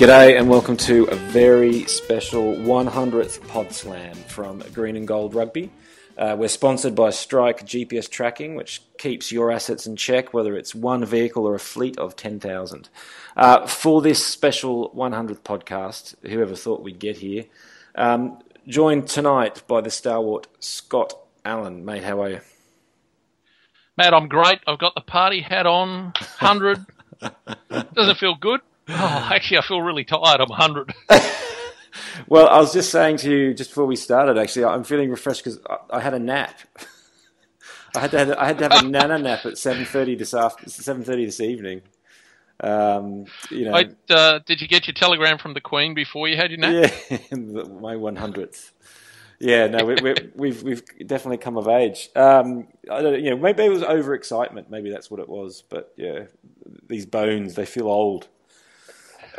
[0.00, 5.70] G'day and welcome to a very special 100th Pod Slam from Green and Gold Rugby.
[6.16, 10.74] Uh, we're sponsored by Strike GPS Tracking, which keeps your assets in check, whether it's
[10.74, 12.88] one vehicle or a fleet of 10,000.
[13.36, 17.44] Uh, for this special 100th podcast, whoever thought we'd get here,
[17.94, 21.12] um, joined tonight by the stalwart Scott
[21.44, 21.84] Allen.
[21.84, 22.40] Mate, how are you?
[23.98, 24.60] Matt, I'm great.
[24.66, 26.86] I've got the party hat on, 100.
[27.92, 28.62] Doesn't feel good.
[28.90, 30.40] Oh, actually, I feel really tired.
[30.40, 30.94] I'm 100.
[32.28, 34.38] Well, I was just saying to you just before we started.
[34.38, 36.60] Actually, I'm feeling refreshed because I, I had a nap.
[37.96, 40.32] I had to have, I had to have a nana nap at seven thirty this
[40.32, 41.82] after seven thirty this evening.
[42.60, 46.36] Um, you know, I, uh, did you get your telegram from the Queen before you
[46.36, 46.92] had your nap?
[47.10, 48.72] yeah, my one hundredth.
[49.40, 52.10] Yeah, no, we, we, we've we've definitely come of age.
[52.14, 54.68] Um, I don't, you know, maybe it was overexcitement.
[54.68, 55.64] Maybe that's what it was.
[55.68, 56.24] But yeah,
[56.86, 58.28] these bones they feel old.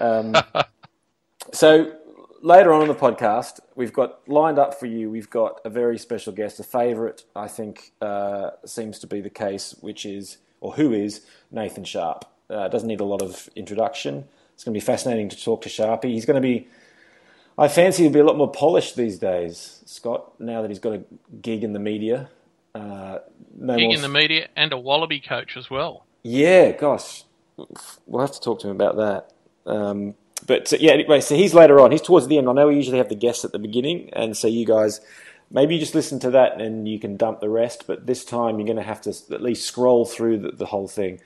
[0.02, 0.36] Um,
[1.54, 1.96] so
[2.42, 5.10] later on in the podcast, we've got lined up for you.
[5.10, 7.24] We've got a very special guest, a favourite.
[7.36, 12.26] I think uh, seems to be the case, which is or who is Nathan Sharp.
[12.50, 14.26] Uh, doesn't need a lot of introduction.
[14.54, 16.06] It's going to be fascinating to talk to Sharpie.
[16.12, 16.68] He's going to be.
[17.58, 20.40] I fancy he'll be a lot more polished these days, Scott.
[20.40, 21.04] Now that he's got a
[21.42, 22.30] gig in the media.
[22.74, 23.20] Uh,
[23.58, 26.06] no Gig more in the media and a Wallaby coach as well.
[26.24, 27.24] yeah, gosh,
[27.58, 29.32] we'll have to talk to him about that.
[29.66, 30.16] Um,
[30.48, 31.92] but uh, yeah, anyway, so he's later on.
[31.92, 32.50] He's towards the end.
[32.50, 35.02] I know we usually have the guests at the beginning, and so you guys
[35.52, 37.86] maybe you just listen to that and you can dump the rest.
[37.88, 40.88] But this time you're going to have to at least scroll through the, the whole
[40.88, 41.20] thing.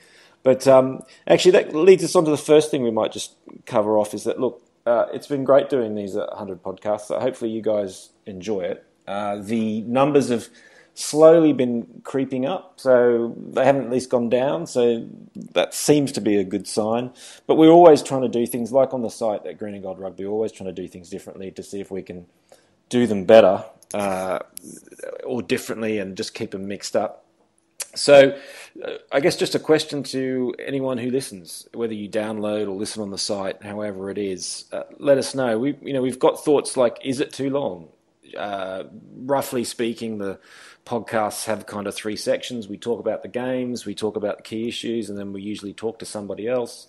[0.43, 3.35] But um, actually, that leads us on to the first thing we might just
[3.65, 7.07] cover off is that look, uh, it's been great doing these uh, 100 podcasts.
[7.07, 8.85] So hopefully, you guys enjoy it.
[9.07, 10.49] Uh, the numbers have
[10.95, 14.65] slowly been creeping up, so they haven't at least gone down.
[14.65, 15.07] So
[15.53, 17.11] that seems to be a good sign.
[17.45, 19.99] But we're always trying to do things like on the site at Green and Gold
[19.99, 20.25] Rugby.
[20.25, 22.25] Always trying to do things differently to see if we can
[22.89, 24.39] do them better uh,
[25.23, 27.25] or differently, and just keep them mixed up.
[27.93, 28.37] So,
[28.83, 33.01] uh, I guess just a question to anyone who listens, whether you download or listen
[33.01, 35.57] on the site, however it is, uh, let us know.
[35.57, 37.87] We, you know, we've got thoughts like, is it too long?
[38.37, 38.83] Uh,
[39.15, 40.39] roughly speaking, the
[40.85, 42.67] podcasts have kind of three sections.
[42.67, 45.73] We talk about the games, we talk about the key issues, and then we usually
[45.73, 46.87] talk to somebody else.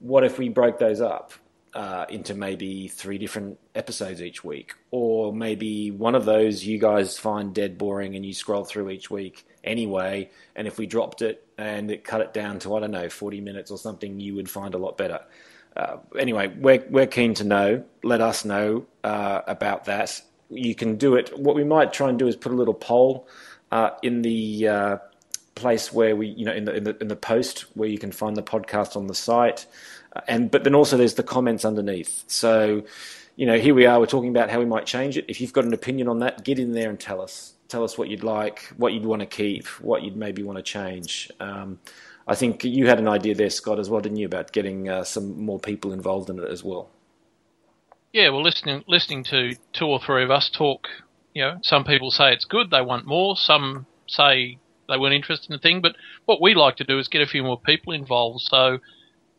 [0.00, 1.32] What if we broke those up?
[1.74, 7.18] uh, into maybe three different episodes each week, or maybe one of those you guys
[7.18, 10.30] find dead boring and you scroll through each week anyway.
[10.56, 13.40] And if we dropped it and it cut it down to I don't know forty
[13.40, 15.20] minutes or something, you would find a lot better.
[15.76, 17.84] Uh, anyway, we're we're keen to know.
[18.02, 20.20] Let us know uh, about that.
[20.50, 21.38] You can do it.
[21.38, 23.28] What we might try and do is put a little poll
[23.70, 24.98] uh, in the uh,
[25.54, 28.12] place where we, you know, in the, in the in the post where you can
[28.12, 29.66] find the podcast on the site,
[30.16, 32.24] Uh, and but then also there's the comments underneath.
[32.26, 32.82] So,
[33.36, 33.98] you know, here we are.
[34.00, 35.24] We're talking about how we might change it.
[35.28, 37.54] If you've got an opinion on that, get in there and tell us.
[37.68, 40.62] Tell us what you'd like, what you'd want to keep, what you'd maybe want to
[40.62, 41.30] change.
[41.38, 41.78] Um,
[42.26, 45.04] I think you had an idea there, Scott, as well, didn't you, about getting uh,
[45.04, 46.90] some more people involved in it as well?
[48.12, 50.88] Yeah, well, listening listening to two or three of us talk,
[51.32, 53.36] you know, some people say it's good, they want more.
[53.36, 55.80] Some say they weren't interested in the thing.
[55.80, 55.94] But
[56.26, 58.40] what we like to do is get a few more people involved.
[58.40, 58.78] So,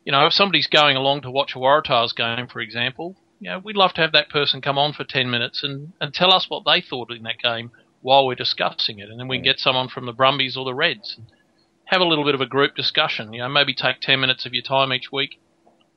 [0.05, 3.59] you know, if somebody's going along to watch a Waratahs game, for example, you know,
[3.59, 6.45] we'd love to have that person come on for 10 minutes and, and tell us
[6.47, 7.71] what they thought in that game
[8.01, 9.09] while we're discussing it.
[9.09, 11.27] And then we can get someone from the Brumbies or the Reds and
[11.85, 13.33] have a little bit of a group discussion.
[13.33, 15.39] You know, maybe take 10 minutes of your time each week,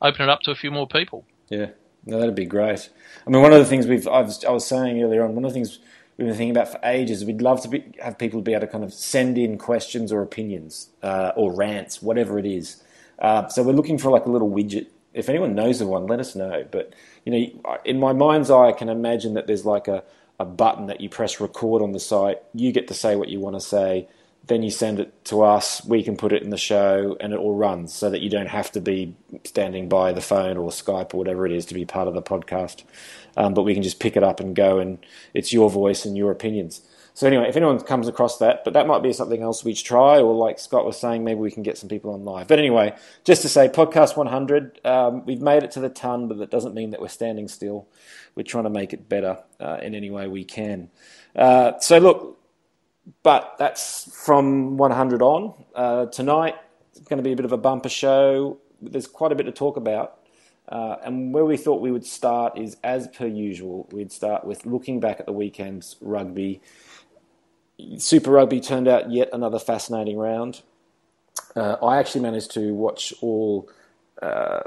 [0.02, 1.24] open it up to a few more people.
[1.48, 1.68] Yeah,
[2.06, 2.90] no, that'd be great.
[3.26, 5.44] I mean, one of the things we've I was, I was saying earlier on, one
[5.44, 5.78] of the things
[6.16, 8.72] we've been thinking about for ages, we'd love to be, have people be able to
[8.72, 12.82] kind of send in questions or opinions uh, or rants, whatever it is.
[13.18, 14.88] Uh, so we're looking for like a little widget.
[15.12, 16.66] If anyone knows of one, let us know.
[16.70, 16.94] But
[17.24, 20.02] you know, in my mind's eye, I can imagine that there's like a,
[20.38, 22.42] a button that you press record on the site.
[22.52, 24.08] You get to say what you want to say.
[24.46, 25.84] Then you send it to us.
[25.84, 28.48] We can put it in the show, and it all runs so that you don't
[28.48, 31.84] have to be standing by the phone or Skype or whatever it is to be
[31.84, 32.84] part of the podcast.
[33.36, 34.98] Um, but we can just pick it up and go, and
[35.32, 36.82] it's your voice and your opinions.
[37.16, 40.18] So anyway, if anyone comes across that, but that might be something else we try,
[40.18, 42.48] or like Scott was saying, maybe we can get some people on live.
[42.48, 46.38] But anyway, just to say, podcast 100, um, we've made it to the ton, but
[46.38, 47.86] that doesn't mean that we're standing still.
[48.34, 50.90] We're trying to make it better uh, in any way we can.
[51.36, 52.43] Uh, so look,
[53.22, 55.54] but that's from 100 on.
[55.74, 56.56] Uh, tonight,
[56.90, 58.58] it's going to be a bit of a bumper show.
[58.80, 60.18] There's quite a bit to talk about.
[60.68, 64.64] Uh, and where we thought we would start is, as per usual, we'd start with
[64.64, 66.60] looking back at the weekend's rugby.
[67.98, 70.62] Super Rugby turned out yet another fascinating round.
[71.56, 73.68] Uh, I actually managed to watch all
[74.22, 74.60] uh,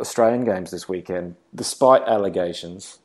[0.00, 2.98] Australian games this weekend, despite allegations.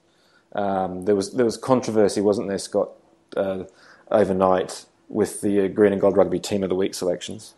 [0.53, 2.89] Um, there was there was controversy, wasn't there, Scott,
[3.35, 3.63] uh,
[4.11, 7.53] overnight with the uh, Green and Gold Rugby Team of the Week selections?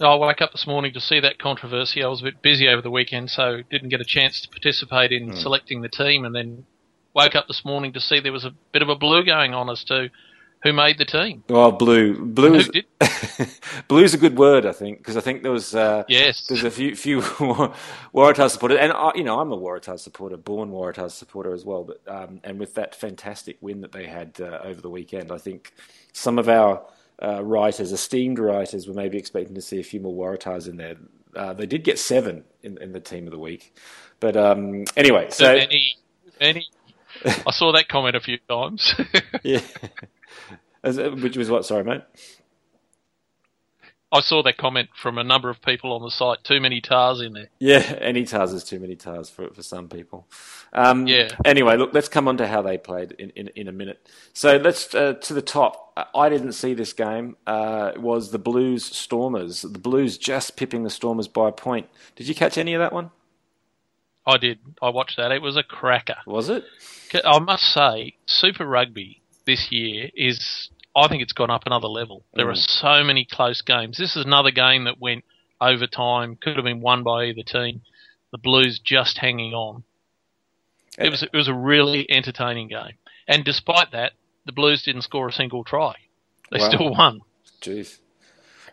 [0.00, 2.02] I woke up this morning to see that controversy.
[2.02, 5.10] I was a bit busy over the weekend, so didn't get a chance to participate
[5.12, 5.36] in Hmm.
[5.36, 6.66] selecting the team, and then
[7.14, 9.70] woke up this morning to see there was a bit of a blue going on
[9.70, 10.10] as to
[10.62, 11.44] who made the team.
[11.48, 12.86] Well, blue, blue is did?
[13.88, 16.46] blue's a good word, I think, because I think there was uh, Yes.
[16.46, 17.20] there's a few few
[18.14, 21.84] Waratahs supporters, and I, you know I'm a Waratahs supporter, born Waratahs supporter as well.
[21.84, 25.38] But um, and with that fantastic win that they had uh, over the weekend, I
[25.38, 25.72] think
[26.12, 26.82] some of our
[27.22, 30.96] uh, writers, esteemed writers, were maybe expecting to see a few more Waratahs in there.
[31.36, 33.76] Uh, they did get seven in, in the team of the week,
[34.20, 35.96] but um, anyway, So so many,
[36.40, 36.66] many.
[37.46, 38.94] I saw that comment a few times.
[39.42, 39.60] yeah,
[40.82, 41.64] As- which was what?
[41.64, 42.02] Sorry, mate.
[44.12, 46.44] I saw that comment from a number of people on the site.
[46.44, 47.48] Too many tars in there.
[47.58, 50.28] Yeah, any tars is too many tars for for some people.
[50.72, 51.28] Um, Yeah.
[51.44, 54.08] Anyway, look, let's come on to how they played in, in, in a minute.
[54.32, 55.92] So let's uh, to the top.
[56.14, 57.36] I didn't see this game.
[57.46, 59.62] Uh, it was the Blues Stormers.
[59.62, 61.88] The Blues just pipping the Stormers by a point.
[62.14, 63.10] Did you catch any of that one?
[64.24, 64.60] I did.
[64.80, 65.32] I watched that.
[65.32, 66.16] It was a cracker.
[66.26, 66.64] Was it?
[67.24, 70.70] I must say, Super Rugby this year is.
[70.98, 72.24] I think it's gone up another level.
[72.34, 72.68] There are Mm.
[72.80, 73.98] so many close games.
[73.98, 75.24] This is another game that went
[75.60, 76.36] overtime.
[76.36, 77.82] Could have been won by either team.
[78.32, 79.84] The Blues just hanging on.
[80.98, 82.94] It was it was a really entertaining game.
[83.28, 84.12] And despite that,
[84.46, 85.94] the Blues didn't score a single try.
[86.50, 86.68] They Wow.
[86.70, 87.20] still won.
[87.60, 87.98] Jeez.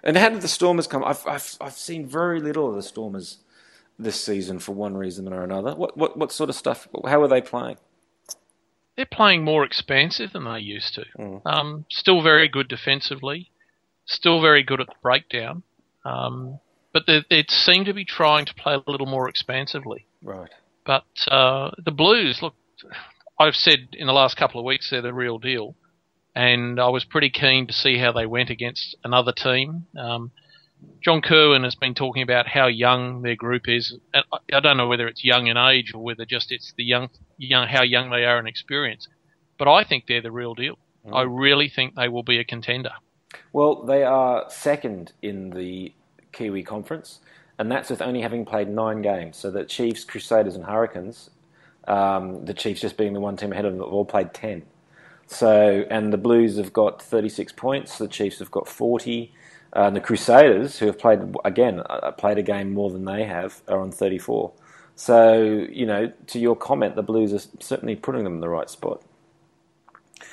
[0.04, 1.04] And how did the Stormers come?
[1.04, 3.40] I've I've I've seen very little of the Stormers
[4.00, 5.75] this season for one reason or another.
[5.75, 6.88] What what what sort of stuff?
[7.06, 7.78] How are they playing?
[8.95, 11.06] They're playing more expansive than they used to.
[11.18, 11.42] Mm.
[11.45, 13.50] Um, still very good defensively.
[14.06, 15.63] Still very good at the breakdown.
[16.06, 16.60] Um,
[16.94, 20.06] but they, they seem to be trying to play a little more expansively.
[20.22, 20.51] Right.
[20.86, 22.54] But uh, the Blues, look,
[23.40, 25.75] I've said in the last couple of weeks they're the real deal,
[26.36, 29.88] and I was pretty keen to see how they went against another team.
[29.98, 30.31] Um,
[31.04, 33.98] John Kirwan has been talking about how young their group is.
[34.14, 36.84] And I- I don't know whether it's young in age or whether just it's the
[36.84, 39.08] young, young how young they are in experience.
[39.58, 40.78] But I think they're the real deal.
[41.12, 42.92] I really think they will be a contender.
[43.52, 45.92] Well, they are second in the
[46.32, 47.20] Kiwi Conference,
[47.60, 49.38] and that's with only having played nine games.
[49.38, 51.30] So the Chiefs, Crusaders, and Hurricanes,
[51.88, 54.64] um, the Chiefs just being the one team ahead of them, have all played ten.
[55.28, 57.98] So, and the Blues have got 36 points.
[57.98, 59.34] The Chiefs have got 40.
[59.75, 63.24] Uh, and the Crusaders, who have played again, uh, played a game more than they
[63.24, 64.52] have, are on 34.
[64.96, 68.70] So, you know, to your comment, the Blues are certainly putting them in the right
[68.70, 69.02] spot.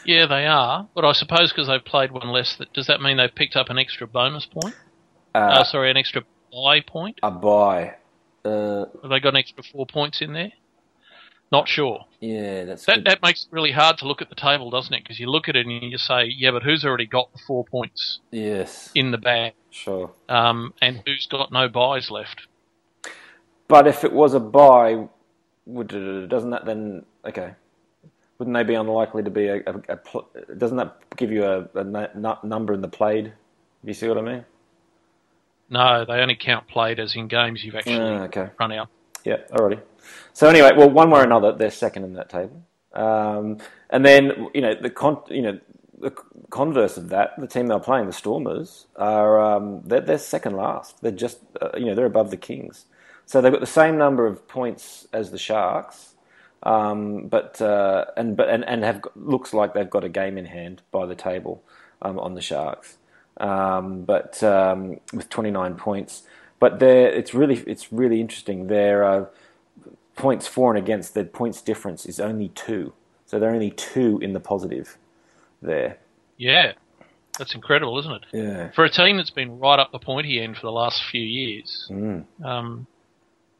[0.04, 0.88] Yeah, they are.
[0.94, 3.70] But I suppose because they've played one less, that does that mean they've picked up
[3.70, 4.74] an extra bonus point?
[5.34, 6.22] Uh, oh, sorry, an extra
[6.52, 7.18] buy point.
[7.22, 7.94] a bye.
[8.44, 10.52] Uh, Have they got an extra four points in there?
[11.52, 12.04] Not sure.
[12.20, 13.06] yeah, that's That good.
[13.06, 15.02] that makes it really hard to look at the table, doesn't it?
[15.02, 17.64] Because you look at it and you say, yeah, but who's already got the four
[17.64, 20.12] points yes, in the bag, sure.
[20.28, 22.46] um, and who's got no buys left?
[23.68, 25.06] But if it was a buy,
[25.66, 27.54] would uh, doesn't that then okay?
[28.38, 29.56] Wouldn't they be unlikely to be a?
[29.56, 33.32] a, a pl- doesn't that give you a, a nu- number in the played?
[33.84, 34.44] You see what I mean?
[35.68, 38.48] No, they only count played as in games you've actually Ah, okay.
[38.58, 38.88] run out.
[39.24, 39.80] Yeah, alrighty.
[40.32, 42.62] So anyway, well, one way or another, they're second in that table.
[42.92, 43.58] Um,
[43.90, 45.60] and then you know the con- you know
[45.98, 46.10] the
[46.50, 51.00] converse of that, the team they're playing, the Stormers, are um, they're, they're second last.
[51.02, 52.86] They're just uh, you know they're above the Kings,
[53.26, 56.14] so they've got the same number of points as the Sharks,
[56.62, 60.46] um, but uh, and but and, and have looks like they've got a game in
[60.46, 61.62] hand by the table
[62.02, 62.96] um, on the Sharks,
[63.38, 66.22] um, but um, with 29 points.
[66.58, 68.66] But they're, it's really it's really interesting.
[68.66, 69.24] Their uh,
[70.20, 72.92] points for and against, the points difference is only two,
[73.26, 74.96] so they're only two in the positive
[75.62, 75.98] there.
[76.36, 76.72] Yeah,
[77.38, 78.22] that's incredible, isn't it?
[78.32, 81.22] Yeah, For a team that's been right up the pointy end for the last few
[81.22, 82.24] years, Mm.
[82.44, 82.86] um,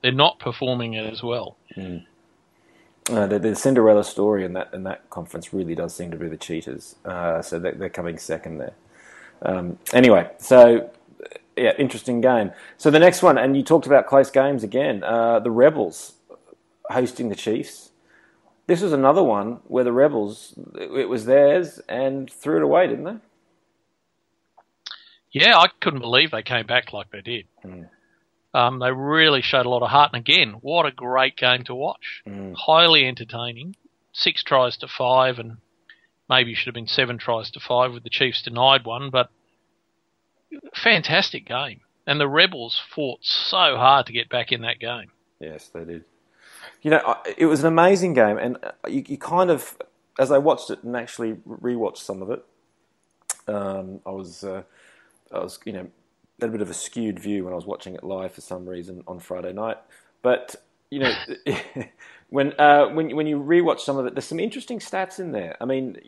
[0.03, 1.57] they're not performing it as well.
[3.11, 6.29] Uh, the, the, Cinderella story in that in that conference really does seem to be
[6.29, 6.97] the Cheetahs.
[7.05, 8.75] Uh, so they're, they're, coming second there.
[9.43, 10.91] Um, anyway, so
[11.57, 12.53] yeah, interesting game.
[12.77, 15.03] So the next one, and you talked about close games again.
[15.03, 16.15] Uh, the Rebels
[16.91, 17.91] hosting the Chiefs.
[18.67, 23.05] This was another one where the Rebels it was theirs and threw it away, didn't
[23.05, 23.17] they?
[25.33, 27.47] Yeah, I couldn't believe they came back like they did.
[27.65, 27.89] Mm.
[28.53, 31.75] Um, they really showed a lot of heart, and again, what a great game to
[31.75, 32.23] watch!
[32.27, 32.55] Mm.
[32.57, 33.77] Highly entertaining.
[34.13, 35.59] Six tries to five, and
[36.29, 39.31] maybe should have been seven tries to five with the Chiefs denied one, but
[40.75, 41.81] fantastic game.
[42.07, 45.13] And the Rebels fought so hard to get back in that game.
[45.39, 46.05] Yes, they did.
[46.83, 49.77] You know, it was an amazing game, and uh, you, you kind of,
[50.19, 52.45] as I watched it and actually rewatched some of it,
[53.47, 54.63] um, I was, uh,
[55.33, 55.89] I was, you know,
[56.41, 59.03] a bit of a skewed view when I was watching it live for some reason
[59.07, 59.77] on Friday night.
[60.23, 60.57] But
[60.91, 61.13] you know,
[62.31, 65.57] when uh, when when you rewatch some of it, there's some interesting stats in there.
[65.61, 65.99] I mean,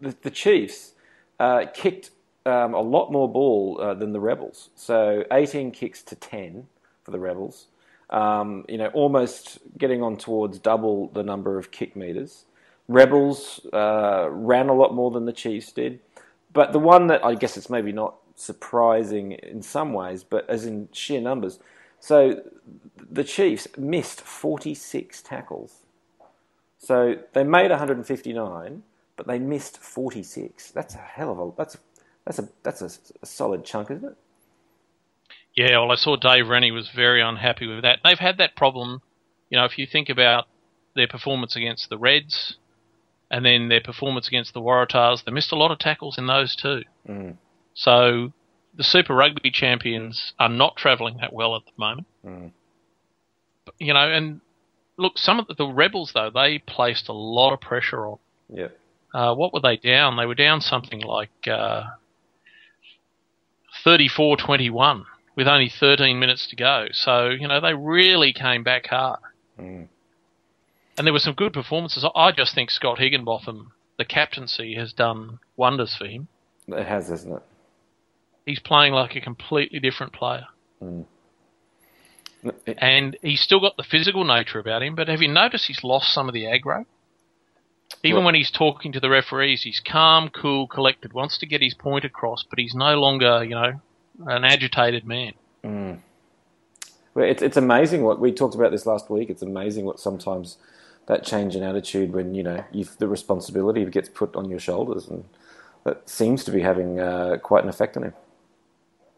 [0.00, 0.92] the, the Chiefs
[1.38, 2.10] uh, kicked
[2.44, 4.70] um, a lot more ball uh, than the Rebels.
[4.74, 6.66] So 18 kicks to 10
[7.02, 7.66] for the Rebels.
[8.10, 12.44] Um, you know, almost getting on towards double the number of kick meters.
[12.88, 16.00] Rebels uh, ran a lot more than the Chiefs did.
[16.52, 20.64] But the one that I guess it's maybe not surprising in some ways, but as
[20.64, 21.58] in sheer numbers.
[22.00, 22.42] So
[22.96, 25.80] the Chiefs missed 46 tackles.
[26.78, 28.82] So they made 159,
[29.16, 30.70] but they missed 46.
[30.70, 31.76] That's a hell of a that's
[32.24, 32.90] that's a that's a,
[33.22, 34.16] a solid chunk, isn't it?
[35.56, 38.00] Yeah, well, I saw Dave Rennie was very unhappy with that.
[38.04, 39.00] They've had that problem.
[39.48, 40.46] You know, if you think about
[40.94, 42.56] their performance against the Reds,
[43.30, 46.54] and then their performance against the Waratahs, they missed a lot of tackles in those
[46.54, 46.82] too.
[47.08, 47.36] Mm.
[47.74, 48.32] So
[48.76, 52.06] the Super Rugby champions are not travelling that well at the moment.
[52.24, 52.52] Mm.
[53.78, 54.40] You know, and
[54.96, 58.18] look, some of the, the, Rebels though they placed a lot of pressure on.
[58.48, 58.68] Yeah.
[59.12, 60.16] Uh, what were they down?
[60.16, 61.84] They were down something like uh,
[63.84, 65.04] 34-21
[65.36, 66.86] with only 13 minutes to go.
[66.92, 69.20] So you know they really came back hard.
[69.58, 69.88] Mm.
[70.98, 72.06] And there were some good performances.
[72.14, 76.28] I just think Scott Higginbotham, the captaincy, has done wonders for him.
[76.68, 77.42] It has, isn't it?
[78.46, 80.46] he's playing like a completely different player.
[80.82, 81.04] Mm.
[82.78, 86.14] And he's still got the physical nature about him, but have you noticed he's lost
[86.14, 86.86] some of the aggro?
[88.04, 91.74] Even when he's talking to the referees, he's calm, cool, collected, wants to get his
[91.74, 93.80] point across, but he's no longer, you know,
[94.26, 95.32] an agitated man.
[95.64, 95.98] Mm.
[97.14, 99.30] Well, it's it's amazing what we talked about this last week.
[99.30, 100.58] It's amazing what sometimes
[101.06, 102.64] that change in attitude when you know
[102.98, 105.24] the responsibility gets put on your shoulders, and
[105.84, 108.14] that seems to be having uh, quite an effect on him.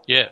[0.07, 0.29] Yeah.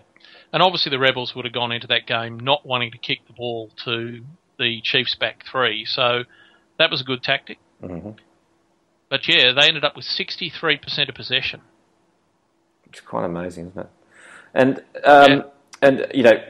[0.52, 3.32] And obviously the Rebels would have gone into that game not wanting to kick the
[3.32, 4.22] ball to
[4.58, 5.84] the Chiefs back three.
[5.84, 6.22] So
[6.78, 7.58] that was a good tactic.
[7.82, 8.10] Mm-hmm.
[9.08, 11.60] But yeah, they ended up with 63% of possession.
[12.84, 13.90] Which is quite amazing, isn't it?
[14.56, 15.42] And, um, yeah.
[15.82, 16.42] and you know,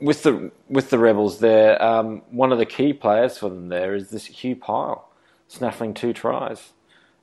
[0.00, 3.94] with the with the Rebels there, um, one of the key players for them there
[3.94, 5.08] is this Hugh Pyle,
[5.46, 6.72] snaffling two tries.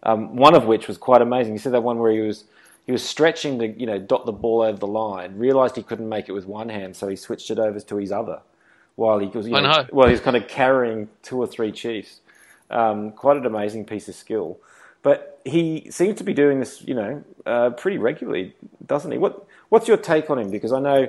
[0.03, 1.53] Um, one of which was quite amazing.
[1.53, 2.45] You see that one where he was
[2.85, 5.37] he was stretching to you know dot the ball over the line.
[5.37, 8.11] Realised he couldn't make it with one hand, so he switched it over to his
[8.11, 8.41] other,
[8.95, 12.21] while he was you know, while he was kind of carrying two or three Chiefs.
[12.69, 14.59] Um, quite an amazing piece of skill,
[15.03, 18.55] but he seems to be doing this you know uh, pretty regularly,
[18.85, 19.17] doesn't he?
[19.17, 20.51] What what's your take on him?
[20.51, 21.07] Because I know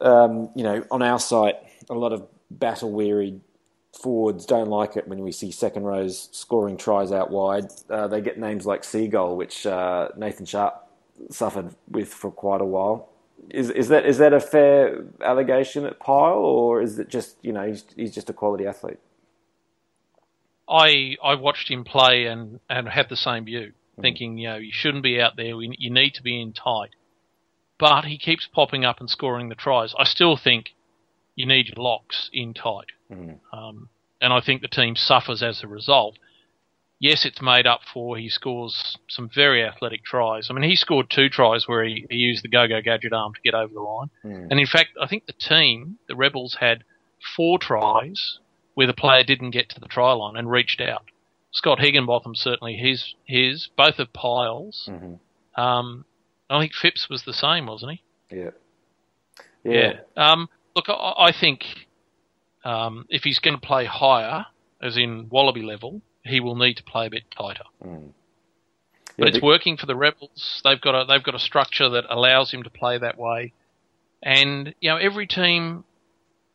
[0.00, 1.56] um, you know on our site
[1.88, 3.40] a lot of battle wearied
[3.92, 7.66] forwards don't like it when we see second rows scoring tries out wide.
[7.88, 10.86] Uh, they get names like Seagull, which uh, Nathan Sharp
[11.30, 13.08] suffered with for quite a while.
[13.50, 17.52] Is is that is that a fair allegation at Pyle, or is it just you
[17.52, 18.98] know he's, he's just a quality athlete?
[20.68, 24.02] I I watched him play and and had the same view, mm.
[24.02, 25.56] thinking you know you shouldn't be out there.
[25.56, 26.90] We, you need to be in tight,
[27.78, 29.94] but he keeps popping up and scoring the tries.
[29.98, 30.74] I still think
[31.34, 32.92] you need your locks in tight.
[33.10, 33.38] Mm.
[33.52, 33.88] Um,
[34.20, 36.18] and I think the team suffers as a result.
[36.98, 38.16] Yes, it's made up for.
[38.16, 40.48] He scores some very athletic tries.
[40.48, 43.40] I mean, he scored two tries where he, he used the go-go gadget arm to
[43.42, 44.10] get over the line.
[44.24, 44.50] Mm.
[44.50, 46.84] And in fact, I think the team, the Rebels, had
[47.36, 48.38] four tries
[48.74, 51.04] where the player didn't get to the try line and reached out.
[51.52, 54.88] Scott Higginbotham certainly his his both of Pyle's.
[54.90, 55.60] Mm-hmm.
[55.60, 56.04] Um,
[56.48, 58.36] I think Phipps was the same, wasn't he?
[58.36, 58.50] Yeah.
[59.64, 59.92] Yeah.
[60.16, 60.32] yeah.
[60.32, 61.64] Um, look, I, I think
[62.64, 64.46] um, if he's going to play higher,
[64.80, 67.64] as in Wallaby level, he will need to play a bit tighter.
[67.84, 68.10] Mm.
[69.16, 70.60] Yeah, but it's working for the Rebels.
[70.62, 73.54] They've got a they've got a structure that allows him to play that way,
[74.22, 75.84] and you know every team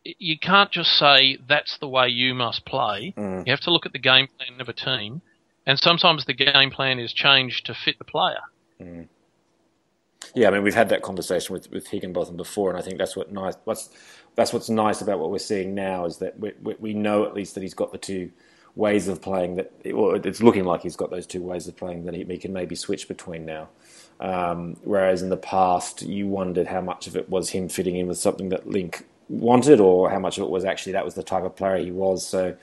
[0.04, 3.14] you can't just say that's the way you must play.
[3.16, 3.46] Mm.
[3.46, 5.22] You have to look at the game plan of a team,
[5.66, 8.42] and sometimes the game plan is changed to fit the player.
[10.34, 13.16] Yeah, I mean we've had that conversation with with Higginbotham before, and I think that's
[13.16, 13.54] what nice.
[13.64, 13.90] What's
[14.34, 17.34] that's what's nice about what we're seeing now is that we, we, we know at
[17.34, 18.30] least that he's got the two
[18.74, 19.72] ways of playing that.
[19.86, 22.52] Well, it's looking like he's got those two ways of playing that he, he can
[22.52, 23.68] maybe switch between now.
[24.20, 28.06] Um, whereas in the past, you wondered how much of it was him fitting in
[28.06, 31.22] with something that Link wanted, or how much of it was actually that was the
[31.22, 32.26] type of player he was.
[32.26, 32.56] So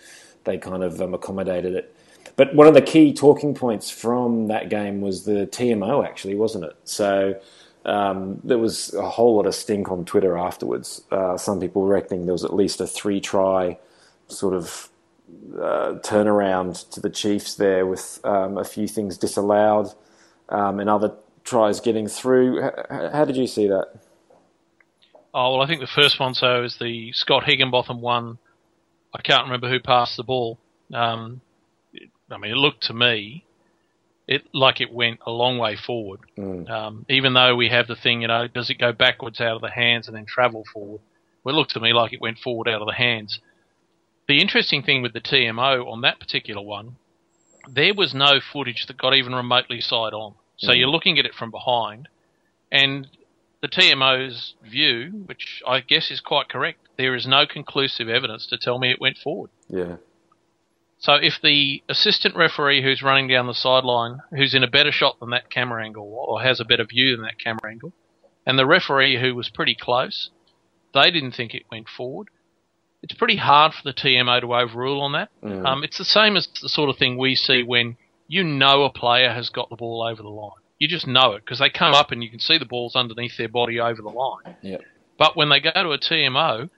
[0.46, 1.96] they kind of um, accommodated it.
[2.40, 6.64] But one of the key talking points from that game was the TMO, actually, wasn't
[6.64, 6.78] it?
[6.86, 7.38] So
[7.84, 11.02] um, there was a whole lot of stink on Twitter afterwards.
[11.12, 13.78] Uh, some people reckoning there was at least a three try
[14.30, 14.88] sort of
[15.56, 19.94] uh, turnaround to the Chiefs there with um, a few things disallowed
[20.48, 22.66] um, and other tries getting through.
[22.66, 23.96] H- how did you see that?
[25.34, 28.38] Oh well, I think the first one so is the Scott Higginbotham one.
[29.14, 30.58] I can't remember who passed the ball.
[30.94, 31.42] Um,
[32.32, 33.46] I mean, it looked to me
[34.30, 36.20] it like it went a long way forward.
[36.70, 39.62] Um, even though we have the thing, you know, does it go backwards out of
[39.62, 41.02] the hands and then travel forward?
[41.44, 43.40] Well, it looked to me like it went forward out of the hands.
[44.28, 46.98] The interesting thing with the TMO on that particular one,
[47.68, 50.36] there was no footage that got even remotely side on.
[50.58, 52.08] So you're looking at it from behind,
[52.72, 53.08] and
[53.62, 58.58] the TMO's view, which I guess is quite correct, there is no conclusive evidence to
[58.58, 59.50] tell me it went forward.
[59.70, 59.96] Yeah.
[61.00, 65.20] So if the assistant referee who's running down the sideline, who's in a better shot
[65.20, 67.94] than that camera angle, or has a better view than that camera angle,
[68.46, 70.30] and the referee who was pretty close,
[70.94, 72.28] they didn't think it went forward.
[73.02, 75.30] It's pretty hard for the TMO to overrule on that.
[75.66, 77.96] Um, it's the same as the sort of thing we see when
[78.28, 80.52] you know a player has got the ball over the line.
[80.80, 83.38] You just know it because they come up and you can see the balls underneath
[83.38, 84.58] their body over the line.
[84.62, 84.78] Yeah.
[85.18, 86.70] But when they go to a TMO,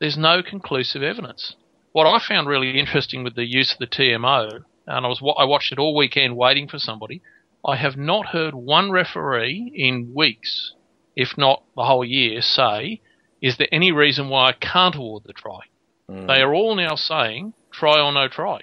[0.00, 1.54] there's no conclusive evidence.
[1.92, 5.44] What I found really interesting with the use of the TMO, and I was I
[5.44, 7.20] watched it all weekend waiting for somebody.
[7.66, 10.72] I have not heard one referee in weeks,
[11.16, 13.00] if not the whole year, say,
[13.42, 15.60] "Is there any reason why I can't award the try?"
[16.08, 16.26] Mm.
[16.26, 18.62] They are all now saying try or no try,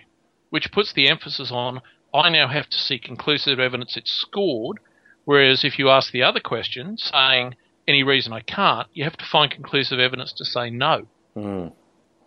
[0.50, 1.82] which puts the emphasis on
[2.14, 4.80] I now have to see conclusive evidence it's scored.
[5.26, 7.56] Whereas if you ask the other question, saying
[7.88, 11.08] any reason I can't, you have to find conclusive evidence to say no.
[11.36, 11.74] Mm.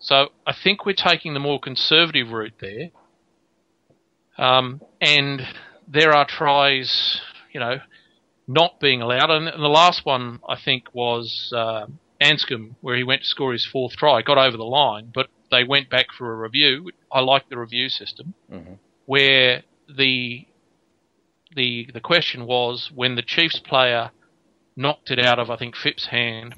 [0.01, 2.89] So I think we're taking the more conservative route there.
[4.37, 5.47] Um, and
[5.87, 7.21] there are tries,
[7.53, 7.77] you know,
[8.47, 9.29] not being allowed.
[9.29, 11.85] And the last one, I think, was uh,
[12.19, 15.63] Anscombe, where he went to score his fourth try, got over the line, but they
[15.63, 16.89] went back for a review.
[17.11, 18.33] I like the review system,
[19.05, 20.47] where the
[21.55, 24.11] the the question was when the Chiefs player
[24.75, 26.55] knocked it out of I think Phipps' hand,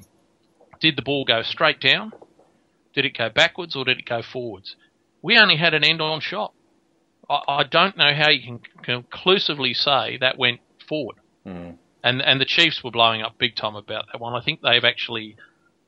[0.80, 2.12] did the ball go straight down?
[2.94, 4.76] Did it go backwards or did it go forwards?
[5.22, 6.52] We only had an end-on shot.
[7.28, 11.16] I, I don't know how you can conclusively say that went forward.
[12.02, 14.34] And and the Chiefs were blowing up big time about that one.
[14.34, 15.36] I think they've actually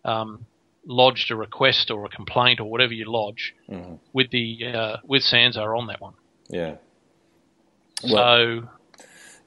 [0.05, 0.47] um,
[0.87, 3.55] lodged a request or a complaint or whatever you lodge
[4.13, 6.15] with the uh, with SANZAR on that one.
[6.49, 6.77] Yeah.
[8.01, 8.69] so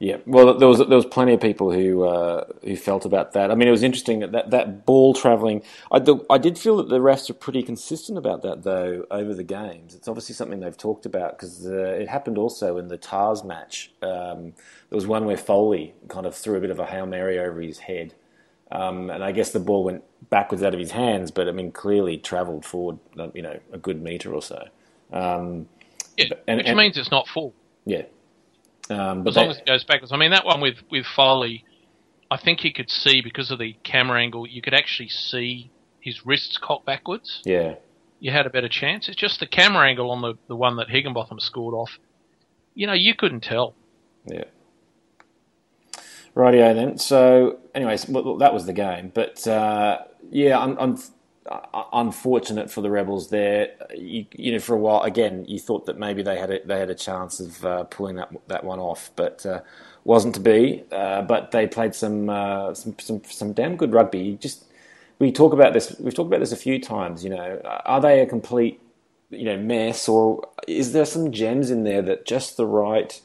[0.01, 3.51] Yeah, well, there was there was plenty of people who uh, who felt about that.
[3.51, 5.62] I mean, it was interesting that that, that ball traveling.
[5.91, 9.33] I the, I did feel that the refs are pretty consistent about that though over
[9.33, 9.93] the games.
[9.95, 13.91] It's obviously something they've talked about because uh, it happened also in the Tars match.
[14.01, 14.53] Um,
[14.89, 17.59] there was one where Foley kind of threw a bit of a hail mary over
[17.59, 18.13] his head,
[18.71, 21.73] um, and I guess the ball went backwards out of his hands, but I mean
[21.73, 22.99] clearly travelled forward,
[23.33, 24.65] you know, a good meter or so.
[25.12, 25.67] Um,
[26.15, 27.53] yeah, and- which and- means it's not full.
[27.85, 28.03] yeah.
[28.89, 30.12] Um, but as long they- as it goes backwards.
[30.12, 31.63] I mean, that one with with Foley,
[32.32, 36.25] I think you could see because of the camera angle, you could actually see his
[36.25, 37.41] wrists cocked backwards.
[37.45, 37.75] yeah.
[38.21, 39.08] You had a better chance.
[39.08, 41.97] It's just the camera angle on the the one that Higginbotham scored off.
[42.75, 43.75] You know, you couldn't tell.
[44.25, 44.43] Yeah.
[46.36, 46.97] Rightio then.
[46.97, 49.12] So, anyways, well, that was the game.
[49.13, 49.99] But uh,
[50.30, 50.97] yeah, un- uh,
[51.93, 53.71] unfortunate for the rebels there.
[53.95, 56.79] You, you know, for a while again, you thought that maybe they had a, they
[56.79, 59.62] had a chance of uh, pulling that that one off, but uh,
[60.03, 60.83] wasn't to be.
[60.91, 64.19] Uh, but they played some, uh, some some some damn good rugby.
[64.19, 64.65] You just
[65.19, 65.95] we talk about this.
[65.99, 67.23] We've talked about this a few times.
[67.23, 68.81] You know, are they a complete
[69.29, 73.19] you know mess, or is there some gems in there that just the right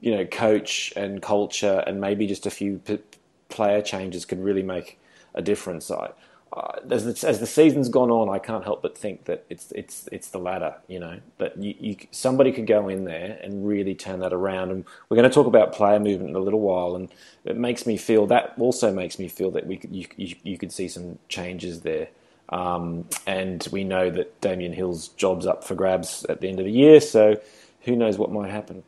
[0.00, 3.00] you know, coach and culture, and maybe just a few p-
[3.48, 4.98] player changes could really make
[5.34, 5.90] a difference.
[5.90, 6.10] I,
[6.52, 9.72] uh, as, the, as the season's gone on, I can't help but think that it's
[9.72, 10.74] it's it's the latter.
[10.88, 14.70] You know, that you, you somebody could go in there and really turn that around.
[14.70, 17.08] And we're going to talk about player movement in a little while, and
[17.44, 20.58] it makes me feel that also makes me feel that we could, you, you you
[20.58, 22.08] could see some changes there.
[22.48, 26.64] Um, and we know that Damien Hill's job's up for grabs at the end of
[26.64, 27.40] the year, so
[27.80, 28.84] who knows what might happen.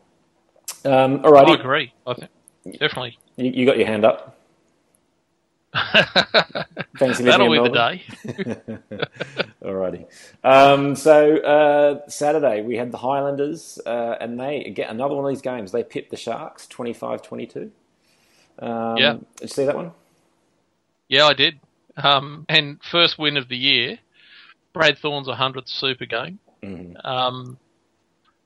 [0.84, 1.50] Um, alrighty.
[1.50, 1.92] I agree.
[2.06, 2.30] I think
[2.78, 3.18] definitely.
[3.36, 4.37] You, you got your hand up.
[6.98, 8.02] Fancy That'll be the day.
[9.62, 10.06] Alrighty.
[10.42, 15.30] Um, so uh, Saturday we had the Highlanders, uh, and they get another one of
[15.30, 15.72] these games.
[15.72, 17.70] They pipped the Sharks 25-22.
[18.60, 19.12] Um, Yeah.
[19.12, 19.92] Did you see that one?
[21.08, 21.60] Yeah, I did.
[21.96, 23.98] Um, and first win of the year.
[24.72, 26.38] Brad Thorn's 100th Super game.
[26.62, 27.04] Mhm.
[27.04, 27.58] Um,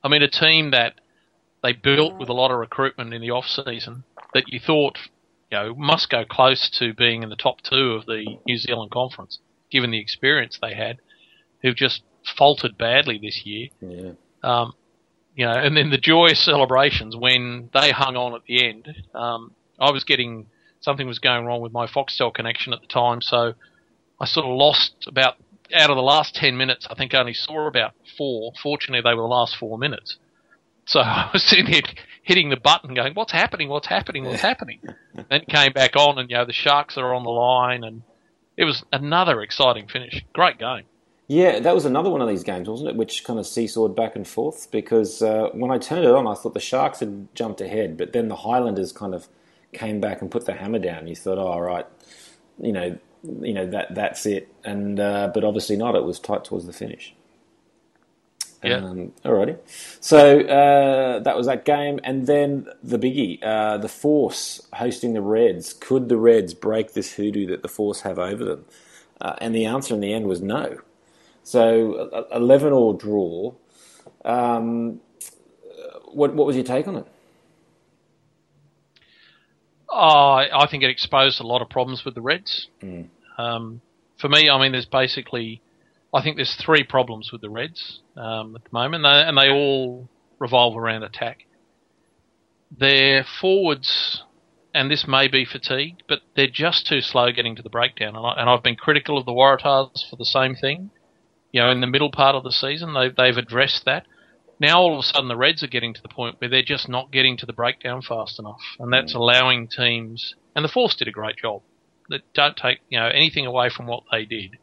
[0.02, 0.94] I mean, a team that
[1.62, 4.04] they built with a lot of recruitment in the off season
[4.35, 4.98] that you thought,
[5.52, 8.90] you know, must go close to being in the top two of the New Zealand
[8.90, 9.38] Conference,
[9.70, 10.96] given the experience they had,
[11.60, 12.02] who've just
[12.38, 13.68] faltered badly this year.
[13.80, 14.12] Yeah.
[14.42, 14.72] Um,
[15.36, 18.88] you know, and then the joyous celebrations when they hung on at the end.
[19.14, 20.46] Um, I was getting
[20.80, 23.52] something was going wrong with my Foxtel connection at the time, so
[24.18, 25.36] I sort of lost about
[25.74, 26.86] out of the last ten minutes.
[26.90, 28.52] I think I only saw about four.
[28.62, 30.16] Fortunately, they were the last four minutes.
[30.86, 31.82] So I was sitting there
[32.22, 33.68] hitting the button, going, "What's happening?
[33.68, 34.24] What's happening?
[34.24, 34.80] What's happening?"
[35.14, 38.02] then it came back on, and you know the Sharks are on the line, and
[38.56, 40.24] it was another exciting finish.
[40.32, 40.85] Great game.
[41.28, 42.96] Yeah, that was another one of these games, wasn't it?
[42.96, 46.35] Which kind of seesawed back and forth because uh, when I turned it on, I
[46.35, 49.28] thought the Sharks had jumped ahead, but then the Highlanders kind of
[49.72, 51.06] came back and put the hammer down.
[51.06, 51.87] You thought, oh, all right,
[52.61, 52.98] you know,
[53.40, 55.94] you know that that's it, and uh, but obviously not.
[55.94, 57.14] It was tight towards the finish.
[58.62, 58.77] Yeah.
[58.77, 59.59] Um, alrighty.
[60.01, 65.20] So uh, that was that game, and then the biggie, uh, the Force hosting the
[65.20, 65.72] Reds.
[65.72, 68.64] Could the Reds break this hoodoo that the Force have over them?
[69.20, 70.79] Uh, and the answer in the end was no.
[71.42, 73.55] So eleven all draw.
[74.25, 75.01] Um,
[76.12, 77.07] what what was your take on it?
[79.94, 82.68] Oh, I think it exposed a lot of problems with the Reds.
[82.81, 83.09] Mm.
[83.37, 83.83] Um,
[84.16, 85.61] for me, I mean, there's basically,
[86.14, 90.09] I think there's three problems with the Reds um, at the moment, and they, all
[90.38, 91.46] revolve around attack.
[92.77, 94.22] Their forwards,
[94.75, 98.16] and this may be fatigue, but they're just too slow getting to the breakdown.
[98.16, 100.90] And, I, and I've been critical of the Waratahs for the same thing.
[101.51, 104.07] You know, in the middle part of the season, they, they've addressed that.
[104.62, 106.88] Now all of a sudden the Reds are getting to the point where they're just
[106.88, 110.35] not getting to the breakdown fast enough, and that's allowing teams.
[110.55, 111.62] And the Force did a great job.
[112.09, 114.59] That don't take you know anything away from what they did.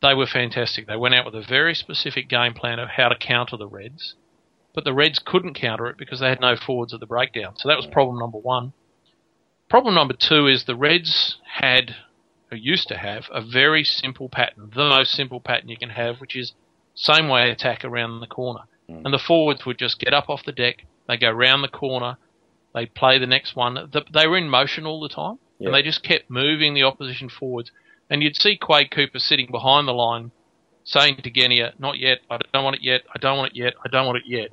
[0.00, 0.86] They were fantastic.
[0.86, 4.14] They went out with a very specific game plan of how to counter the Reds,
[4.74, 7.54] but the Reds couldn't counter it because they had no forwards at the breakdown.
[7.56, 8.72] So that was problem number one.
[9.68, 11.96] Problem number two is the Reds had,
[12.50, 16.20] or used to have, a very simple pattern, the most simple pattern you can have,
[16.20, 16.52] which is
[16.94, 18.62] same way attack around the corner.
[18.88, 19.04] Hmm.
[19.04, 22.16] And the forwards would just get up off the deck, they go round the corner,
[22.74, 23.74] they play the next one.
[23.74, 25.66] The, they were in motion all the time, Yeah.
[25.66, 27.72] and they just kept moving the opposition forwards.
[28.10, 30.30] And you'd see Quade Cooper sitting behind the line
[30.84, 33.74] saying to Genia, Not yet, I don't want it yet, I don't want it yet,
[33.84, 34.50] I don't want it yet.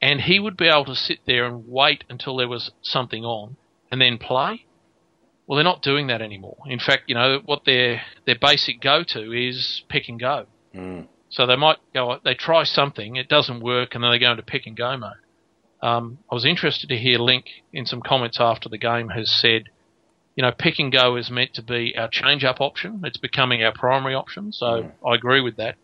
[0.00, 3.56] And he would be able to sit there and wait until there was something on
[3.90, 4.66] and then play.
[5.46, 6.56] Well, they're not doing that anymore.
[6.66, 10.46] In fact, you know, what their, their basic go to is pick and go.
[10.74, 11.06] Mm.
[11.30, 14.42] So they might go, they try something, it doesn't work, and then they go into
[14.42, 15.12] pick and go mode.
[15.80, 19.64] Um, I was interested to hear Link in some comments after the game has said,
[20.34, 23.02] you know, pick and go is meant to be our change up option.
[23.04, 24.52] It's becoming our primary option.
[24.52, 25.76] So I agree with that.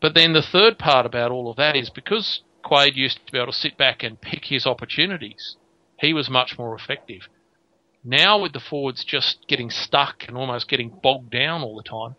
[0.00, 3.38] But then the third part about all of that is because Quade used to be
[3.38, 5.56] able to sit back and pick his opportunities,
[5.98, 7.28] he was much more effective.
[8.04, 12.16] Now with the forwards just getting stuck and almost getting bogged down all the time,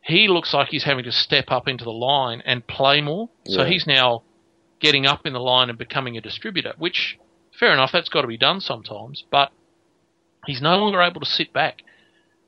[0.00, 3.28] he looks like he's having to step up into the line and play more.
[3.44, 4.22] So he's now
[4.80, 7.18] getting up in the line and becoming a distributor, which,
[7.58, 9.50] fair enough, that's got to be done sometimes, but
[10.46, 11.82] he's no longer able to sit back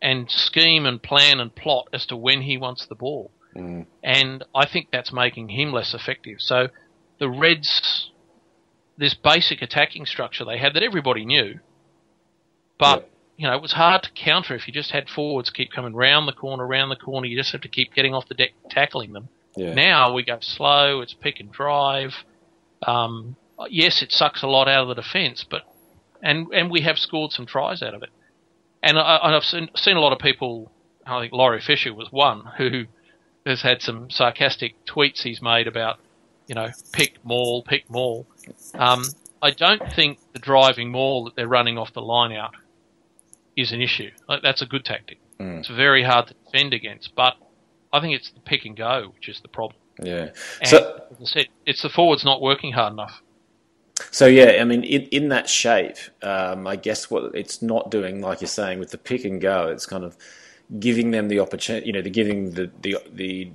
[0.01, 3.31] and scheme and plan and plot as to when he wants the ball.
[3.55, 3.87] Mm.
[4.03, 6.37] And I think that's making him less effective.
[6.39, 6.69] So
[7.19, 8.11] the Reds,
[8.97, 11.59] this basic attacking structure they had that everybody knew,
[12.79, 15.95] but you know, it was hard to counter if you just had forwards keep coming
[15.95, 17.27] round the corner, round the corner.
[17.27, 19.29] You just have to keep getting off the deck, tackling them.
[19.57, 19.75] Yeah.
[19.75, 21.01] Now we go slow.
[21.01, 22.13] It's pick and drive.
[22.85, 23.37] Um,
[23.71, 25.63] yes, it sucks a lot out of the defence, but
[26.23, 28.11] and and we have scored some tries out of it.
[28.83, 30.71] And I, I've seen, seen a lot of people.
[31.05, 32.85] I think Laurie Fisher was one who
[33.47, 35.99] has had some sarcastic tweets he's made about,
[36.47, 38.27] you know, pick maul, pick maul.
[38.75, 39.05] Um,
[39.41, 42.55] I don't think the driving maul that they're running off the line out
[43.57, 44.11] is an issue.
[44.29, 45.19] Like, that's a good tactic.
[45.41, 45.61] Mm.
[45.61, 47.35] It's very hard to defend against, but
[47.93, 49.81] I think it's the pick and go which is the problem.
[50.03, 50.31] Yeah.
[50.61, 53.23] And So as I said, it's the forwards not working hard enough.
[54.11, 58.21] So yeah, I mean, in, in that shape, um, I guess what it's not doing,
[58.21, 60.17] like you're saying, with the pick and go, it's kind of
[60.79, 63.51] giving them the opportunity, you know, the giving the the the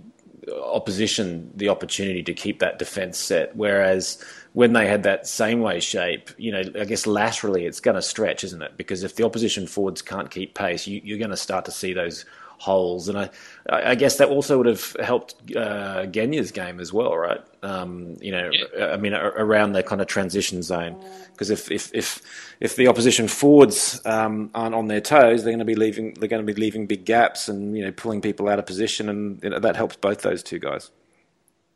[0.61, 3.55] opposition the opportunity to keep that defence set.
[3.55, 7.95] Whereas when they had that same way shape, you know, I guess laterally it's going
[7.95, 8.77] to stretch, isn't it?
[8.77, 11.93] Because if the opposition forwards can't keep pace, you, you're going to start to see
[11.93, 12.25] those
[12.63, 13.09] holes.
[13.09, 13.29] And I,
[13.69, 17.41] I guess that also would have helped uh, Genia's game as well, right?
[17.61, 18.87] Um, you know, yeah.
[18.87, 20.95] I mean, around the kind of transition zone.
[21.33, 22.21] Because if, if, if,
[22.61, 26.13] if the opposition forwards um, aren't on their toes, they're going to be leaving.
[26.13, 29.09] They're going to be leaving big gaps and you know pulling people out of position,
[29.09, 30.91] and you know, that helps both those two guys.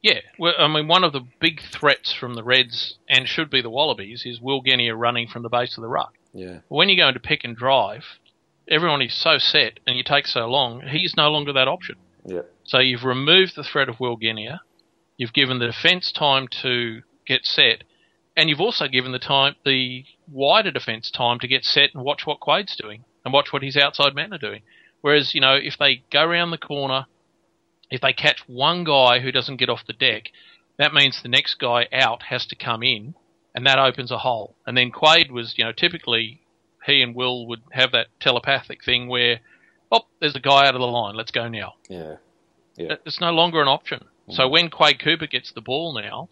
[0.01, 3.61] Yeah, well, I mean, one of the big threats from the Reds and should be
[3.61, 6.13] the Wallabies is Will Genia running from the base of the ruck.
[6.33, 6.59] Yeah.
[6.67, 8.05] When you go into pick and drive,
[8.69, 11.95] everyone is so set and you take so long, he's no longer that option.
[12.25, 12.41] Yeah.
[12.63, 14.61] So you've removed the threat of Will Genia,
[15.17, 17.83] you've given the defence time to get set,
[18.35, 22.25] and you've also given the time the wider defence time to get set and watch
[22.25, 24.61] what Quade's doing and watch what his outside men are doing.
[25.01, 27.05] Whereas, you know, if they go around the corner,
[27.89, 30.29] if they catch one guy who doesn't get off the deck,
[30.77, 33.15] that means the next guy out has to come in,
[33.55, 34.55] and that opens a hole.
[34.65, 36.41] And then Quade was, you know, typically
[36.87, 39.39] he and Will would have that telepathic thing where,
[39.91, 41.73] oh, there's a guy out of the line, let's go now.
[41.89, 42.15] Yeah.
[42.75, 42.95] yeah.
[43.05, 44.05] It's no longer an option.
[44.29, 44.33] Mm.
[44.33, 46.29] So when Quade Cooper gets the ball now,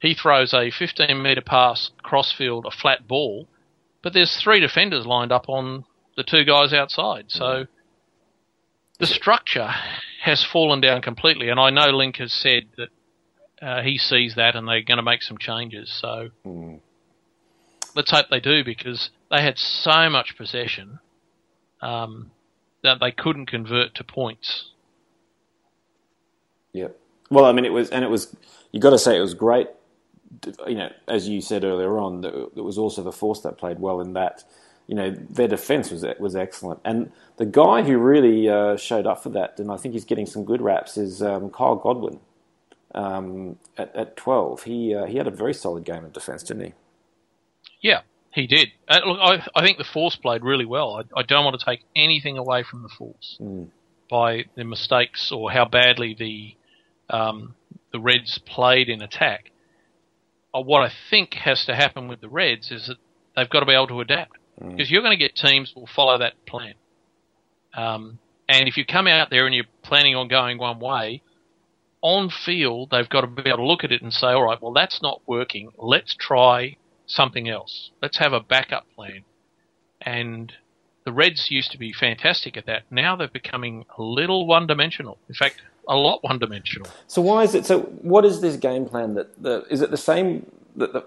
[0.00, 3.48] he throws a 15 metre pass crossfield, a flat ball,
[4.02, 5.84] but there's three defenders lined up on
[6.16, 7.26] the two guys outside.
[7.28, 7.68] So mm.
[9.00, 9.70] the structure
[10.22, 12.88] has fallen down completely, and I know Link has said that
[13.62, 15.90] uh, he sees that and they're going to make some changes.
[16.00, 16.80] So mm.
[17.96, 21.00] let's hope they do because they had so much possession
[21.82, 22.30] um,
[22.82, 24.70] that they couldn't convert to points.
[26.72, 26.96] Yep.
[27.30, 28.34] Well, I mean, it was, and it was.
[28.72, 29.68] You got to say, it was great.
[30.66, 33.78] You know, as you said earlier on, that it was also the force that played
[33.78, 34.44] well in that.
[34.86, 39.22] You know, their defence was was excellent, and the guy who really uh, showed up
[39.22, 42.20] for that, and I think he's getting some good raps, is um, Kyle Godwin.
[42.94, 46.66] Um, at, at twelve, he uh, he had a very solid game of defence, didn't
[46.66, 46.72] he?
[47.80, 48.02] Yeah,
[48.34, 48.68] he did.
[48.88, 50.96] Uh, look, I, I, think the Force played really well.
[50.96, 53.68] I, I, don't want to take anything away from the Force mm.
[54.10, 57.54] by the mistakes or how badly the um,
[57.92, 59.52] the Reds played in attack.
[60.52, 62.96] Uh, what I think has to happen with the Reds is that
[63.36, 64.72] they've got to be able to adapt mm.
[64.72, 66.74] because you're going to get teams will follow that plan.
[67.72, 68.18] Um,
[68.48, 71.22] and if you come out there and you're planning on going one way,
[72.02, 74.60] on field they've got to be able to look at it and say, all right,
[74.60, 75.70] well that's not working.
[75.78, 77.90] Let's try something else.
[78.02, 79.24] Let's have a backup plan.
[80.00, 80.52] And
[81.04, 82.82] the Reds used to be fantastic at that.
[82.90, 85.18] Now they're becoming a little one dimensional.
[85.28, 86.88] In fact, a lot one dimensional.
[87.06, 87.66] So why is it?
[87.66, 91.04] So what is this game plan that the is it the same that the,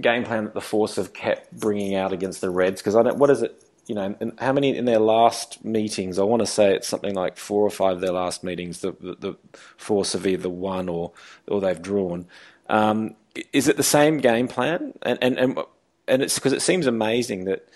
[0.00, 2.80] game plan that the Force have kept bringing out against the Reds?
[2.80, 3.18] Because I don't.
[3.18, 3.64] What is it?
[3.86, 6.18] You know, how many in their last meetings?
[6.18, 8.80] I want to say it's something like four or five of their last meetings.
[8.80, 9.36] The, the, the
[9.78, 11.12] Force have either won or
[11.46, 12.26] or they've drawn.
[12.68, 13.14] Um,
[13.52, 14.94] is it the same game plan?
[15.02, 15.58] And and and,
[16.06, 17.68] and it's because it seems amazing that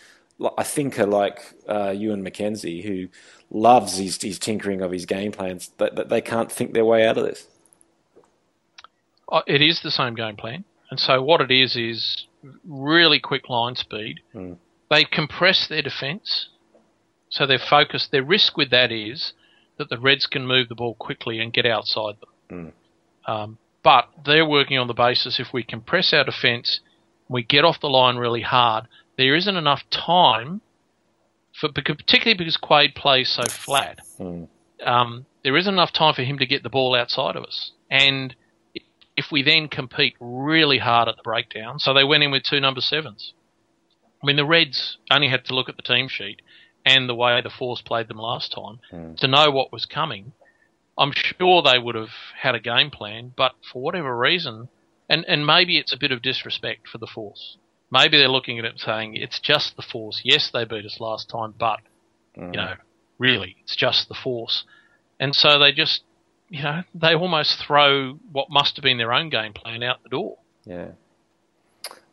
[0.59, 3.09] a thinker like uh, Ewen McKenzie, who
[3.51, 7.07] loves his, his tinkering of his game plans, that, that they can't think their way
[7.07, 7.47] out of this.
[9.31, 12.27] Uh, it is the same game plan, and so what it is is
[12.65, 14.21] really quick line speed.
[14.35, 14.57] Mm.
[14.91, 16.49] They compress their defence,
[17.31, 18.11] so they're focused.
[18.11, 19.33] Their risk with that is
[19.79, 22.73] that the Reds can move the ball quickly and get outside them.
[23.27, 23.33] Mm.
[23.33, 26.81] Um, but they're working on the basis if we compress our defence,
[27.29, 30.61] we get off the line really hard, there isn't enough time
[31.59, 33.99] for particularly because Quade plays so flat.
[34.19, 34.49] Mm.
[34.85, 38.35] Um, there isn't enough time for him to get the ball outside of us, and
[39.17, 42.61] if we then compete really hard at the breakdown, so they went in with two
[42.61, 43.35] number sevens.
[44.23, 46.41] I mean, the Reds only had to look at the team sheet
[46.85, 49.17] and the way the Force played them last time mm.
[49.19, 50.33] to know what was coming.
[50.99, 54.69] I'm sure they would have had a game plan, but for whatever reason,
[55.09, 57.57] and, and maybe it's a bit of disrespect for the Force.
[57.91, 60.21] Maybe they're looking at it saying it's just the Force.
[60.25, 61.81] Yes, they beat us last time, but
[62.37, 62.55] mm.
[62.55, 62.75] you know,
[63.19, 64.65] really, it's just the Force.
[65.21, 66.03] And so they just,
[66.49, 70.09] you know, they almost throw what must have been their own game plan out the
[70.09, 70.39] door.
[70.65, 70.89] Yeah,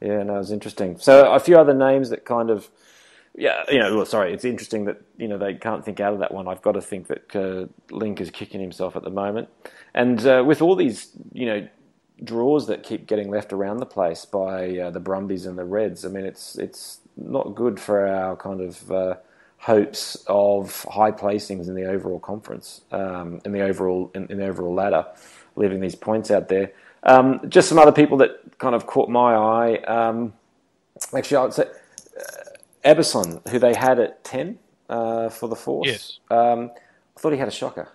[0.01, 0.97] yeah, no, was interesting.
[0.99, 2.69] So a few other names that kind of
[3.39, 6.19] yeah, you know, well, sorry, it's interesting that you know they can't think out of
[6.19, 6.47] that one.
[6.49, 9.47] I've got to think that uh, Link is kicking himself at the moment,
[9.93, 11.67] and uh, with all these, you know,
[12.21, 16.04] draws that keep getting left around the place by uh, the Brumbies and the Reds.
[16.04, 19.15] I mean, it's it's not good for our kind of uh,
[19.58, 24.47] hopes of high placings in the overall conference, um, in the overall in, in, the
[24.47, 25.06] overall ladder,
[25.56, 26.73] leaving these points out there.
[27.04, 29.78] Um, just some other people that kind of caught my eye.
[29.84, 30.34] Um,
[31.13, 31.63] actually, I would say
[32.83, 34.57] Ebersohn, who they had at 10
[34.89, 35.87] uh, for the Force.
[35.87, 36.19] Yes.
[36.31, 36.71] Um,
[37.17, 37.89] I thought he had a shocker.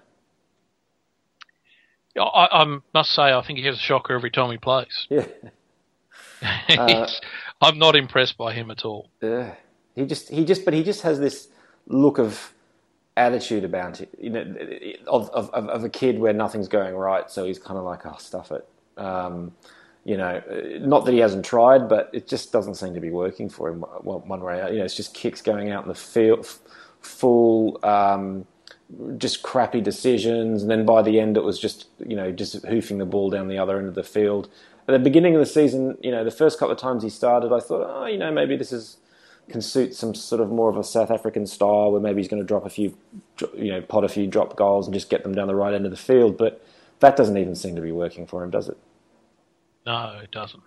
[2.17, 5.07] I, I must say, I think he has a shocker every time he plays.
[5.11, 5.27] Yeah,
[6.69, 7.21] He's-
[7.61, 9.09] I'm not impressed by him at all.
[9.23, 9.55] yeah.
[9.97, 11.47] He just he just but he just has this
[11.87, 12.53] look of
[13.17, 14.43] attitude about it, you know,
[15.07, 17.31] of of, of of a kid where nothing's going right.
[17.31, 18.67] So he's kind of like, oh, stuff it.
[19.01, 19.53] Um,
[20.05, 20.43] you know,
[20.81, 23.81] not that he hasn't tried, but it just doesn't seem to be working for him
[23.81, 24.57] one, one way.
[24.71, 26.47] You know, it's just kicks going out in the field,
[27.01, 28.47] full, um,
[29.17, 32.99] just crappy decisions, and then by the end it was just you know just hoofing
[32.99, 34.49] the ball down the other end of the field.
[34.87, 37.55] At the beginning of the season, you know, the first couple of times he started,
[37.55, 38.99] I thought, oh, you know, maybe this is
[39.49, 42.43] can suit some sort of more of a South African style where maybe he's going
[42.43, 42.97] to drop a few,
[43.55, 45.85] you know, pot a few drop goals and just get them down the right end
[45.85, 46.39] of the field.
[46.39, 46.65] But
[47.01, 48.79] that doesn't even seem to be working for him, does it?
[49.87, 50.63] No, it doesn't.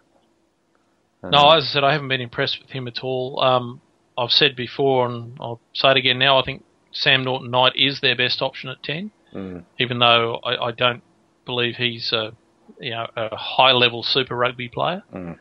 [1.23, 1.29] Uh-huh.
[1.29, 3.39] No, as I said, I haven't been impressed with him at all.
[3.41, 3.81] Um,
[4.17, 6.39] I've said before, and I'll say it again now.
[6.39, 9.63] I think Sam Norton Knight is their best option at ten, mm.
[9.79, 11.03] even though I, I don't
[11.45, 12.33] believe he's a
[12.79, 15.03] you know a high level Super Rugby player.
[15.13, 15.37] Mm.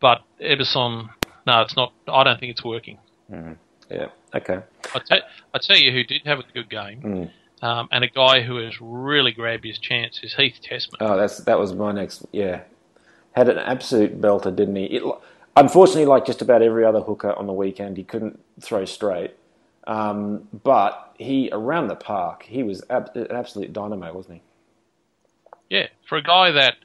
[0.00, 1.08] But Ebersohn,
[1.46, 1.92] no, it's not.
[2.06, 2.98] I don't think it's working.
[3.30, 3.56] Mm.
[3.90, 4.06] Yeah.
[4.34, 4.58] Okay.
[4.94, 5.20] I
[5.54, 7.30] I tell you who did have a good game,
[7.62, 10.98] um, and a guy who has really grabbed his chance is Heath Tessmann.
[11.00, 12.24] Oh, that's that was my next.
[12.32, 12.62] Yeah,
[13.32, 14.84] had an absolute belter, didn't he?
[14.84, 15.02] It,
[15.56, 19.34] unfortunately, like just about every other hooker on the weekend, he couldn't throw straight.
[19.86, 24.42] Um, but he around the park, he was ab- an absolute dynamo, wasn't he?
[25.76, 26.76] Yeah, for a guy that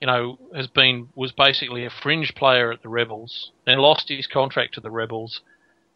[0.00, 4.26] you know has been was basically a fringe player at the Rebels, then lost his
[4.26, 5.40] contract to the Rebels,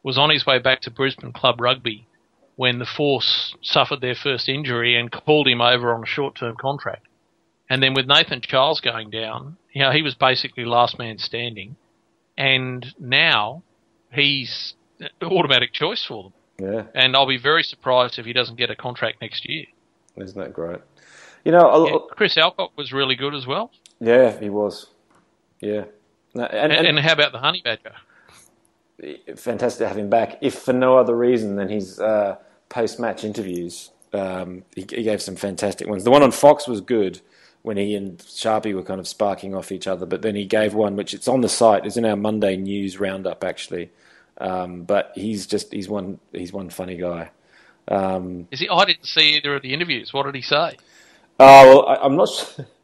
[0.03, 2.08] was on his way back to Brisbane Club Rugby
[2.59, 7.07] when the Force suffered their first injury and called him over on a short-term contract.
[7.71, 11.77] And then with Nathan Charles going down, you know, he was basically last man standing,
[12.37, 13.63] and now
[14.13, 16.33] he's an automatic choice for them.
[16.61, 19.67] Yeah, And I'll be very surprised if he doesn't get a contract next year.
[20.17, 20.81] isn't that great?
[21.45, 23.71] You know, Yeah, Chris Alcock was really good as well.
[24.01, 24.89] yeah, he was.
[25.61, 25.85] Yeah,
[26.35, 27.95] No, And, and, and how about the Honey Badger?
[29.37, 30.39] fantastic to have him back.
[30.41, 32.39] If for no other reason than he's uh,
[32.69, 36.05] post-match interviews, um, he, he gave some fantastic ones.
[36.05, 37.21] The one on Fox was good
[37.63, 40.75] when he and Sharpie were kind of sparking off each other, but then he gave
[40.75, 41.85] one which it's on the site.
[41.85, 43.91] It's in our Monday news roundup actually.
[44.41, 47.31] Um, but he's just he's one he's one funny guy.
[47.89, 48.69] Um, Is he?
[48.69, 50.13] I didn't see either of the interviews.
[50.13, 50.77] What did he say?
[51.41, 52.29] Oh well, I, I'm not.
[52.29, 52.67] Sure.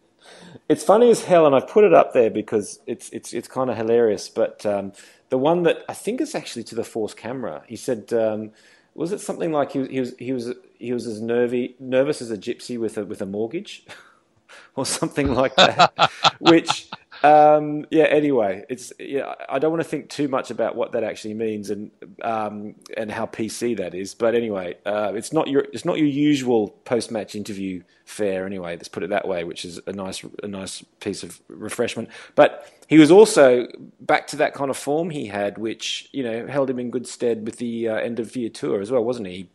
[0.67, 3.69] It's funny as hell, and I put it up there because it's it's it's kind
[3.69, 4.31] of hilarious.
[4.31, 4.93] But um,
[5.29, 8.53] the one that I think is actually to the Force camera, he said, um,
[8.95, 12.23] was it something like he was he was he was he was as nervy nervous
[12.23, 13.87] as a gypsy with a with a mortgage,
[14.77, 16.11] or something like that.
[16.39, 16.89] Which,
[17.25, 18.05] um, yeah.
[18.05, 19.35] Anyway, it's yeah.
[19.49, 21.91] I don't want to think too much about what that actually means and
[22.23, 24.15] um, and how PC that is.
[24.15, 28.47] But anyway, uh, it's not your it's not your usual post match interview fare.
[28.47, 32.11] Anyway, let's put it that way, which is a nice a nice piece of refreshment.
[32.37, 33.69] But he was also
[34.01, 37.09] back to that kind of form he had, which you know held him in good
[37.09, 39.51] stead with the uh, end of year tour as well, wasn't he?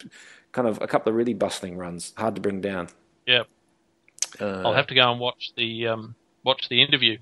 [0.53, 2.89] Kind of a couple of really bustling runs, hard to bring down.
[3.27, 3.43] Yeah,
[4.39, 7.17] Uh, I'll have to go and watch the um, watch the interview.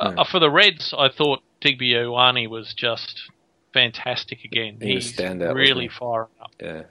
[0.00, 3.30] Uh, for the Reds, I thought Digby Ioane was just
[3.72, 4.78] fantastic again.
[4.80, 6.50] He was He's standout, really firing up.
[6.60, 6.82] Yeah.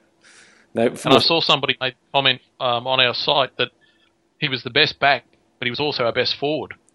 [0.75, 3.69] No, And I saw somebody make a comment um, on our site that
[4.37, 5.25] he was the best back,
[5.57, 6.75] but he was also our best forward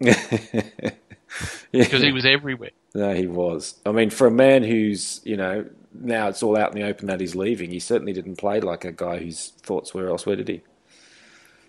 [1.72, 2.70] because he was everywhere.
[2.94, 3.74] No, he was.
[3.84, 7.08] I mean, for a man who's, you know, now it's all out in the open
[7.08, 10.48] that he's leaving, he certainly didn't play like a guy whose thoughts were elsewhere, did
[10.48, 10.62] he?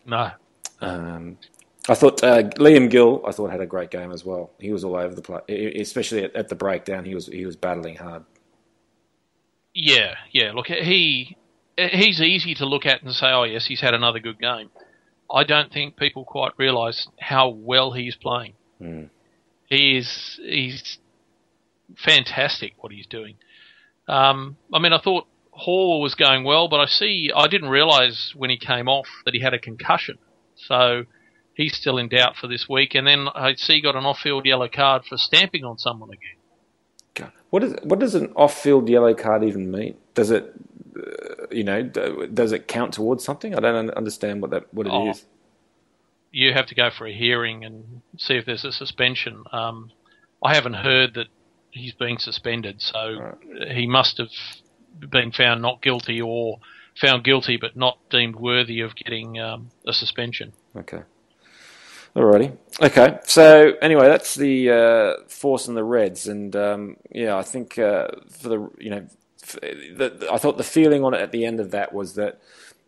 [0.05, 0.31] No,
[0.81, 1.38] Um,
[1.88, 4.52] I thought uh, Liam Gill, I thought had a great game as well.
[4.60, 7.06] He was all over the place, especially at, at the breakdown.
[7.06, 8.24] He was he was battling hard.
[9.74, 10.52] Yeah, yeah.
[10.54, 11.38] Look, he
[11.78, 14.69] he's easy to look at and say, "Oh, yes, he's had another good game."
[15.32, 18.54] I don't think people quite realise how well he's playing.
[19.67, 20.98] He is he's
[21.98, 23.36] fantastic what he's doing.
[24.08, 28.34] Um, I mean, I thought Hall was going well, but I see I didn't realise
[28.36, 30.17] when he came off that he had a concussion,
[30.56, 31.06] so
[31.56, 32.96] he's still in doubt for this week.
[32.96, 36.38] And then I see he got an off-field yellow card for stamping on someone again.
[37.15, 39.96] God, What is what does an off-field yellow card even mean?
[40.13, 40.54] Does it,
[40.98, 43.56] uh, you know, does it count towards something?
[43.56, 45.24] I don't understand what that what it is.
[45.24, 45.28] Oh.
[46.32, 49.43] you have to go for a hearing and see if there's a suspension.
[49.53, 49.91] Um,
[50.43, 51.28] I haven't heard that
[51.72, 53.38] he's being suspended, so
[53.74, 54.30] he must have
[55.10, 56.60] been found not guilty or
[56.99, 60.51] found guilty but not deemed worthy of getting um, a suspension.
[60.76, 61.03] Okay.
[62.16, 62.57] Alrighty.
[62.82, 63.20] Okay.
[63.26, 68.07] So anyway, that's the uh, Force and the Reds, and um, yeah, I think uh,
[68.30, 69.07] for the you know,
[69.61, 72.39] the, the- I thought the feeling on it at the end of that was that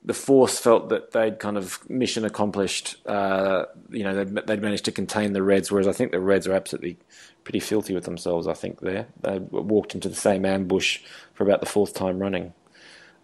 [0.06, 2.96] the Force felt that they'd kind of mission accomplished.
[3.06, 6.48] Uh, you know, they'd, they'd, managed to contain the Reds, whereas I think the Reds
[6.48, 6.98] are absolutely
[7.44, 8.48] pretty filthy with themselves.
[8.48, 11.02] I think there they walked into the same ambush
[11.34, 12.54] for about the fourth time running.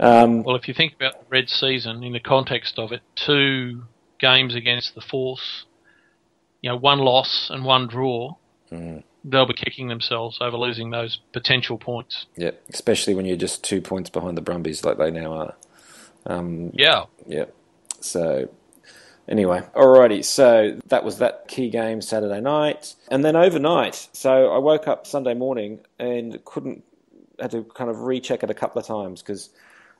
[0.02, 3.84] Um, well, if you think about the Red season in the context of it, two
[4.20, 5.66] games against the Force,
[6.64, 8.36] you know, one loss and one draw.
[8.72, 12.26] Mm they'll be kicking themselves over losing those potential points.
[12.36, 15.56] Yeah, especially when you're just two points behind the Brumbies like they now are.
[16.26, 17.06] Um, yeah.
[17.26, 17.46] Yeah.
[18.00, 18.50] So,
[19.28, 20.26] anyway, alrighty.
[20.26, 24.10] So that was that key game Saturday night, and then overnight.
[24.14, 26.84] So I woke up Sunday morning and couldn't
[27.40, 29.50] had to kind of recheck it a couple of times because.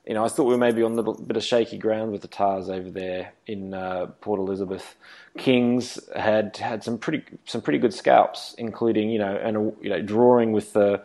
[0.06, 2.22] You know, I thought we were maybe on a little bit of shaky ground with
[2.22, 4.96] the Tahs over there in uh, Port Elizabeth.
[5.38, 10.02] Kings had had some pretty some pretty good scalps, including you know and you know
[10.02, 11.02] drawing with the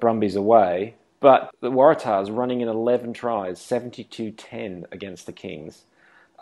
[0.00, 5.84] Brumbies away but the Waratahs running in 11 tries, 72-10 against the Kings.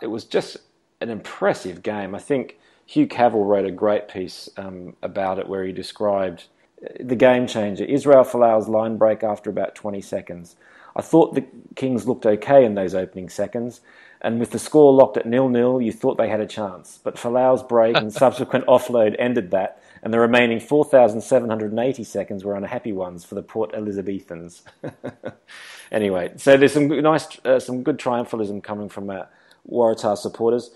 [0.01, 0.57] It was just
[0.99, 2.15] an impressive game.
[2.15, 2.57] I think
[2.87, 6.45] Hugh Cavill wrote a great piece um, about it where he described
[6.83, 7.85] uh, the game changer.
[7.85, 10.55] Israel Folau's line break after about 20 seconds.
[10.95, 13.81] I thought the Kings looked okay in those opening seconds,
[14.21, 16.99] and with the score locked at nil-nil, you thought they had a chance.
[17.03, 22.91] But Folau's break and subsequent offload ended that, and the remaining 4,780 seconds were unhappy
[22.91, 24.63] ones for the Port Elizabethans.
[25.91, 29.23] anyway, so there's some nice, uh, some good triumphalism coming from uh,
[29.69, 30.71] Waratah supporters.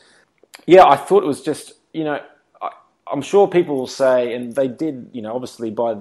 [0.65, 2.21] Yeah, I thought it was just, you know,
[3.11, 5.97] I'm sure people will say, and they did, you know, obviously by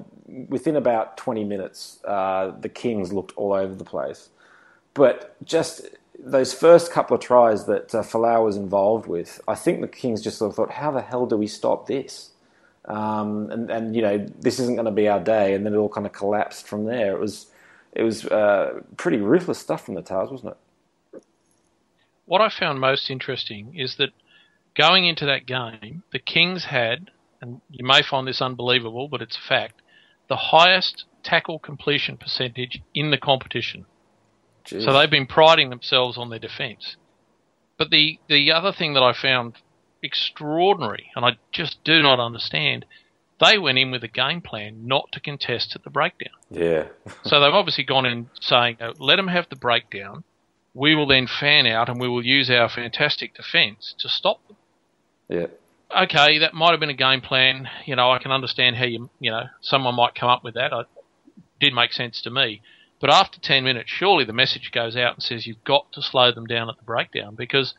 [0.49, 4.31] within about 20 minutes, uh, the Kings looked all over the place.
[4.95, 5.83] But just
[6.19, 10.23] those first couple of tries that uh, Folau was involved with, I think the Kings
[10.23, 12.31] just sort of thought, how the hell do we stop this?
[12.87, 15.77] um, and, and you know this isn't going to be our day, and then it
[15.77, 17.13] all kind of collapsed from there.
[17.13, 17.47] It was
[17.93, 20.59] it was uh, pretty ruthless stuff from the Tahs, wasn't it?
[22.27, 24.11] What I found most interesting is that
[24.77, 27.11] going into that game, the Kings had,
[27.41, 29.83] and you may find this unbelievable, but it's a fact,
[30.29, 33.87] the highest tackle completion percentage in the competition.
[34.67, 34.85] Jeez.
[34.85, 36.97] So they've been priding themselves on their defence.
[37.77, 39.57] But the, the other thing that I found
[40.05, 42.85] extraordinary, and I just do not understand.
[43.41, 46.35] They went in with a game plan not to contest at the breakdown.
[46.51, 46.89] Yeah.
[47.25, 50.23] so they've obviously gone in saying, oh, let them have the breakdown.
[50.73, 54.57] We will then fan out and we will use our fantastic defence to stop them.
[55.29, 55.47] Yeah.
[55.97, 57.69] Okay, that might have been a game plan.
[57.87, 60.73] You know, I can understand how you, you know, someone might come up with that.
[60.73, 60.87] It
[61.61, 62.63] did make sense to me.
[63.01, 66.33] But after 10 minutes, surely the message goes out and says you've got to slow
[66.33, 67.75] them down at the breakdown because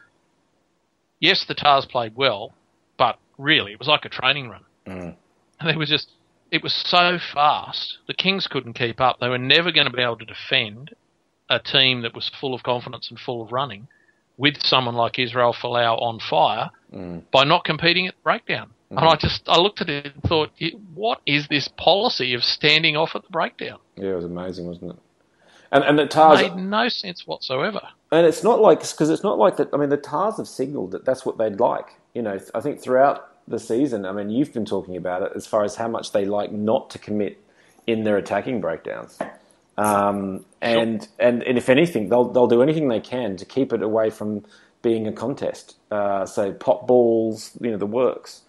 [1.19, 2.53] yes, the Tahs played well,
[2.97, 4.63] but really it was like a training run.
[4.87, 5.15] Mm.
[5.59, 6.11] And it was just,
[6.51, 7.97] it was so fast.
[8.07, 9.19] The Kings couldn't keep up.
[9.19, 10.95] They were never going to be able to defend
[11.49, 13.87] a team that was full of confidence and full of running
[14.37, 17.23] with someone like Israel Folau on fire mm.
[17.31, 18.71] by not competing at the breakdown.
[18.91, 18.97] Mm.
[18.97, 20.51] And I just I looked at it and thought,
[20.93, 23.79] what is this policy of standing off at the breakdown?
[23.95, 24.99] Yeah, it was amazing, wasn't it?
[25.71, 27.81] And and the Tahs made no sense whatsoever.
[28.11, 29.69] And it's not like because it's not like that.
[29.73, 31.95] I mean, the Tahs have signalled that that's what they'd like.
[32.13, 35.45] You know, I think throughout the season, I mean, you've been talking about it as
[35.45, 37.41] far as how much they like not to commit
[37.87, 39.19] in their attacking breakdowns.
[39.77, 41.11] Um, and, sure.
[41.19, 44.45] and and if anything, they'll they'll do anything they can to keep it away from
[44.81, 45.75] being a contest.
[45.91, 48.41] Uh, so pop balls, you know, the works.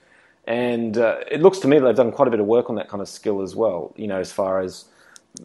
[0.47, 2.77] And uh, it looks to me that they've done quite a bit of work on
[2.77, 3.93] that kind of skill as well.
[3.97, 4.85] You know, as far as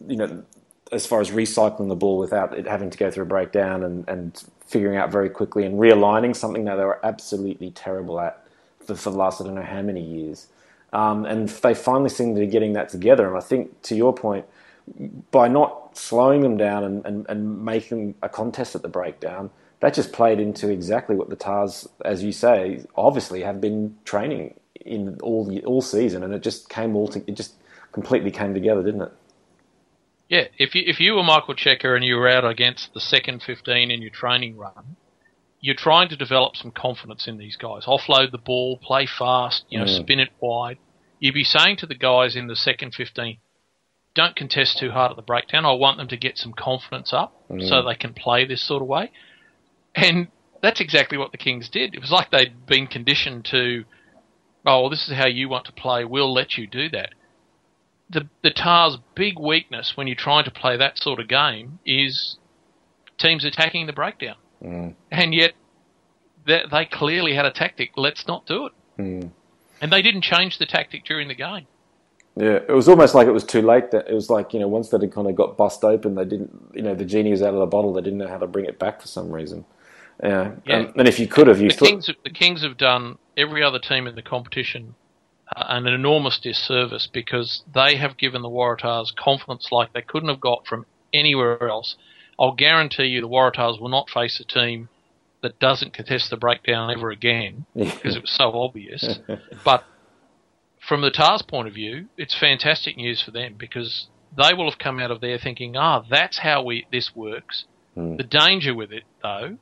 [0.06, 0.44] you know,
[0.92, 4.08] as far as recycling the ball without it having to go through a breakdown and,
[4.08, 8.46] and figuring out very quickly and realigning something that they were absolutely terrible at
[8.86, 10.46] for, for the last I don't know how many years.
[10.92, 13.26] Um, and they finally seem to be getting that together.
[13.26, 14.44] And I think, to your point,
[15.30, 19.94] by not slowing them down and, and, and making a contest at the breakdown, that
[19.94, 24.54] just played into exactly what the Tahs, as you say, obviously have been training
[24.84, 27.54] in all the, all season, and it just came all to, it just
[27.92, 29.12] completely came together, didn't it?
[30.28, 33.42] Yeah, if you if you were Michael Cheika and you were out against the second
[33.42, 34.96] fifteen in your training run,
[35.60, 37.84] you're trying to develop some confidence in these guys.
[37.84, 39.94] Offload the ball, play fast, you know, mm.
[39.94, 40.78] spin it wide.
[41.20, 43.38] You'd be saying to the guys in the second fifteen,
[44.14, 45.64] don't contest too hard at the breakdown.
[45.64, 47.66] I want them to get some confidence up mm.
[47.68, 49.10] so they can play this sort of way.
[49.94, 50.28] And
[50.62, 51.94] that's exactly what the Kings did.
[51.94, 53.84] It was like they'd been conditioned to,
[54.66, 56.04] oh, well, this is how you want to play.
[56.04, 57.10] We'll let you do that
[58.12, 62.36] the the Tahs' big weakness when you're trying to play that sort of game is
[63.18, 64.94] teams attacking the breakdown, mm.
[65.10, 65.52] and yet
[66.46, 67.90] they, they, clearly had a tactic.
[67.96, 69.30] Let's not do it, mm.
[69.80, 71.66] and they didn't change the tactic during the game.
[72.36, 73.90] Yeah, it was almost like it was too late.
[73.90, 76.24] That it was like you know once that had kind of got bust open, they
[76.24, 77.92] didn't you know the genie was out of the bottle.
[77.92, 79.64] They didn't know how to bring it back for some reason.
[80.22, 80.76] Yeah, Yeah.
[80.76, 83.62] Um, and if you could have, you The thought, Kings, the Kings have done every
[83.62, 84.94] other team in the competition
[85.54, 90.40] uh, an enormous disservice because they have given the Waratahs confidence like they couldn't have
[90.40, 91.96] got from anywhere else.
[92.38, 94.88] I'll guarantee you the Waratahs will not face a team
[95.42, 99.18] that doesn't contest the breakdown ever again because it was so obvious.
[99.64, 99.84] but
[100.86, 104.78] from the Tahs' point of view, it's fantastic news for them because they will have
[104.78, 107.64] come out of there thinking, ah, that's how we this works.
[108.16, 109.58] The danger with it, though,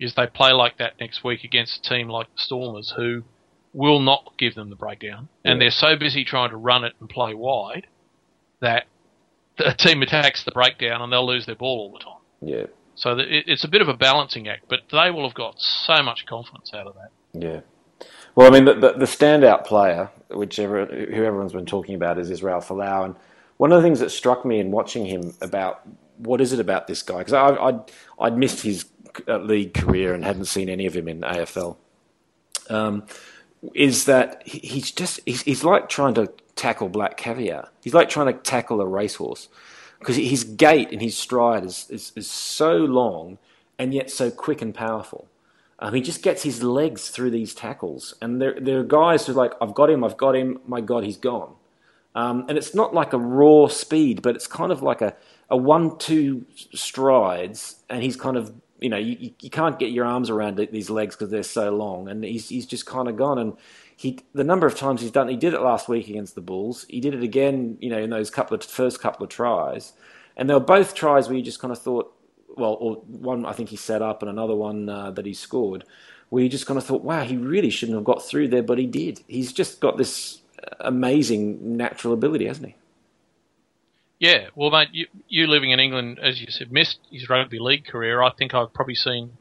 [0.00, 3.24] is they play like that next week against a team like the Stormers who
[3.74, 5.28] will not give them the breakdown.
[5.44, 7.86] And they're so busy trying to run it and play wide
[8.60, 8.86] that
[9.58, 12.22] the team attacks the breakdown and they'll lose their ball all the time.
[12.40, 16.02] yeah, So it's a bit of a balancing act, but they will have got so
[16.02, 17.10] much confidence out of that.
[17.34, 17.60] yeah.
[18.38, 22.30] Well, I mean, the, the, the standout player, whichever who everyone's been talking about, is
[22.30, 23.16] Israel Folau, and
[23.56, 25.82] one of the things that struck me in watching him about
[26.18, 27.80] what is it about this guy because I'd
[28.20, 28.84] I'd missed his
[29.26, 31.78] uh, league career and hadn't seen any of him in AFL.
[32.70, 33.06] Um,
[33.74, 37.70] is that he's just he's, he's like trying to tackle black caviar.
[37.82, 39.48] He's like trying to tackle a racehorse
[39.98, 43.38] because his gait and his stride is, is, is so long
[43.80, 45.27] and yet so quick and powerful.
[45.80, 49.32] Um, he just gets his legs through these tackles, and there there are guys who
[49.32, 50.60] are like, "I've got him, I've got him.
[50.66, 51.54] My God, he's gone."
[52.14, 55.14] Um, and it's not like a raw speed, but it's kind of like a,
[55.50, 60.04] a one-two strides, and he's kind of you know you, you- you can't get your
[60.06, 63.38] arms around these legs because they're so long, and he's he's just kind of gone.
[63.38, 63.54] And
[63.96, 66.86] he the number of times he's done, he did it last week against the Bulls.
[66.88, 69.92] He did it again, you know, in those couple of first couple of tries,
[70.36, 72.12] and they were both tries where you just kind of thought,
[72.58, 75.84] well, or one I think he set up, and another one uh, that he scored,
[76.28, 78.78] where you just kind of thought, wow, he really shouldn't have got through there, but
[78.78, 79.20] he did.
[79.26, 80.42] He's just got this
[80.80, 82.74] amazing natural ability, hasn't he?
[84.18, 87.86] Yeah, well, mate, you, you living in England, as you said, missed his rugby league
[87.86, 88.20] career.
[88.20, 89.32] I think I've probably seen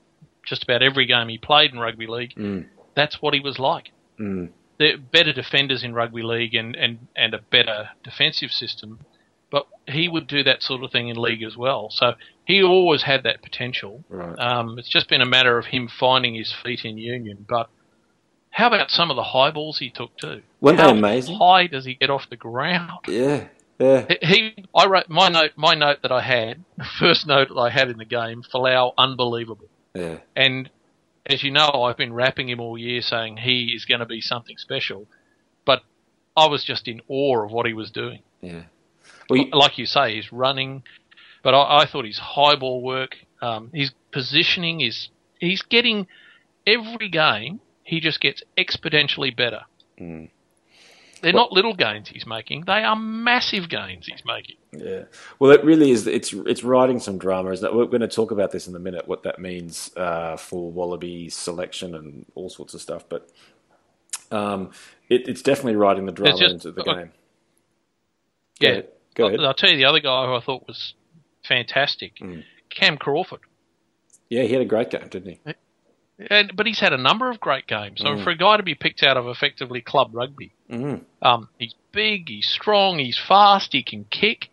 [0.46, 2.34] just about every game he played in rugby league.
[2.96, 3.92] That's what he was like.
[4.20, 4.50] Mm.
[4.78, 9.00] They're better defenders in rugby league and, and, and a better defensive system,
[9.50, 11.90] but he would do that sort of thing in league as well.
[11.90, 12.14] So
[12.48, 14.04] he always had that potential.
[14.10, 14.40] Right.
[14.40, 17.46] Um, it's just been a matter of him finding his feet in union.
[17.48, 17.70] But
[18.50, 20.42] how about some of the high balls he took too?
[20.62, 21.38] Weren't they How amazing?
[21.38, 22.92] high does he get off the ground?
[23.10, 23.48] Yeah,
[23.80, 25.52] yeah, He, I wrote my note.
[25.58, 28.94] My note that I had, the first note that I had in the game, Folau,
[28.98, 29.68] unbelievable.
[29.94, 30.70] yeah, And
[31.26, 34.22] as you know, I've been rapping him all year, saying he is going to be
[34.22, 35.06] something special.
[35.66, 35.84] But
[36.38, 38.22] I was just in awe of what he was doing.
[38.42, 38.64] yeah.
[39.30, 40.84] Well, you- Like you say, he's running,
[41.48, 45.08] but I, I thought his high ball work, um, his positioning is
[45.40, 46.06] he's getting
[46.66, 47.62] every game.
[47.84, 49.62] He just gets exponentially better.
[49.98, 50.30] Mm.
[51.22, 54.58] They're not little gains he's making; they are massive gains he's making.
[54.74, 55.04] Yeah.
[55.40, 56.06] Well, it really is.
[56.06, 57.52] It's it's writing some drama.
[57.52, 59.08] Is that we're going to talk about this in a minute?
[59.08, 63.06] What that means uh, for Wallaby selection and all sorts of stuff.
[63.08, 63.32] But
[64.32, 64.72] um,
[65.08, 67.12] it, it's definitely writing the drama just- into the game.
[68.60, 68.82] Yeah.
[69.16, 69.40] Go ahead.
[69.40, 70.94] I'll tell you the other guy who I thought was
[71.48, 72.44] fantastic, Mm.
[72.70, 73.40] Cam Crawford.
[74.30, 75.54] Yeah, he had a great game, didn't he?
[76.30, 78.02] And, but he's had a number of great games.
[78.02, 78.18] Mm.
[78.18, 81.02] So for a guy to be picked out of effectively club rugby, Mm.
[81.22, 84.50] um, he's big, he's strong, he's fast, he can kick.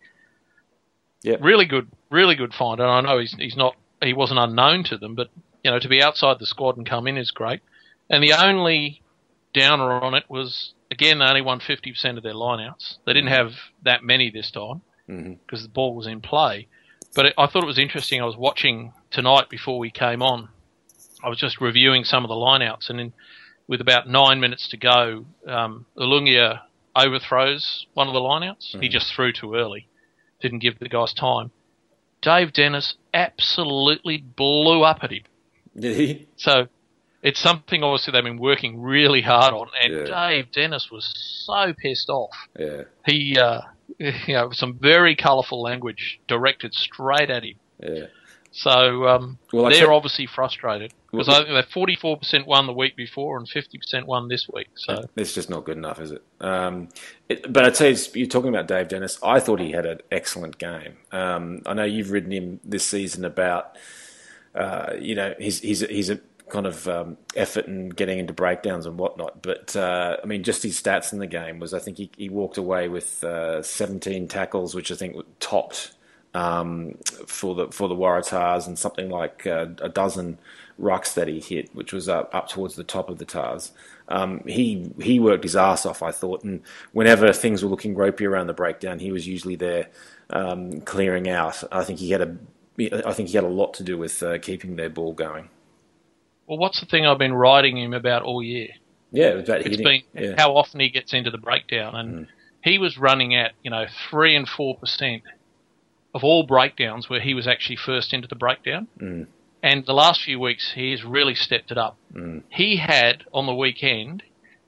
[1.23, 2.79] Yeah, Really good, really good find.
[2.79, 5.29] And I know he's he's not he wasn't unknown to them, but
[5.63, 7.61] you know to be outside the squad and come in is great.
[8.09, 9.01] And the only
[9.53, 12.97] downer on it was again they only won fifty percent of their lineouts.
[13.05, 15.39] They didn't have that many this time Mhm.
[15.45, 16.67] because the ball was in play.
[17.15, 18.21] But it, I thought it was interesting.
[18.21, 20.49] I was watching tonight before we came on.
[21.23, 23.13] I was just reviewing some of the lineouts, and in,
[23.67, 26.61] with about nine minutes to go, um, Ulugia
[26.95, 28.79] overthrows one of the lineouts.
[28.79, 29.87] He just threw too early,
[30.41, 31.51] didn't give the guys time.
[32.21, 35.23] Dave Dennis absolutely blew up at him.
[35.77, 36.27] Did he?
[36.37, 36.67] So
[37.21, 40.29] it's something obviously they've been working really hard on, and Yeah.
[40.29, 41.11] Dave Dennis was
[41.45, 43.61] so pissed off Yeah, he, uh,
[43.99, 47.55] you know, some very colourful language directed straight at him.
[47.81, 48.05] yeah.
[48.57, 52.47] So um, Well, they're said- obviously frustrated because Well- I think they forty four percent
[52.47, 54.69] won the week before and fifty percent won this week.
[54.75, 56.23] So It's just not good enough, is it?
[56.39, 56.87] Um,
[57.27, 59.19] it but I'd say it's, you're talking about Dave Dennis.
[59.21, 60.95] I thought he had an excellent game.
[61.11, 63.75] Um, I know you've written him this season about,
[64.55, 66.19] uh, you know, he's his his a
[66.49, 69.41] kind of um, effort and getting into breakdowns and whatnot.
[69.41, 72.29] But uh, I mean, just his stats in the game was I think he, he
[72.29, 75.93] walked away with uh, 17 tackles, which I think topped
[76.33, 80.37] um, for the for the Waratahs, and something like uh, a dozen
[80.79, 83.71] rucks that he hit, which was up, up towards the top of the Tahs.
[84.09, 88.25] Um, he he worked his ass off, I thought, and whenever things were looking ropey
[88.25, 89.87] around the breakdown, he was usually there
[90.29, 91.63] um, clearing out.
[91.71, 92.37] I think he had a
[93.07, 95.49] I think he had a lot to do with uh, keeping their ball going.
[96.47, 98.69] Well, what's the thing I've been writing him about all year?
[99.11, 100.03] Yeah, it about It's hitting.
[100.13, 100.33] been yeah.
[100.37, 102.27] how often he gets into the breakdown, and
[102.63, 105.23] he was running at you know three and four percent
[106.13, 108.87] of all breakdowns where he was actually first into the breakdown.
[108.99, 109.27] Mm.
[109.63, 111.97] And the last few weeks, he has really stepped it up.
[112.13, 112.43] Mm.
[112.49, 114.21] He had on the weekend,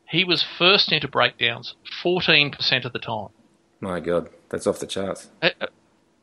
[0.10, 3.30] he was first into breakdowns fourteen percent of the time.
[3.80, 5.30] My God, that's off the charts.
[5.42, 5.68] Uh, uh,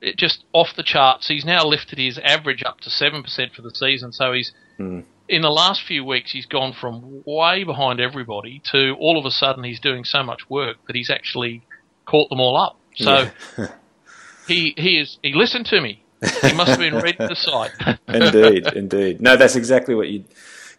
[0.00, 1.28] It just off the charts.
[1.28, 4.12] He's now lifted his average up to seven percent for the season.
[4.12, 5.04] So he's Mm.
[5.28, 9.30] In the last few weeks, he's gone from way behind everybody to all of a
[9.30, 11.62] sudden he's doing so much work that he's actually
[12.06, 12.78] caught them all up.
[12.96, 13.68] So Yeah.
[14.46, 16.02] he he is he listened to me.
[16.42, 17.72] He must have been reading the site.
[18.08, 19.20] indeed, indeed.
[19.20, 20.24] No, that's exactly what you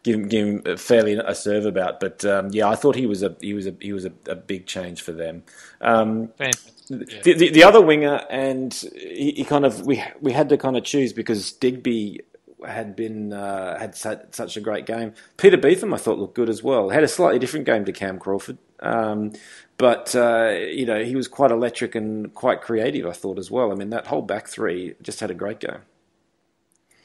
[0.03, 1.99] give him, give him fairly a serve about.
[1.99, 4.35] But um, yeah, I thought he was a he was a he was a, a
[4.35, 5.43] big change for them.
[5.81, 7.23] Um, Fantastic.
[7.23, 10.77] the, the, the other winger, and he, he kind of we we had to kind
[10.77, 12.21] of choose because Digby
[12.67, 15.13] had been uh, had su- such a great game.
[15.37, 16.89] Peter Betham, I thought looked good as well.
[16.89, 19.33] Had a slightly different game to Cam Crawford, um,
[19.77, 23.05] but uh, you know he was quite electric and quite creative.
[23.05, 23.71] I thought as well.
[23.71, 25.79] I mean that whole back three just had a great game.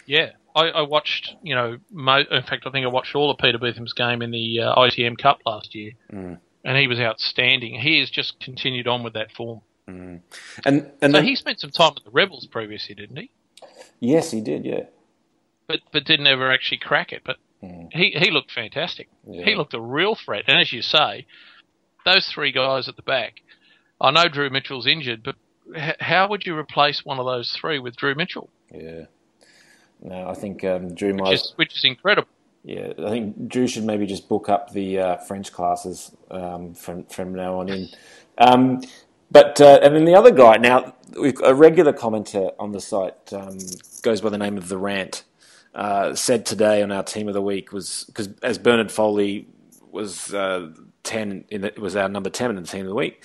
[0.07, 1.37] Yeah, I, I watched.
[1.43, 4.31] You know, mo- in fact, I think I watched all of Peter Betham's game in
[4.31, 6.39] the uh, ITM Cup last year, Mm.
[6.65, 7.79] and he was outstanding.
[7.81, 9.61] He has just continued on with that form.
[9.87, 10.23] And
[10.65, 13.31] and So then, he spent some time with the Rebels previously, didn't he?
[13.99, 14.65] yes, he did.
[14.65, 14.85] Yeah.
[15.71, 17.23] But but didn't ever actually crack it.
[17.25, 17.37] But
[17.93, 19.09] he he looked fantastic.
[19.29, 19.45] Yeah.
[19.45, 20.45] He looked a real threat.
[20.49, 21.27] And as you say,
[22.05, 23.35] those three guys at the back.
[24.01, 25.37] I know Drew Mitchell's injured, but
[25.77, 28.49] h- how would you replace one of those three with Drew Mitchell?
[28.75, 29.05] Yeah.
[30.03, 31.35] No, I think um, Drew Which might.
[31.35, 32.29] is which is incredible.
[32.65, 37.05] Yeah, I think Drew should maybe just book up the uh, French classes um, from
[37.05, 37.89] from now on in.
[38.39, 38.83] Um,
[39.31, 43.33] but uh, and then the other guy now, we've a regular commenter on the site
[43.33, 43.59] um,
[44.03, 45.25] goes by the name of the Rant.
[45.75, 49.47] Uh, said today on our team of the week was because as Bernard Foley
[49.93, 50.69] was uh,
[51.05, 53.23] ten the, was our number ten in the team of the week.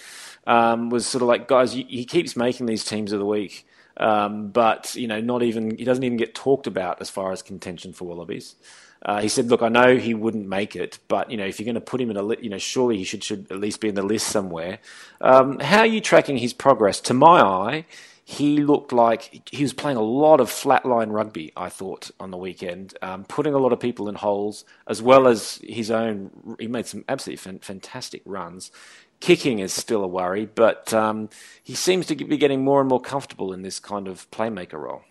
[0.47, 3.65] Um, was sort of like guys, he he keeps making these teams of the week,
[3.97, 7.41] um, but you know, not even he doesn't even get talked about as far as
[7.41, 8.55] contention for Wallabies.
[9.03, 11.65] Uh, he said, "Look, I know he wouldn't make it, but you know, if you're
[11.65, 13.81] going to put him in a, li- you know, surely he should should at least
[13.81, 14.79] be in the list somewhere."
[15.21, 16.99] Um, how are you tracking his progress?
[17.01, 17.85] To my eye,
[18.27, 21.53] he looked like he was playing a lot of flatline rugby.
[21.55, 25.27] I thought on the weekend, um, putting a lot of people in holes, as well
[25.27, 26.57] as his own.
[26.59, 28.71] He made some absolutely fan- fantastic runs.
[29.19, 31.29] Kicking is still a worry, but um,
[31.63, 35.03] he seems to be getting more and more comfortable in this kind of playmaker role.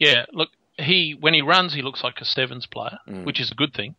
[0.00, 3.54] Yeah, look, he when he runs, he looks like a sevens player, which is a
[3.54, 3.94] good thing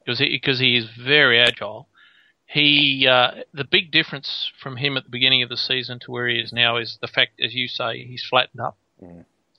[0.00, 1.88] because he, because he is very agile.
[2.48, 6.28] He uh, the big difference from him at the beginning of the season to where
[6.28, 8.78] he is now is the fact, as you say, he's flattened up.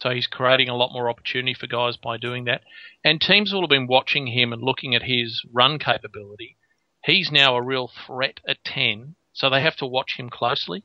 [0.01, 2.61] So he's creating a lot more opportunity for guys by doing that.
[3.03, 6.57] And teams will have been watching him and looking at his run capability.
[7.03, 10.83] He's now a real threat at 10, so they have to watch him closely,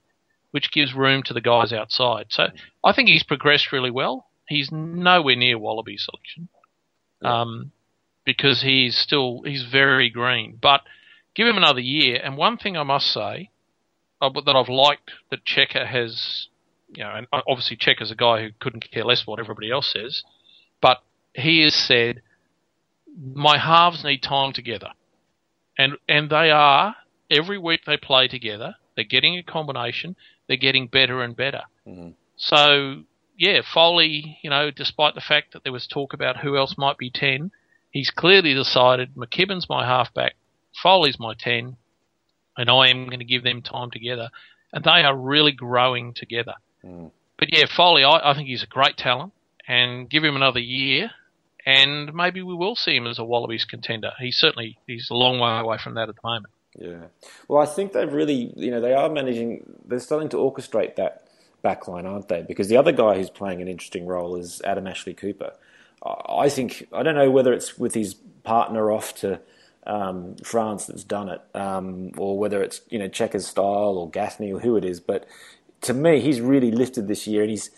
[0.50, 2.26] which gives room to the guys outside.
[2.30, 2.48] So
[2.84, 4.26] I think he's progressed really well.
[4.48, 6.48] He's nowhere near Wallaby selection
[7.22, 7.72] um,
[8.24, 10.58] because he's still he's very green.
[10.60, 10.82] But
[11.34, 12.20] give him another year.
[12.22, 13.50] And one thing I must say
[14.20, 16.48] uh, that I've liked that Cheika has,
[16.94, 20.22] you know, and obviously Cheika's a guy who couldn't care less what everybody else says,
[20.80, 21.02] but
[21.34, 22.22] he has said
[23.16, 24.90] my halves need time together,
[25.78, 26.96] and and they are
[27.30, 28.76] every week they play together.
[28.96, 30.16] They're getting a combination.
[30.46, 31.62] They're getting better and better.
[32.36, 33.02] So
[33.36, 36.98] yeah, Foley, you know, despite the fact that there was talk about who else might
[36.98, 37.50] be ten,
[37.90, 40.34] he's clearly decided McKibbin's my halfback,
[40.82, 41.76] Foley's my ten,
[42.56, 44.30] and I am going to give them time together,
[44.72, 46.54] and they are really growing together.
[46.84, 47.10] Mm.
[47.38, 49.32] But yeah, Foley, I, I think he's a great talent,
[49.66, 51.10] and give him another year,
[51.64, 54.12] and maybe we will see him as a Wallabies contender.
[54.18, 56.52] He's certainly he's a long way away from that at the moment.
[56.78, 57.04] Yeah.
[57.48, 61.28] Well, I think they've really, you know, they are managing, they're starting to orchestrate that
[61.62, 62.42] back line, aren't they?
[62.42, 65.52] Because the other guy who's playing an interesting role is Adam Ashley Cooper.
[66.04, 69.40] I think, I don't know whether it's with his partner off to
[69.86, 74.52] um, France that's done it, um, or whether it's, you know, Cheika's style or Gaffney
[74.52, 75.26] or who it is, but
[75.82, 77.70] to me, he's really lifted this year and he's,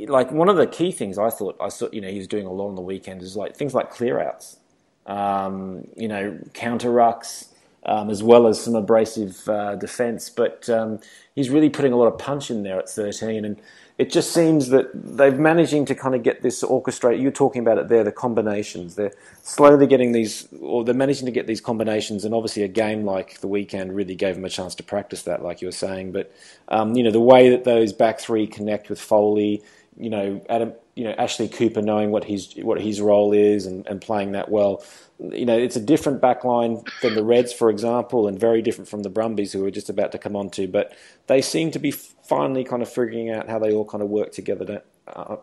[0.00, 2.46] like one of the key things I thought I saw, you know, he was doing
[2.46, 4.58] a lot on the weekend is like things like clear outs,
[5.06, 7.48] um, you know, counter rucks,
[7.84, 10.28] um, as well as some abrasive uh, defence.
[10.28, 11.00] But um,
[11.34, 13.60] he's really putting a lot of punch in there at 13, and
[13.98, 17.20] it just seems that they're managing to kind of get this orchestrate.
[17.20, 18.94] You're talking about it there, the combinations.
[18.94, 22.24] They're slowly getting these, or they're managing to get these combinations.
[22.24, 25.42] And obviously, a game like the weekend really gave them a chance to practice that,
[25.42, 26.12] like you were saying.
[26.12, 26.32] But
[26.68, 29.64] um, you know, the way that those back three connect with Foley,
[29.96, 33.86] you know, Adam you know Ashley Cooper knowing what his what his role is and,
[33.86, 34.82] and playing that well.
[35.20, 39.02] You know, it's a different backline than the Reds, for example, and very different from
[39.02, 40.68] the Brumbies, who we're just about to come on to.
[40.68, 40.96] But
[41.26, 44.30] they seem to be finally kind of figuring out how they all kind of work
[44.30, 45.36] together, uh,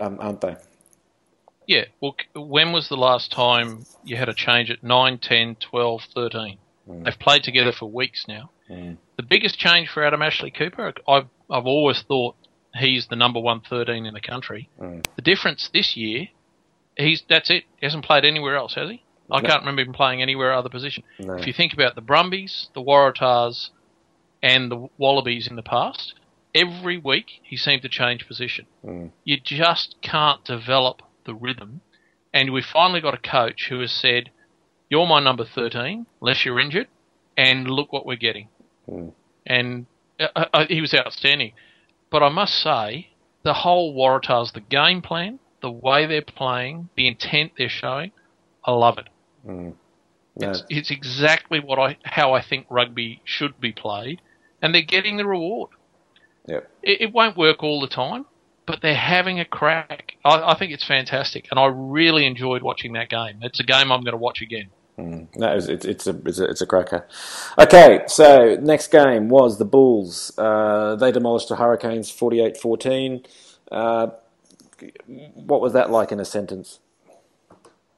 [0.00, 0.56] um, aren't they?
[1.66, 1.84] Yeah.
[2.00, 6.58] Well, when was the last time you had a change at 9, 10, 12, 13?
[6.88, 7.04] Mm.
[7.04, 8.50] They've played together for weeks now.
[8.70, 8.96] Mm.
[9.16, 12.34] The biggest change for Adam Ashley Cooper, I've, I've always thought
[12.74, 14.70] he's the number one 13 in the country.
[14.80, 15.04] Mm.
[15.16, 16.28] The difference this year,
[16.96, 17.64] he's that's it.
[17.78, 19.02] He hasn't played anywhere else, has he?
[19.30, 19.48] I no.
[19.48, 21.04] can't remember him playing anywhere other position.
[21.18, 21.34] No.
[21.34, 23.70] If you think about the Brumbies, the Waratahs,
[24.42, 26.14] and the Wallabies in the past,
[26.54, 28.66] every week he seemed to change position.
[28.84, 29.10] Mm.
[29.24, 31.80] You just can't develop the rhythm.
[32.32, 34.30] And we finally got a coach who has said,
[34.88, 36.88] "You're my number 13, unless you're injured,
[37.36, 38.48] and look what we're getting."
[38.88, 39.12] Mm.
[39.46, 39.86] And
[40.20, 41.52] uh, uh, he was outstanding.
[42.10, 43.08] But I must say,
[43.42, 48.12] the whole Waratahs, the game plan, the way they're playing, the intent they're showing,
[48.64, 49.08] I love it.
[49.48, 49.74] Mm.
[50.36, 50.50] No.
[50.50, 54.20] It's, it's exactly what I how I think rugby should be played,
[54.62, 55.70] and they're getting the reward.
[56.46, 56.70] Yep.
[56.82, 58.26] It, it won't work all the time,
[58.66, 60.14] but they're having a crack.
[60.24, 63.40] I, I, think it's fantastic, and I really enjoyed watching that game.
[63.42, 64.68] It's a game I'm going to watch again.
[64.96, 67.06] Mm, no, it's, it's, it's, a, it's, a, it's a cracker.
[67.58, 70.32] Okay, so next game was the Bulls.
[70.38, 73.24] Uh, they demolished the Hurricanes 48 14.
[73.70, 74.08] Uh,
[75.34, 76.80] what was that like in a sentence?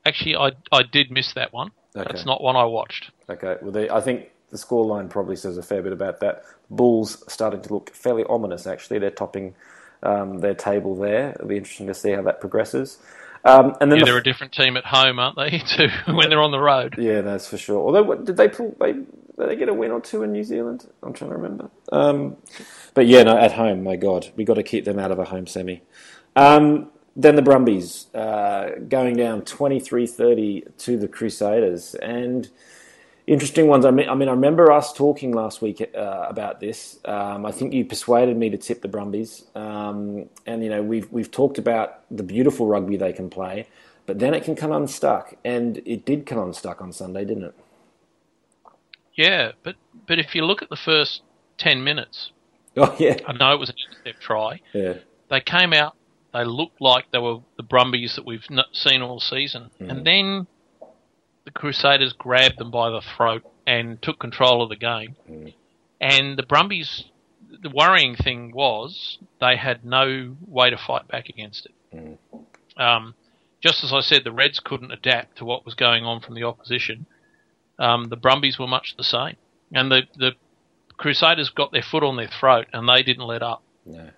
[0.05, 1.70] Actually, I, I did miss that one.
[1.94, 2.07] Okay.
[2.11, 3.11] That's not one I watched.
[3.28, 6.44] Okay, well, they, I think the scoreline probably says a fair bit about that.
[6.70, 8.98] Bulls starting to look fairly ominous, actually.
[8.98, 9.55] They're topping
[10.03, 11.30] um, their table there.
[11.30, 12.98] It'll be interesting to see how that progresses.
[13.44, 15.59] Um, and then yeah, the, they're a different team at home, aren't they?
[15.76, 16.96] To when they're on the road.
[16.98, 17.78] Yeah, that's for sure.
[17.78, 18.76] Although, did they pull?
[18.78, 20.86] They, did they get a win or two in New Zealand?
[21.03, 21.70] I'm trying to remember.
[21.90, 22.36] Um,
[22.94, 23.82] but yeah, no, at home.
[23.82, 25.82] My God, we got to keep them out of a home semi.
[26.36, 32.49] Um, then the Brumbies uh, going down 23-30 to the Crusaders, and
[33.27, 33.85] interesting ones.
[33.85, 36.99] I mean, I mean, I remember us talking last week uh, about this.
[37.05, 41.11] Um, I think you persuaded me to tip the Brumbies, um, and you know we've
[41.13, 43.67] we've talked about the beautiful rugby they can play,
[44.07, 47.55] but then it can come unstuck, and it did come unstuck on Sunday, didn't it?
[49.15, 51.23] Yeah, but but if you look at the first
[51.57, 52.33] ten minutes,
[52.77, 54.61] oh yeah, I know it was an intercept try.
[54.73, 54.95] Yeah,
[55.29, 55.95] they came out.
[56.33, 59.91] They looked like they were the Brumbies that we've seen all season, mm.
[59.91, 60.47] and then
[61.45, 65.16] the Crusaders grabbed them by the throat and took control of the game.
[65.28, 65.55] Mm.
[66.01, 67.05] And the Brumbies,
[67.62, 71.74] the worrying thing was they had no way to fight back against it.
[71.95, 72.18] Mm.
[72.76, 73.14] Um,
[73.61, 76.45] just as I said, the Reds couldn't adapt to what was going on from the
[76.45, 77.07] opposition.
[77.78, 79.37] Um, the Brumbies were much the same,
[79.72, 80.33] and the the
[81.01, 83.62] Crusaders got their foot on their throat and they didn't let up.
[83.87, 84.11] No.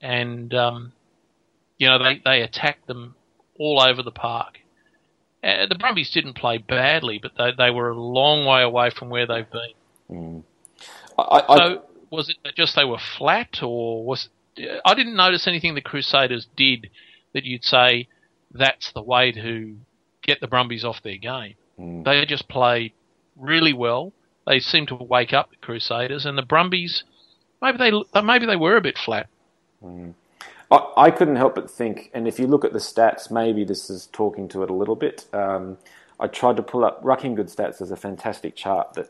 [0.00, 0.92] And um,
[1.84, 3.14] you know they they attacked them
[3.58, 4.58] all over the park.
[5.42, 9.10] Uh, the Brumbies didn't play badly, but they they were a long way away from
[9.10, 9.74] where they've been.
[10.10, 10.42] Mm.
[11.18, 14.30] I, I, so was it just they were flat, or was
[14.82, 16.88] I didn't notice anything the Crusaders did
[17.34, 18.08] that you'd say
[18.50, 19.76] that's the way to
[20.22, 21.56] get the Brumbies off their game.
[21.78, 22.02] Mm.
[22.02, 22.94] They just played
[23.36, 24.14] really well.
[24.46, 27.04] They seemed to wake up the Crusaders, and the Brumbies
[27.60, 29.28] maybe they maybe they were a bit flat.
[29.82, 30.14] Mm.
[30.70, 34.08] I, couldn't help but think, and if you look at the stats, maybe this is
[34.12, 35.26] talking to it a little bit.
[35.32, 35.78] Um,
[36.18, 39.08] I tried to pull up Rucking Good Stats as a fantastic chart that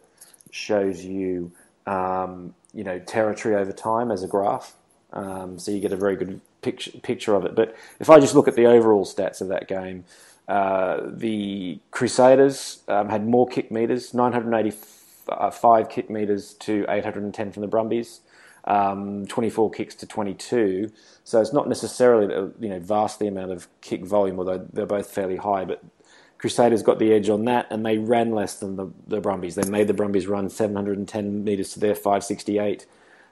[0.50, 1.52] shows you,
[1.86, 4.74] um, you know, territory over time as a graph.
[5.12, 7.54] Um, so you get a very good picture, picture of it.
[7.54, 10.04] But if I just look at the overall stats of that game,
[10.48, 17.68] uh, the Crusaders um, had more kick meters, 985 kick meters to 810 from the
[17.68, 18.20] Brumbies
[18.66, 20.90] um, 24 kicks to 22.
[21.24, 25.36] So it's not necessarily you know vastly amount of kick volume, although they're both fairly
[25.36, 25.64] high.
[25.64, 25.82] But
[26.38, 29.54] Crusaders got the edge on that, and they ran less than the, the Brumbies.
[29.54, 32.86] They made the Brumbies run 710 metres to their 568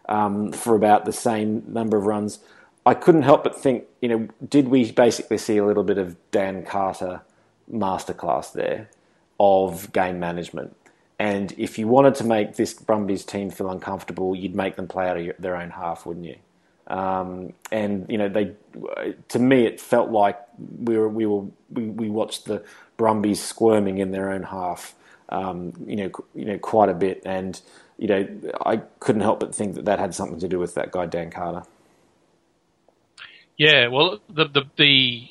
[0.08, 2.38] um, for about the same number of runs.
[2.86, 6.16] I couldn't help but think, you know, did we basically see a little bit of
[6.30, 7.22] Dan Carter
[7.70, 8.88] masterclass there
[9.38, 10.74] of game management?
[11.22, 15.08] And if you wanted to make this Brumbies team feel uncomfortable, you'd make them play
[15.08, 16.34] out of their own half, wouldn't you?
[16.88, 18.54] Um, and you know, they
[19.28, 22.64] to me it felt like we were we were we, we watched the
[22.96, 24.96] Brumbies squirming in their own half,
[25.28, 27.22] um, you know, you know, quite a bit.
[27.24, 27.60] And
[27.98, 28.28] you know,
[28.66, 31.30] I couldn't help but think that that had something to do with that guy Dan
[31.30, 31.62] Carter.
[33.56, 35.28] Yeah, well, the the, the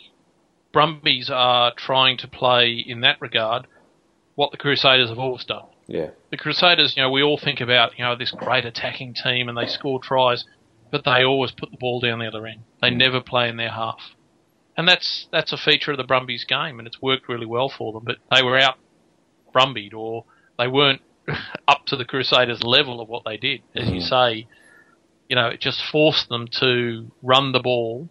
[0.71, 3.67] Brumbies are trying to play in that regard
[4.35, 5.65] what the Crusaders have always done.
[5.91, 6.11] Yeah.
[6.29, 9.57] The Crusaders, you know, we all think about, you know, this great attacking team and
[9.57, 10.45] they score tries.
[10.91, 12.61] but they always put the ball down the other end.
[12.81, 13.99] They never play in their half,
[14.77, 17.93] and that's that's a feature of the Brumbies game, and it's worked really well for
[17.93, 18.03] them.
[18.05, 18.77] But they were out
[19.53, 20.25] Brumbied, or
[20.57, 21.01] they weren't
[21.67, 23.61] up to the Crusaders' level of what they did.
[23.75, 24.47] As you say,
[25.29, 28.09] you know, it just forced them to run the ball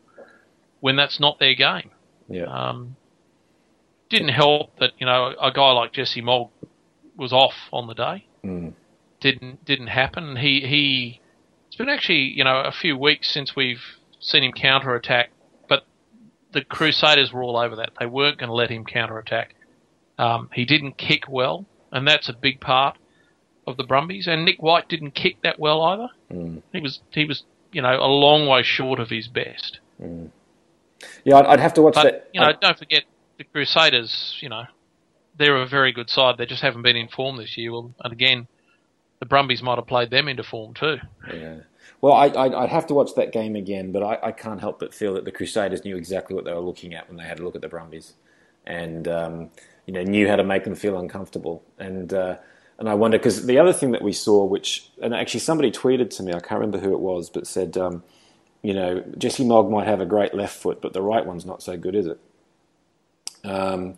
[0.80, 1.90] when that's not their game.
[2.28, 2.44] Yeah.
[2.44, 2.96] Um,
[4.08, 6.48] didn't help that you know a guy like Jesse Mogg
[7.20, 8.26] was off on the day.
[8.44, 8.72] Mm.
[9.20, 10.36] Didn't didn't happen.
[10.36, 11.20] He he.
[11.68, 13.82] It's been actually you know a few weeks since we've
[14.18, 15.30] seen him counter attack,
[15.68, 15.84] but
[16.52, 17.90] the Crusaders were all over that.
[18.00, 19.54] They weren't going to let him counter attack.
[20.18, 22.98] Um, he didn't kick well, and that's a big part
[23.66, 24.26] of the Brumbies.
[24.26, 26.08] And Nick White didn't kick that well either.
[26.32, 26.62] Mm.
[26.72, 29.78] He was he was you know a long way short of his best.
[31.24, 32.30] Yeah, I'd, I'd have to watch But that.
[32.32, 33.04] you know, don't forget
[33.38, 34.38] the Crusaders.
[34.40, 34.64] You know,
[35.40, 36.36] they're a very good side.
[36.36, 37.72] They just haven't been in form this year.
[37.72, 38.46] Well, and again,
[39.20, 40.98] the Brumbies might have played them into form too.
[41.32, 41.60] Yeah.
[42.02, 44.78] Well, I, I'd, I'd have to watch that game again, but I, I can't help
[44.78, 47.40] but feel that the Crusaders knew exactly what they were looking at when they had
[47.40, 48.14] a look at the Brumbies,
[48.66, 49.50] and um,
[49.86, 51.62] you know knew how to make them feel uncomfortable.
[51.78, 52.36] And uh,
[52.78, 56.10] and I wonder because the other thing that we saw, which and actually somebody tweeted
[56.16, 58.02] to me, I can't remember who it was, but said, um,
[58.62, 61.62] you know, Jesse Mogg might have a great left foot, but the right one's not
[61.62, 62.20] so good, is it?
[63.44, 63.96] Um,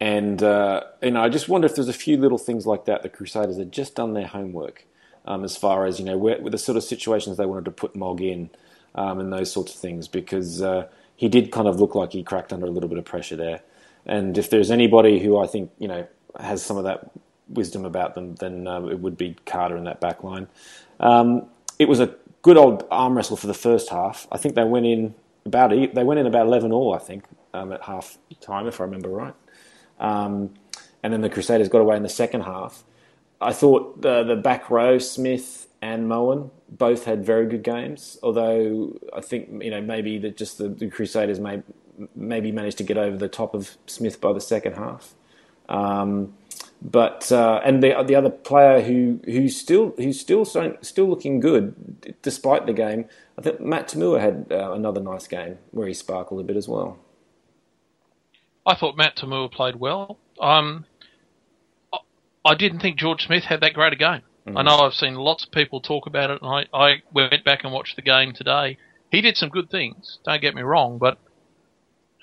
[0.00, 3.02] and uh, you know, I just wonder if there's a few little things like that.
[3.02, 4.84] The Crusaders had just done their homework
[5.26, 7.70] um, as far as you know, where, with the sort of situations they wanted to
[7.70, 8.50] put Mogg in
[8.94, 12.22] um, and those sorts of things, because uh, he did kind of look like he
[12.22, 13.60] cracked under a little bit of pressure there.
[14.06, 16.06] And if there's anybody who I think you know
[16.38, 17.10] has some of that
[17.48, 20.48] wisdom about them, then um, it would be Carter in that back line.
[21.00, 21.46] Um,
[21.78, 24.26] it was a good old arm wrestle for the first half.
[24.30, 25.14] I think they went in
[25.46, 26.94] about they went in about eleven all.
[26.94, 27.24] I think
[27.54, 29.34] um, at half time, if I remember right.
[29.98, 30.54] Um,
[31.02, 32.84] and then the Crusaders got away in the second half.
[33.40, 38.18] I thought the, the back row, Smith and Mowen, both had very good games.
[38.22, 41.62] Although I think you know maybe that just the, the Crusaders may
[42.16, 45.14] maybe managed to get over the top of Smith by the second half.
[45.68, 46.34] Um,
[46.82, 52.20] but uh, and the the other player who who's still who's still still looking good
[52.22, 53.06] despite the game.
[53.38, 56.68] I think Matt Toomua had uh, another nice game where he sparkled a bit as
[56.68, 56.98] well.
[58.66, 60.18] I thought Matt Toomua played well.
[60.40, 60.86] Um,
[62.44, 64.22] I- didn't think George Smith had that great a game.
[64.46, 67.64] I know I've seen lots of people talk about it, and I, I went back
[67.64, 68.76] and watched the game today.
[69.10, 70.18] He did some good things.
[70.24, 71.18] Don't get me wrong, but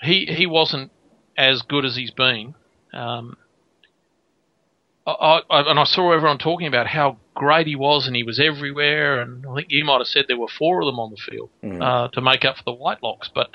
[0.01, 0.91] he he wasn't
[1.37, 2.53] as good as he's been.
[2.93, 3.37] Um,
[5.07, 8.39] I, I, and I saw everyone talking about how great he was, and he was
[8.39, 9.19] everywhere.
[9.19, 11.49] And I think you might have said there were four of them on the field
[11.81, 13.29] uh, to make up for the Whitelocks.
[13.33, 13.49] But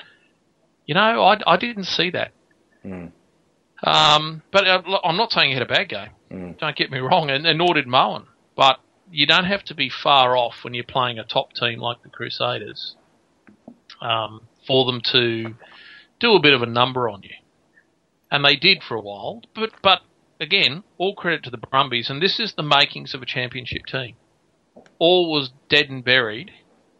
[0.85, 2.31] you know, I, I didn't see that.
[3.83, 6.09] Um, but uh, I'm not saying he had a bad game.
[6.59, 8.25] Don't get me wrong, and, and nor did Mowen.
[8.55, 8.79] But
[9.11, 12.09] you don't have to be far off when you're playing a top team like the
[12.09, 12.95] Crusaders
[14.01, 15.55] um, for them to
[16.19, 17.35] do a bit of a number on you.
[18.31, 19.41] And they did for a while.
[19.55, 20.01] But but
[20.41, 24.15] again, all credit to the Brumbies, and this is the makings of a championship team.
[24.99, 26.51] All was dead and buried,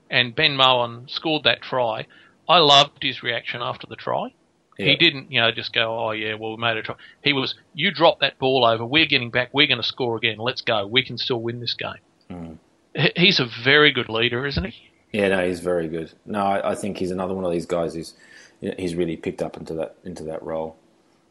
[0.09, 2.07] and Ben Mowen scored that try.
[2.47, 4.33] I loved his reaction after the try.
[4.77, 7.55] He didn't, you know, just go, "Oh yeah, well we made a try." He was,
[7.73, 8.85] "You drop that ball over.
[8.85, 9.49] We're getting back.
[9.53, 10.37] We're going to score again.
[10.37, 10.85] Let's go.
[10.85, 12.59] We can still win this game."
[12.95, 14.73] He- He's a very good leader, isn't he?
[15.11, 16.11] Yeah, no, he's very good.
[16.25, 18.13] No, I, I think he's another one of these guys who's
[18.59, 20.75] he's really picked up into that into that role.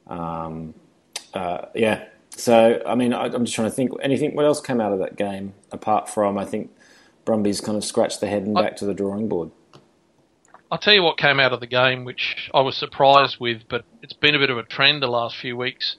[0.06, 0.74] Um,
[1.34, 2.04] uh, yeah.
[2.30, 3.92] So I mean, I, I'm just trying to think.
[4.02, 4.34] Anything?
[4.34, 6.70] What else came out of that game apart from I think
[7.24, 9.50] Brumbies kind of scratched their head and I- back to the drawing board.
[10.70, 13.84] I'll tell you what came out of the game, which I was surprised with, but
[14.02, 15.96] it's been a bit of a trend the last few weeks.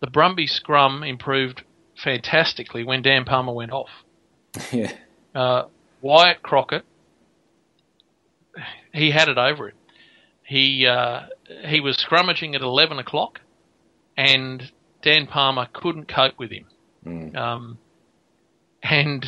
[0.00, 1.62] The Brumby scrum improved
[2.02, 3.90] fantastically when Dan Palmer went off.
[4.72, 4.92] yeah.
[5.34, 5.64] Uh,
[6.00, 6.84] Wyatt Crockett,
[8.92, 9.74] he had it over it.
[10.44, 11.26] He uh,
[11.66, 13.40] he was scrummaging at eleven o'clock,
[14.16, 16.64] and Dan Palmer couldn't cope with him.
[17.36, 17.78] Um,
[18.82, 19.26] and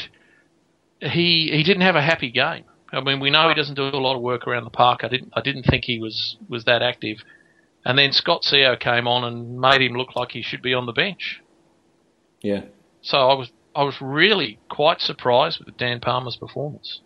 [1.01, 2.64] he he didn't have a happy game.
[2.93, 5.05] I mean, we know he doesn't do a lot of work around the park.
[5.05, 7.18] I didn't I didn't think he was was that active.
[7.84, 10.86] And then Scott Sio came on and made him look like he should be on
[10.86, 11.41] the bench.
[12.43, 12.62] Yeah.
[13.03, 17.01] So I was I was really quite surprised with Dan Palmer's performance.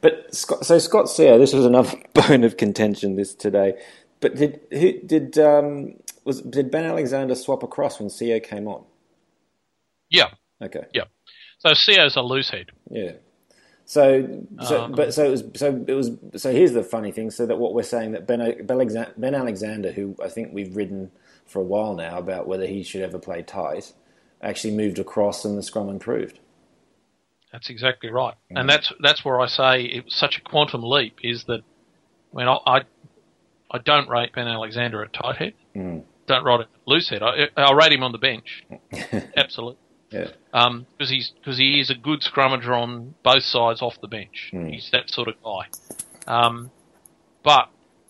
[0.00, 3.74] But Scott, so Scott Sio, this was another bone of contention this today.
[4.20, 8.84] But did who did um, was did Ben Alexander swap across when Sio came on?
[10.08, 10.28] Yeah,
[10.62, 10.84] Okay.
[10.94, 11.04] yeah.
[11.58, 12.70] So Sio's a loose head.
[12.90, 13.12] Yeah.
[13.86, 17.30] So, so Um, but so it was, so it was, so here's the funny thing.
[17.30, 21.12] So that what we're saying that Ben, Ben, Alexander, who I think we've ridden
[21.46, 23.92] for a while now about whether he should ever play tight,
[24.42, 26.40] actually moved across and the scrum improved.
[27.52, 28.58] That's exactly right, mm.
[28.58, 31.18] and that's that's where I say it was such a quantum leap.
[31.22, 31.62] Is that
[32.32, 32.80] when I I,
[33.70, 36.02] I don't rate Ben Alexander at tight head, mm.
[36.26, 37.22] don't rate him at loose head.
[37.22, 38.64] I, I'll rate him on the bench,
[39.36, 39.78] absolutely.
[40.10, 40.28] Yeah.
[40.52, 44.50] Um, because he's because he is a good scrummager on both sides off the bench.
[44.52, 44.72] Mm.
[44.72, 45.68] He's that sort of guy.
[46.26, 46.70] Um,
[47.42, 47.68] but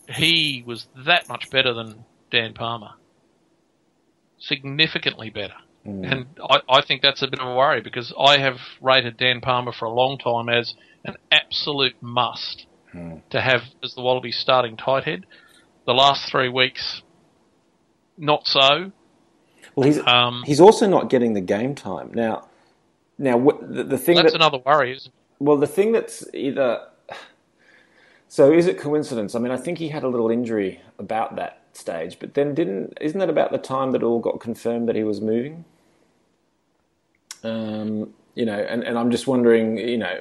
[0.09, 2.91] he was that much better than Dan Palmer.
[4.39, 5.55] Significantly better.
[5.85, 6.11] Mm.
[6.11, 9.41] And I, I think that's a bit of a worry because I have rated Dan
[9.41, 10.73] Palmer for a long time as
[11.05, 13.21] an absolute must mm.
[13.29, 15.25] to have as the Wallabies starting tight head.
[15.85, 17.01] The last three weeks,
[18.17, 18.91] not so.
[19.77, 22.47] Well, he's um, he's also not getting the game time now.
[23.19, 24.93] Now, the, the thing that's that, another worry.
[24.93, 26.81] Is well, the thing that's either
[28.27, 29.35] so is it coincidence?
[29.35, 32.97] I mean, I think he had a little injury about that stage, but then didn't
[32.99, 35.63] isn't that about the time that it all got confirmed that he was moving?
[37.43, 40.19] Um, you know, and, and I'm just wondering, you know,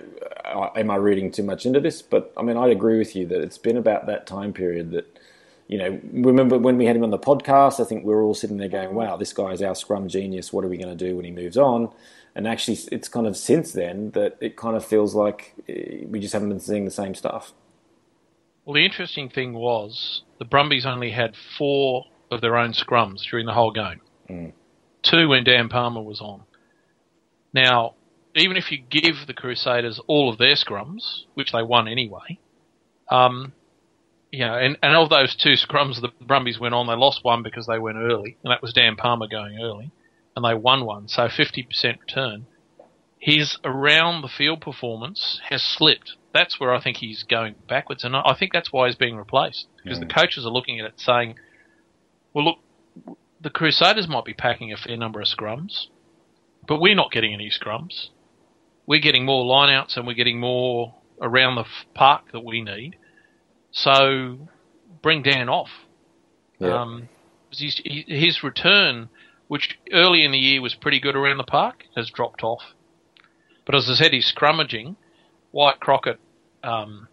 [0.76, 2.02] am I reading too much into this?
[2.02, 5.15] But I mean, I'd agree with you that it's been about that time period that
[5.68, 8.34] you know, remember when we had him on the podcast, I think we were all
[8.34, 10.52] sitting there going, wow, this guy is our scrum genius.
[10.52, 11.90] What are we going to do when he moves on?
[12.36, 16.20] And actually, it's kind of since then that it kind of feels like eh, we
[16.20, 17.52] just haven't been seeing the same stuff.
[18.64, 23.46] Well, the interesting thing was the Brumbies only had four of their own scrums during
[23.46, 24.00] the whole game.
[24.28, 24.52] Mm.
[25.02, 26.42] Two when Dan Palmer was on.
[27.52, 27.94] Now,
[28.34, 32.38] even if you give the Crusaders all of their scrums, which they won anyway,
[33.10, 33.52] um,
[34.32, 37.42] you know, and, and of those two scrums the Brumbies went on, they lost one
[37.42, 39.90] because they went early, and that was Dan Palmer going early,
[40.34, 41.66] and they won one, so 50%
[42.00, 42.46] return.
[43.18, 46.12] His around the field performance has slipped.
[46.32, 49.66] That's where I think he's going backwards, and I think that's why he's being replaced
[49.82, 50.06] because mm.
[50.06, 51.36] the coaches are looking at it saying,
[52.34, 55.86] "Well, look, the Crusaders might be packing a fair number of scrums,
[56.68, 58.08] but we're not getting any scrums.
[58.86, 61.64] We're getting more lineouts and we're getting more around the
[61.94, 62.96] park that we need."
[63.76, 64.38] So
[65.02, 65.68] bring Dan off.
[66.58, 66.80] Yeah.
[66.80, 67.08] Um,
[67.50, 69.10] his, his return,
[69.48, 72.62] which early in the year was pretty good around the park, has dropped off.
[73.66, 74.96] But as I said, he's scrummaging.
[75.52, 76.18] Wyatt Crockett,
[76.64, 77.08] um,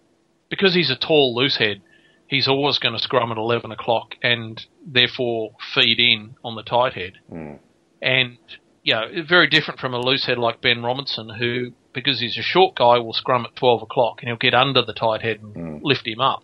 [0.49, 1.81] because he's a tall loose head,
[2.27, 6.93] he's always going to scrum at 11 o'clock and therefore feed in on the tight
[6.93, 7.13] head.
[7.31, 7.59] Mm.
[8.01, 8.37] And,
[8.83, 12.41] you know, very different from a loose head like Benn Robinson, who, because he's a
[12.41, 15.55] short guy, will scrum at 12 o'clock and he'll get under the tight head and
[15.55, 15.79] mm.
[15.83, 16.43] lift him up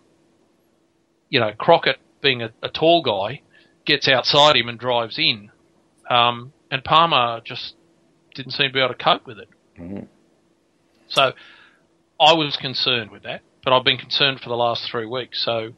[1.30, 3.40] you know, Crockett being a, a, tall guy
[3.86, 5.50] gets outside him and drives in.
[6.10, 7.74] Um, and Palmer just
[8.34, 9.48] didn't seem to be able to cope with it.
[9.78, 10.04] Mm-hmm.
[11.08, 11.32] So
[12.20, 15.42] I was concerned with that, but I've been concerned for the last three weeks.
[15.44, 15.70] So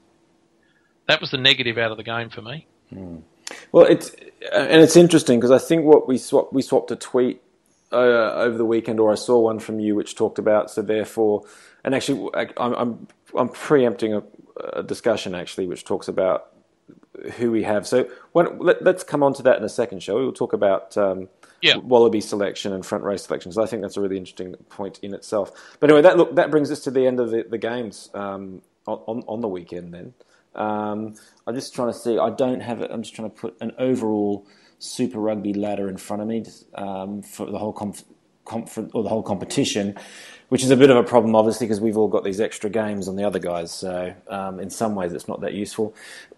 [1.08, 2.66] that was the negative out of the game for me.
[2.92, 3.22] Mm.
[3.70, 4.10] Well, it's
[4.52, 7.42] and it's interesting because I think what we swapped we swapped a tweet
[7.92, 11.44] uh, over the weekend, or I saw one from you which talked about so therefore,
[11.84, 14.22] and actually I'm I'm, I'm preempting a,
[14.56, 16.48] a discussion actually, which talks about
[17.36, 17.86] who we have.
[17.86, 20.22] So when, let, us come on to that in a second, shall we?
[20.22, 21.28] We'll talk about um,
[21.60, 21.76] yeah.
[21.76, 23.58] Wallaby selection and front race selections.
[23.58, 25.52] I think that's a really interesting point in itself.
[25.78, 28.62] But anyway, that look that brings us to the end of the, the games um,
[28.86, 29.94] on on the weekend.
[29.94, 30.14] Then
[30.54, 31.14] um,
[31.46, 32.18] I'm just trying to see.
[32.18, 32.90] I don't have it.
[32.90, 34.46] I'm just trying to put an overall
[34.78, 36.44] Super Rugby ladder in front of me
[36.74, 38.04] um, for the whole conf-
[38.44, 39.96] conference or the whole competition
[40.52, 43.08] which is a bit of a problem, obviously, because we've all got these extra games
[43.08, 43.72] on the other guys.
[43.72, 45.94] So um, in some ways, it's not that useful.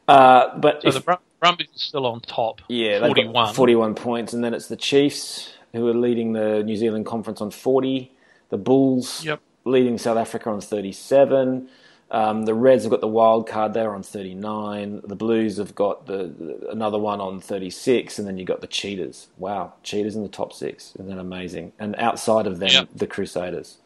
[0.06, 2.60] Uh, but so if, the Brumbies are still on top.
[2.68, 3.54] Yeah, 41.
[3.54, 7.50] 41 points, and then it's the Chiefs who are leading the New Zealand Conference on
[7.50, 8.12] 40.
[8.50, 9.40] The Bulls yep.
[9.64, 11.68] leading South Africa on 37.
[12.10, 15.02] Um, the Reds have got the wild card there on 39.
[15.04, 18.66] The Blues have got the, the, another one on 36, and then you've got the
[18.66, 19.28] Cheetahs.
[19.36, 20.92] Wow, Cheetahs in the top six.
[20.94, 21.72] Isn't that amazing?
[21.78, 22.88] And outside of them, yep.
[22.94, 23.78] the Crusaders.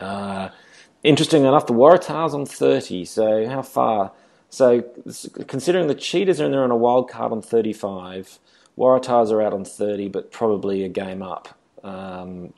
[0.00, 0.50] Uh,
[1.02, 3.04] interesting enough, the Waratahs on 30.
[3.04, 4.12] So how far?
[4.48, 4.82] So
[5.48, 8.38] considering the Cheetahs are in there on a wild card on 35,
[8.78, 11.58] Waratahs are out on 30, but probably a game up.
[11.82, 12.52] Um,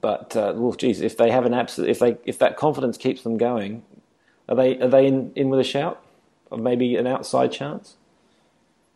[0.00, 3.22] but uh, well, geez, if they have an absolute, if they if that confidence keeps
[3.22, 3.82] them going,
[4.48, 6.02] are they are they in, in with a shout,
[6.50, 7.96] or maybe an outside chance?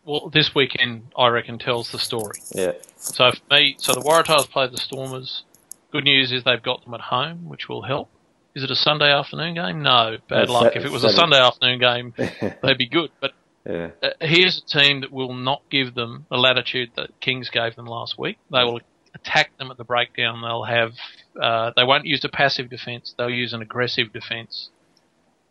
[0.05, 2.39] Well, this weekend I reckon tells the story.
[2.53, 2.73] Yeah.
[2.95, 5.43] So for me, so the Waratahs play the Stormers.
[5.91, 8.09] Good news is they've got them at home, which will help.
[8.55, 9.81] Is it a Sunday afternoon game?
[9.81, 10.73] No, bad luck.
[10.73, 11.13] Sa- if it was Saturday.
[11.13, 12.13] a Sunday afternoon game,
[12.63, 13.11] they'd be good.
[13.19, 13.31] But
[13.65, 13.91] yeah.
[14.01, 17.85] uh, here's a team that will not give them the latitude that Kings gave them
[17.85, 18.37] last week.
[18.51, 18.81] They will
[19.13, 20.41] attack them at the breakdown.
[20.41, 20.93] They'll have
[21.39, 23.13] uh, they won't use a passive defence.
[23.17, 24.69] They'll use an aggressive defence.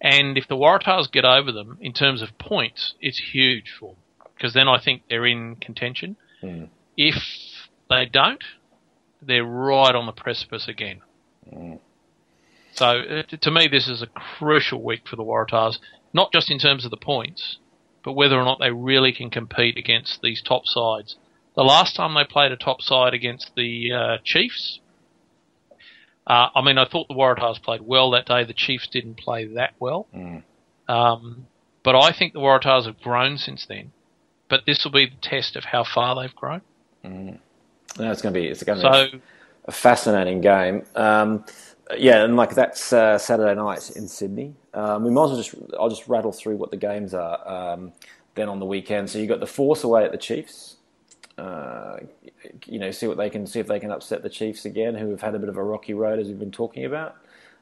[0.00, 4.02] And if the Waratahs get over them in terms of points, it's huge for them
[4.34, 6.16] because then I think they're in contention.
[6.42, 6.68] Mm.
[6.96, 7.22] If
[7.90, 8.42] they don't,
[9.20, 11.02] they're right on the precipice again.
[12.72, 15.78] So uh, to me, this is a crucial week for the Waratahs,
[16.14, 17.58] not just in terms of the points,
[18.02, 21.16] but whether or not they really can compete against these top sides.
[21.56, 24.80] The last time they played a top side against the uh, Chiefs,
[26.26, 28.44] uh, I mean, I thought the Waratahs played well that day.
[28.44, 30.06] The Chiefs didn't play that well.
[30.88, 31.46] Um,
[31.82, 33.92] but I think the Waratahs have grown since then.
[34.48, 36.62] But this will be the test of how far they've grown.
[37.98, 39.22] No, it's going to be it's going to be
[39.66, 40.84] a fascinating game.
[40.94, 41.44] Um,
[41.96, 44.54] yeah, and like that's uh, Saturday night in Sydney.
[44.74, 47.48] Um, we might as well just I'll just rattle through what the games are.
[47.48, 47.92] Um,
[48.36, 50.76] then on the weekend, so you have got the Force away at the Chiefs.
[51.40, 52.00] Uh,
[52.66, 55.10] you know, see what they can see if they can upset the Chiefs again, who
[55.10, 57.16] have had a bit of a rocky road as we've been talking about.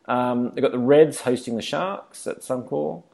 [0.06, 3.04] Um, they've got the Reds hosting the Sharks at Suncorp.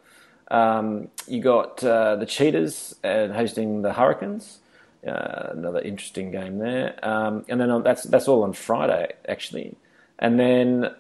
[0.48, 4.60] Um, you got uh, the Cheetahs and hosting the Hurricanes.
[5.06, 6.98] Uh, another interesting game there.
[7.02, 9.76] Um, and then on, that's that's all on Friday actually.
[10.18, 10.94] And then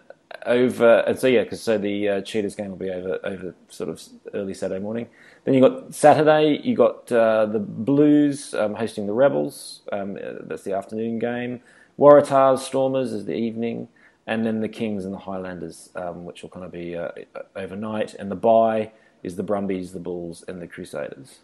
[0.44, 3.88] over and so yeah, because so the uh, Cheetahs game will be over over sort
[3.88, 4.02] of
[4.34, 5.08] early Saturday morning.
[5.44, 6.60] Then you got Saturday.
[6.62, 9.82] You got uh, the Blues um, hosting the Rebels.
[9.92, 11.60] Um, uh, that's the afternoon game.
[11.98, 13.88] Waratahs Stormers is the evening,
[14.26, 17.08] and then the Kings and the Highlanders, um, which will kind of be uh,
[17.54, 18.14] overnight.
[18.14, 18.92] And the bye
[19.22, 21.40] is the Brumbies, the Bulls, and the Crusaders.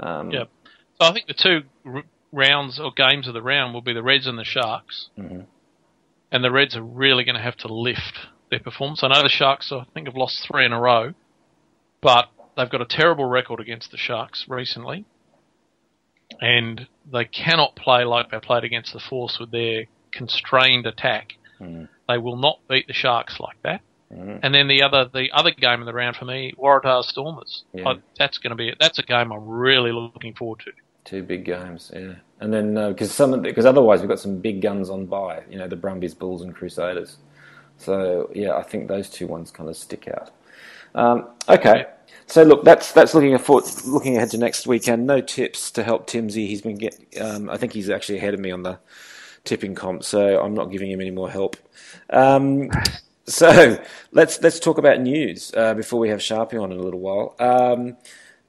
[0.00, 0.44] Um, yeah.
[1.00, 4.02] So I think the two r- rounds or games of the round will be the
[4.02, 5.10] Reds and the Sharks.
[5.18, 5.46] Mhm.
[6.32, 8.18] And the Reds are really going to have to lift
[8.50, 9.02] their performance.
[9.02, 11.12] I know the Sharks, I think, have lost three in a row,
[12.00, 15.04] but they've got a terrible record against the Sharks recently.
[16.40, 21.34] And they cannot play like they played against the Force with their constrained attack.
[21.60, 21.88] Mm.
[22.08, 23.82] They will not beat the Sharks like that.
[24.12, 24.40] Mhm.
[24.42, 27.64] And then the other the other game of the round for me, Waratah Stormers.
[27.72, 27.88] Yeah.
[27.88, 30.72] I, that's going to be that's a game I'm really looking forward to.
[31.04, 32.14] Two big games, yeah.
[32.40, 35.66] And then because some because otherwise we've got some big guns on by, you know,
[35.66, 37.16] the Brumbies, Bulls, and Crusaders.
[37.78, 40.30] So yeah, I think those two ones kind of stick out.
[40.94, 41.86] Um, okay,
[42.26, 45.06] so look, that's that's looking forward, looking ahead to next weekend.
[45.06, 46.46] No tips to help Timsy.
[46.46, 46.96] He's been get.
[47.20, 48.78] Um, I think he's actually ahead of me on the
[49.44, 51.56] tipping comp, so I'm not giving him any more help.
[52.10, 52.70] Um,
[53.26, 57.00] so let's let's talk about news uh, before we have Sharpie on in a little
[57.00, 57.34] while.
[57.38, 57.96] Um,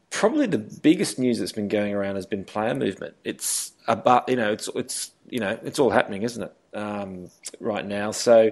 [0.09, 3.15] probably the biggest news that's been going around has been player movement.
[3.23, 6.53] It's about you know it's it's you know it's all happening, isn't it?
[6.73, 8.49] Um, right now, so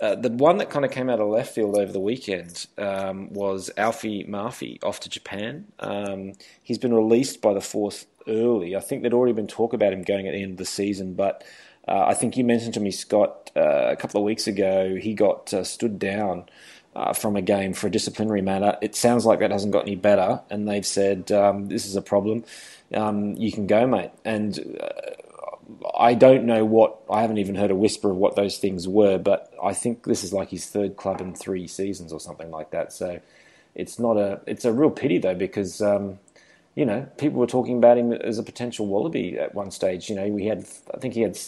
[0.00, 3.32] uh, the one that kind of came out of left field over the weekend um,
[3.32, 5.66] was Alfie Mafi off to Japan.
[5.80, 8.76] Um, he's been released by the Force early.
[8.76, 11.14] I think there'd already been talk about him going at the end of the season,
[11.14, 11.42] but
[11.86, 15.14] uh, I think you mentioned to me, Scott, uh, a couple of weeks ago, he
[15.14, 16.44] got uh, stood down
[16.96, 18.76] uh, from a game for a disciplinary matter.
[18.80, 22.02] It sounds like that hasn't got any better, and they've said um, this is a
[22.02, 22.44] problem.
[22.92, 24.10] Um, you can go, mate.
[24.24, 25.10] And uh,
[25.98, 26.98] I don't know what.
[27.10, 30.24] I haven't even heard a whisper of what those things were, but I think this
[30.24, 32.92] is like his third club in three seasons or something like that.
[32.92, 33.20] So
[33.74, 34.40] it's not a.
[34.46, 35.80] It's a real pity though because.
[35.80, 36.18] Um,
[36.76, 40.10] you know, people were talking about him as a potential Wallaby at one stage.
[40.10, 41.38] You know, we had, I think he had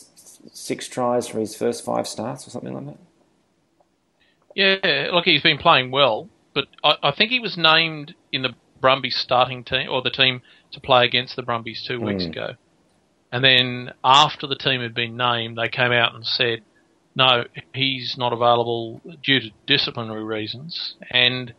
[0.53, 2.99] six tries for his first five starts or something like that.
[4.55, 8.55] Yeah, look, he's been playing well, but I, I think he was named in the
[8.81, 10.43] Brumbies starting team or the team
[10.73, 12.31] to play against the Brumbies two weeks Mm.
[12.31, 12.55] ago.
[13.33, 16.63] And then after the team had been named, they came out and said,
[17.15, 20.95] no, he's not available due to disciplinary reasons.
[21.11, 21.55] And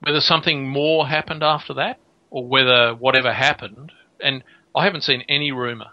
[0.00, 1.98] whether something more happened after that,
[2.30, 5.88] or whether whatever happened, and I haven't seen any rumour.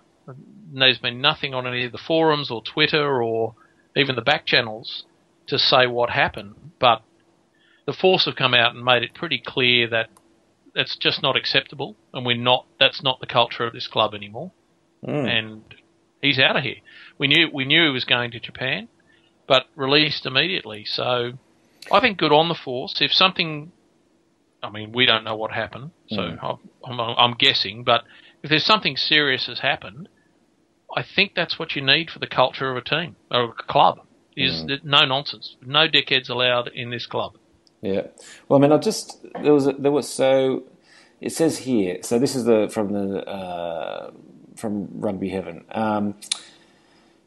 [0.73, 3.55] There's been nothing on any of the forums or Twitter or
[3.95, 5.05] even the back channels
[5.47, 7.01] to say what happened, but
[7.85, 10.09] the Force have come out and made it pretty clear that
[10.73, 12.65] that's just not acceptable, and we're not.
[12.79, 14.51] That's not the culture of this club anymore.
[15.03, 15.27] Mm.
[15.29, 15.61] And
[16.21, 16.77] he's out of here.
[17.17, 18.87] We knew we knew he was going to Japan,
[19.47, 20.85] but released immediately.
[20.85, 21.31] So
[21.91, 23.01] I think good on the Force.
[23.01, 23.71] If something,
[24.63, 26.59] I mean, we don't know what happened, so Mm.
[26.85, 27.83] I'm, I'm, guessing.
[27.83, 28.03] But
[28.43, 30.09] if there's something serious has happened,
[30.95, 33.99] I think that's what you need for the culture of a team or a club.
[34.35, 34.67] Is Mm.
[34.67, 37.37] that no nonsense, no dickheads allowed in this club.
[37.81, 38.07] Yeah.
[38.49, 40.63] Well, I mean, I just there was a, there was so
[41.21, 41.99] it says here.
[42.03, 44.11] So this is the from the uh,
[44.55, 45.65] from Rugby Heaven.
[45.71, 46.15] Um,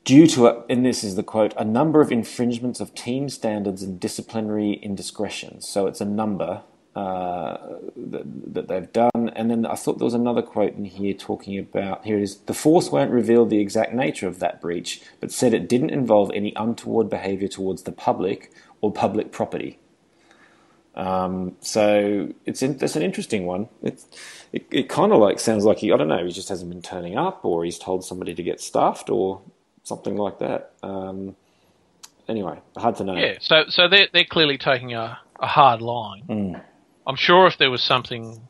[0.05, 3.83] due to a, and this is the quote a number of infringements of team standards
[3.83, 5.69] and disciplinary indiscretions.
[5.69, 6.63] So it's a number.
[6.97, 8.25] Uh, that,
[8.55, 12.05] that they've done, and then I thought there was another quote in here talking about
[12.05, 15.55] here it is the force won't reveal the exact nature of that breach, but said
[15.55, 18.51] it didn't involve any untoward behaviour towards the public
[18.81, 19.79] or public property.
[20.99, 23.69] Um, so it's in, that's an interesting one.
[23.83, 24.05] It's,
[24.53, 26.83] it it kind of like sounds like he I don't know he just hasn't been
[26.83, 29.41] turning up or he's told somebody to get stuffed or
[29.85, 30.73] something like that.
[30.83, 31.37] Um,
[32.29, 33.15] anyway, hard to know.
[33.15, 36.25] Yeah, so so they're they're clearly taking a, a hard line.
[36.29, 36.63] Mm.
[37.07, 38.41] I'm sure if there was something,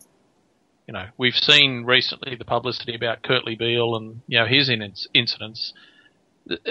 [0.86, 4.94] you know, we've seen recently the publicity about Kurtley Beale and you know his in-
[5.12, 5.74] incidents.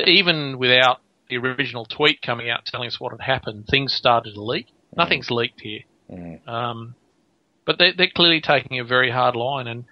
[0.08, 4.42] Even without the original tweet coming out telling us what had happened, things started to
[4.42, 4.68] leak.
[4.94, 4.98] Mm.
[4.98, 5.82] Nothing's leaked here,
[6.12, 6.48] Mm.
[6.48, 6.96] um,
[7.66, 9.68] but they're, they're clearly taking a very hard line.
[9.68, 9.84] And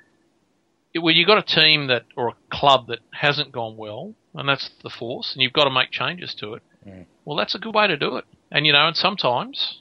[0.96, 4.70] when you've got a team that or a club that hasn't gone well, and that's
[4.84, 6.64] the force, and you've got to make changes to it.
[6.88, 7.06] Mm.
[7.26, 8.26] Well, that's a good way to do it.
[8.52, 9.80] And you know, and sometimes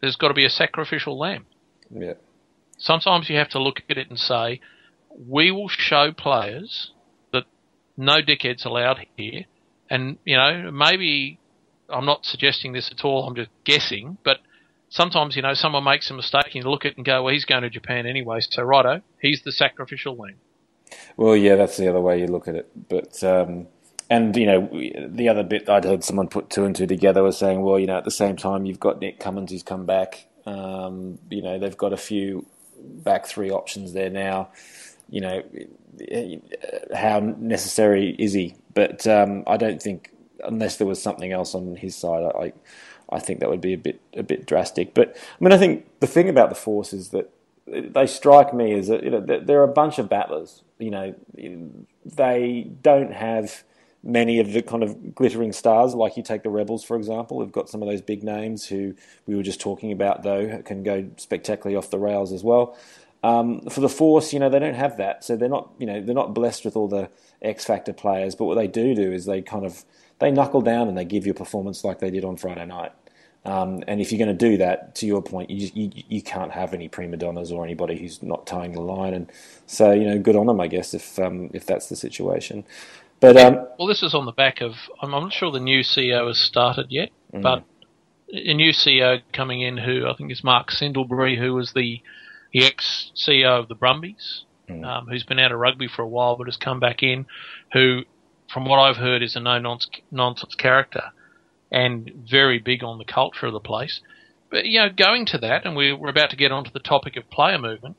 [0.00, 1.46] there's got to be a sacrificial lamb.
[1.90, 2.14] Yeah.
[2.78, 4.60] Sometimes you have to look at it and say,
[5.28, 6.90] we will show players
[7.32, 7.44] that
[7.96, 9.44] no dickheads allowed here.
[9.88, 11.38] And, you know, maybe
[11.88, 14.38] I'm not suggesting this at all, I'm just guessing, but
[14.96, 17.32] sometimes, you know, someone makes a mistake and you look at it and go, well,
[17.32, 20.36] he's going to Japan anyway, so righto, he's the sacrificial lamb.
[21.16, 22.88] Well, yeah, that's the other way you look at it.
[22.88, 23.66] But um,
[24.08, 24.68] and you know,
[25.08, 27.86] the other bit I'd heard someone put two and two together was saying, well, you
[27.86, 30.26] know, at the same time you've got Nick Cummins who's come back.
[30.46, 32.46] Um, you know, they've got a few
[32.78, 34.50] back three options there now.
[35.08, 35.42] You know,
[36.94, 38.54] how necessary is he?
[38.74, 40.10] But um, I don't think
[40.44, 42.52] unless there was something else on his side, I
[43.10, 44.94] I think that would be a bit a bit drastic.
[44.94, 47.30] But I mean, I think the thing about the Force is that
[47.66, 50.62] they strike me as a, you know they're a bunch of battlers.
[50.78, 51.14] You know,
[52.04, 53.64] they don't have
[54.06, 55.94] many of the kind of glittering stars.
[55.94, 58.94] Like you take the Rebels, for example, they've got some of those big names who
[59.26, 62.78] we were just talking about, though, can go spectacularly off the rails as well.
[63.22, 66.00] Um, for the Force, you know, they don't have that, so they're not, you know,
[66.02, 67.10] they're not blessed with all the
[67.42, 68.34] X Factor players.
[68.34, 69.84] But what they do do is they kind of
[70.20, 72.92] they knuckle down and they give you a performance like they did on Friday night.
[73.44, 76.22] Um, and if you're going to do that, to your point, you, just, you you
[76.22, 79.14] can't have any prima donnas or anybody who's not towing the line.
[79.14, 79.32] And
[79.66, 82.64] so, you know, good on them, I guess, if um, if that's the situation.
[83.20, 85.80] But um, well, this is on the back of I'm, I'm not sure the new
[85.82, 87.42] CEO has started yet, Mm.
[87.42, 87.64] but
[88.32, 92.00] a new CEO coming in who I think is Mark Sinderberry, who was the
[92.56, 94.84] the ex CEO of the Brumbies, Mm.
[94.84, 97.26] um, who's been out of rugby for a while but has come back in,
[97.72, 98.00] who,
[98.52, 99.58] from what I've heard, is a no
[100.10, 101.12] nonsense character
[101.70, 104.00] and very big on the culture of the place.
[104.50, 107.16] But you know, going to that, and we're, we're about to get onto the topic
[107.16, 107.94] of player movement.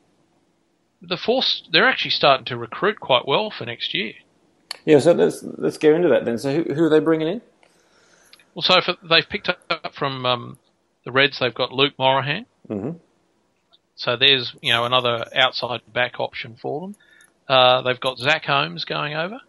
[1.02, 4.14] The force they're actually starting to recruit quite well for next year.
[4.84, 6.38] yeah, so let's let's go into that then.
[6.38, 7.42] So who, who are they bringing in?
[8.56, 10.58] Well, so for, they've picked up from um,
[11.06, 11.40] the Reds.
[11.40, 12.46] They've got Luke Morahan.
[12.68, 12.98] Mm-hmm.
[13.98, 16.95] So there's you know another outside back option for them.
[17.49, 19.40] Uh, they've got Zach Holmes going over,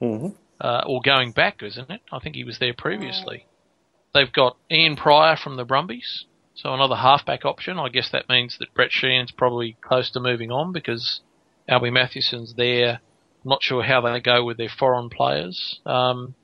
[0.00, 0.28] Mm-hmm.
[0.60, 2.00] uh, or going back, isn't it?
[2.10, 3.46] I think he was there previously.
[4.14, 6.24] They've got Ian Prior from the Brumbies,
[6.54, 7.78] so another halfback option.
[7.78, 11.20] I guess that means that Brett Sheehan's probably close to moving on because
[11.68, 13.00] Alby Mathewson's there.
[13.44, 15.80] I'm not sure how they go with their foreign players.
[15.86, 16.34] Um,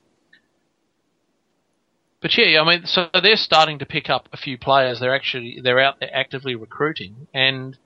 [2.27, 4.99] but yeah, I mean, so they're starting to pick up a few players.
[4.99, 7.79] They're actually they're out there actively recruiting, and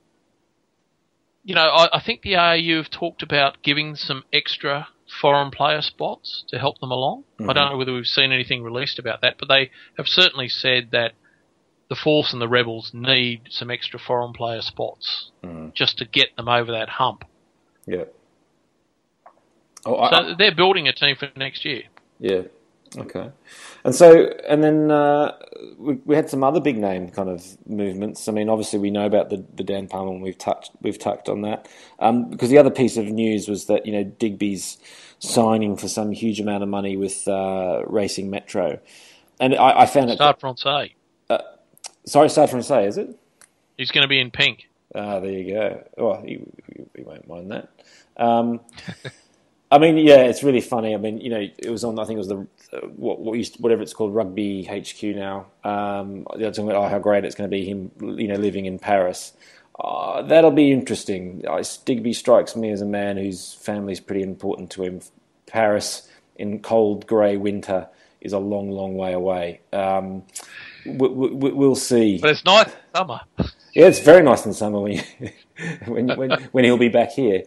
[1.45, 4.89] you know, I, I think the ARU have talked about giving some extra
[5.21, 7.25] foreign player spots to help them along.
[7.39, 10.89] I don't know whether we've seen anything released about that, but they have certainly said
[10.93, 11.13] that
[11.91, 15.75] the Force and the Rebels need some extra foreign player spots Mm.
[15.75, 17.25] just to get them over that hump.
[17.87, 18.05] Yeah.
[19.85, 21.83] Oh, I, So they're building a team for next year.
[22.19, 22.43] Yeah.
[22.97, 23.31] Okay.
[23.85, 25.37] And so, and then uh,
[25.79, 28.29] we, we had some other big name kind of movements.
[28.29, 31.29] I mean, obviously we know about the, the Dan Palmer, and we've touched we've touched
[31.29, 31.69] on that.
[32.01, 34.79] Um, because the other piece of news was that you know Digby's
[35.21, 38.81] signing for some huge amount of money with uh, Racing Metro,
[39.39, 40.17] and I, I found it.
[40.17, 40.95] Stade Francais.
[42.07, 43.17] Sorry, Stade Francais, is it?
[43.77, 44.69] He's going to be in pink.
[44.95, 45.85] Ah, there you go.
[45.97, 47.69] Well, you, you, you won't mind that.
[48.17, 48.61] Um,
[49.71, 50.95] I mean, yeah, it's really funny.
[50.95, 51.99] I mean, you know, it was on.
[51.99, 52.45] I think it was the uh,
[52.97, 55.47] what, what used, whatever it's called, Rugby HQ now.
[55.65, 58.67] Um, they're talking about oh, how great it's going to be him, you know, living
[58.67, 59.33] in Paris.
[59.79, 61.45] Uh, that'll be interesting.
[61.49, 65.01] Uh, Digby strikes me as a man whose family's pretty important to him.
[65.47, 67.89] Paris in cold grey winter
[68.21, 69.61] is a long, long way away.
[69.73, 70.25] Um,
[70.85, 72.19] we, we, we'll see.
[72.19, 73.21] But it's nice summer.
[73.75, 75.03] Yeah, it's very nice in summer when you,
[75.87, 77.43] when, when when he'll be back here.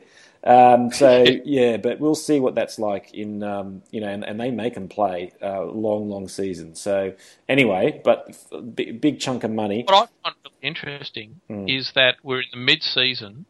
[0.46, 4.40] Um, so yeah, but we'll see what that's like in um, you know, and, and
[4.40, 6.82] they make them play uh, long, long seasons.
[6.82, 7.14] So
[7.48, 8.36] anyway, but
[8.76, 9.84] big, big chunk of money.
[9.88, 11.70] What I find really interesting Mm.
[11.80, 13.46] is that we're in the mid-season,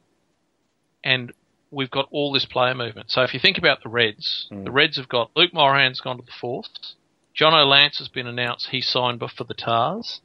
[1.04, 1.32] and
[1.72, 3.10] we've got all this player movement.
[3.12, 4.66] So if you think about the Reds, Mm.
[4.66, 6.96] the Reds have got Luke Morahan's gone to the Force.
[7.36, 10.22] Jono Lance has been announced he signed for the Tahs.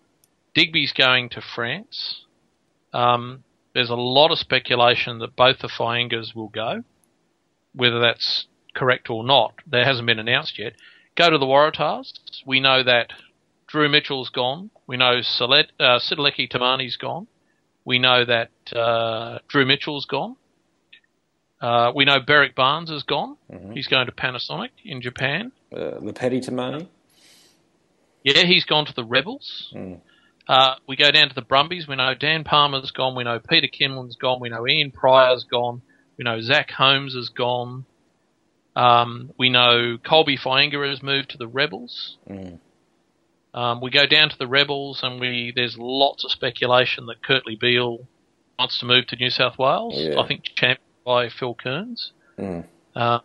[0.55, 2.25] Digby's going to France.
[2.93, 3.45] Um,
[3.79, 6.83] there's a lot of speculation that both the Faingaas will go,
[7.77, 10.73] whether that's correct or not, that hasn't been announced yet.
[11.15, 12.13] Go to the Waratahs.
[12.45, 13.13] We know that
[13.69, 14.71] Drew Mitchell's gone.
[14.89, 17.29] We know Silet, uh, Sitaleki Timani's gone.
[17.85, 20.35] We know that uh, Drew Mitchell's gone.
[21.61, 23.37] Uh, we know Berrick Barnes is gone.
[23.49, 23.75] Mm-hmm.
[23.75, 25.53] He's going to Panasonic in Japan.
[25.73, 26.89] Uh, Lopeti Timani.
[28.25, 29.73] Yeah, he's gone to the Rebels.
[29.73, 30.01] Mm.
[30.49, 31.87] Uh, we go down to the Brumbies.
[31.87, 33.15] We know Dan Palmer's gone.
[33.15, 34.41] We know Peter Kimlin's gone.
[34.41, 35.83] We know Ian Prior's gone.
[36.17, 37.85] We know Zach Holmes is gone.
[38.75, 42.17] Um, we know Colby Faingaa has moved to the Rebels.
[42.29, 42.59] Mm.
[43.53, 47.59] Um, we go down to the Rebels, and we there's lots of speculation that Kurtley
[47.59, 48.07] Beale
[48.59, 49.95] wants to move to New South Wales.
[49.97, 50.21] Yeah.
[50.21, 52.13] I think championed by Phil Kearns.
[52.39, 52.67] Mm.
[52.95, 53.19] Uh,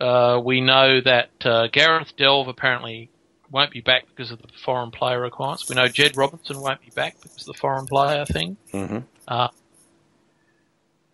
[0.00, 3.10] uh, we know that uh, Gareth Delve apparently
[3.50, 5.68] won't be back because of the foreign player requirements.
[5.68, 8.56] We know Jed Robinson won't be back because of the foreign player thing.
[8.72, 8.98] Mm-hmm.
[9.26, 9.48] Uh,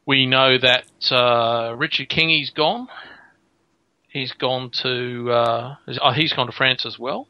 [0.07, 2.89] we know that uh, Richard Kingi's gone.
[4.09, 7.29] He's gone to uh, oh, he's gone to France as well.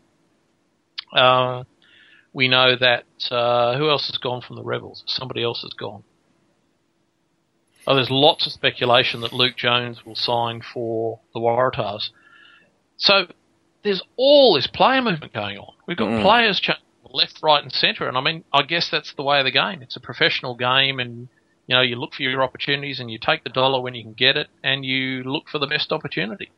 [1.12, 1.64] Uh,
[2.32, 5.02] we know that uh, who else has gone from the Rebels?
[5.06, 6.04] Somebody else has gone.
[7.86, 12.10] Oh, there's lots of speculation that Luke Jones will sign for the Waratahs.
[12.96, 13.26] So
[13.86, 15.72] there's all this player movement going on.
[15.86, 16.22] We've got Mm.
[16.22, 16.70] players ch-
[17.10, 19.80] left, right, and centre, and I mean, I guess that's the way of the game.
[19.80, 21.28] It's a professional game, and
[21.66, 24.12] you know, you look for your opportunities, and you take the dollar when you can
[24.12, 26.50] get it, and you look for the best opportunity.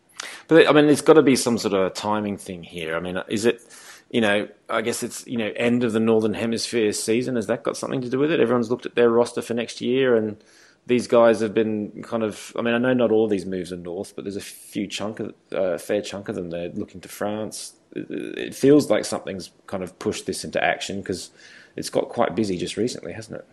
[0.49, 2.97] But I mean, there's got to be some sort of timing thing here.
[2.97, 3.63] I mean, is it,
[4.11, 7.37] you know, I guess it's you know end of the northern hemisphere season.
[7.37, 8.41] Has that got something to do with it?
[8.41, 10.43] Everyone's looked at their roster for next year, and
[10.89, 12.53] these guys have been kind of.
[12.59, 15.21] I mean, I know not all these moves are north, but there's a few chunk
[15.21, 16.51] of, uh, a fair chunk of them.
[16.51, 17.75] They're looking to France.
[17.95, 21.31] It- feels like something's kind of pushed this into action because
[21.77, 23.47] it's got quite busy just recently, hasn't it?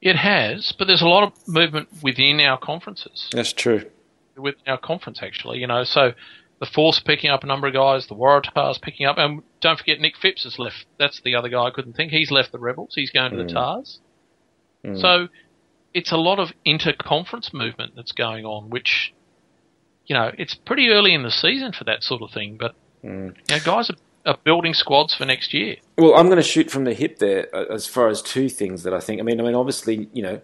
[0.00, 3.28] It has, but there's a lot of movement within our conferences.
[3.32, 3.84] That's true.
[4.36, 5.58] within our conference actually.
[5.58, 6.12] You know, so
[6.58, 10.00] the Force picking up a number of guys, the Waratahs picking up, and don't forget
[10.00, 10.86] Nick Phipps has left.
[10.98, 12.10] That's the other guy I couldn't think.
[12.12, 12.94] He's left the Rebels.
[12.94, 14.00] He's going to the Tahs.
[15.00, 15.28] So
[15.94, 19.12] it's a lot of inter-conference movement that's going on, which
[20.06, 22.56] you know it's pretty early in the season for that sort of thing.
[22.58, 23.96] But you know, guys are,
[24.26, 25.76] are building squads for next year.
[25.98, 28.82] Well, I'm going to shoot from the hip there uh, as far as two things
[28.84, 29.20] that I think.
[29.20, 30.40] I mean, I mean, obviously, you know,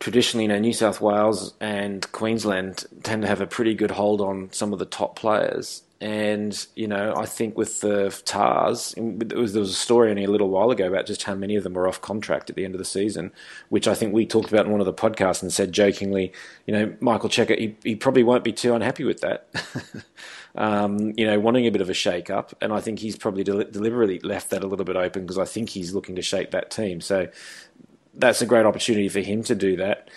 [0.00, 4.20] traditionally, you know, New South Wales and Queensland tend to have a pretty good hold
[4.20, 5.82] on some of the top players.
[6.00, 10.24] And you know, I think with the Tahs, there was, there was a story only
[10.24, 12.64] a little while ago about just how many of them were off contract at the
[12.64, 13.32] end of the season,
[13.68, 16.32] which I think we talked about in one of the podcasts and said jokingly,
[16.66, 19.48] you know, Michael Cheika, he, he probably won't be too unhappy with that.
[20.54, 22.54] um, you know, wanting a bit of a shake up.
[22.60, 25.46] And I think he's probably del- deliberately left that a little bit open because I
[25.46, 27.00] think he's looking to shake that team.
[27.00, 27.26] So
[28.14, 30.10] that's a great opportunity for him to do that.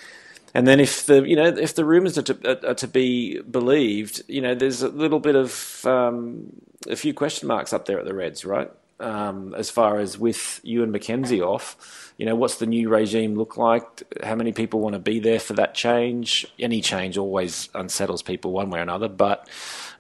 [0.54, 4.24] And then if the you know if the rumours are to, are to be believed,
[4.28, 6.52] you know there's a little bit of um,
[6.90, 8.72] a few question marks up there at the Reds, right?
[9.00, 13.58] Um, as far as with Ewen McKenzie off, you know what's the new regime look
[13.58, 14.04] like?
[14.24, 16.46] How many people want to be there for that change?
[16.60, 19.08] Any change always unsettles people one way or another.
[19.08, 19.48] But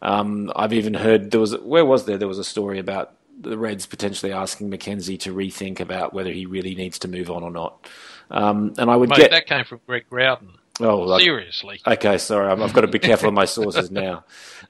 [0.02, 3.57] um, I've even heard there was where was there there was a story about the
[3.57, 7.52] Reds potentially asking McKenzie to rethink about whether he really needs to move on or
[7.52, 7.88] not.
[8.32, 10.49] Um, and I would Mate, get that came from Greg Growden.
[10.80, 11.82] oh like, Seriously.
[11.86, 14.24] Okay, sorry, I'm- I've got to be careful of my sources now.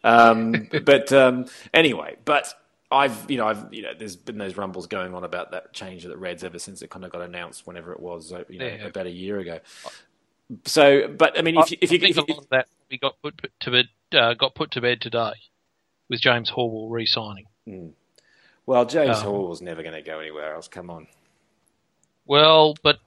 [0.03, 2.53] Um, but um, anyway, but
[2.91, 6.03] I've you know I've you know there's been those rumbles going on about that change
[6.05, 8.65] at the Reds ever since it kind of got announced whenever it was you know
[8.65, 8.85] Yeah.
[8.87, 9.59] about a year ago.
[10.65, 12.67] So, but I mean, if you, if you, I think if a lot of that
[12.89, 15.31] we got put to bed uh, got put to bed today
[16.09, 17.45] with James Horwill re-signing.
[18.65, 20.67] well, James Um, Hall was never going to go anywhere else.
[20.67, 21.07] Come on,
[22.25, 22.99] Well, but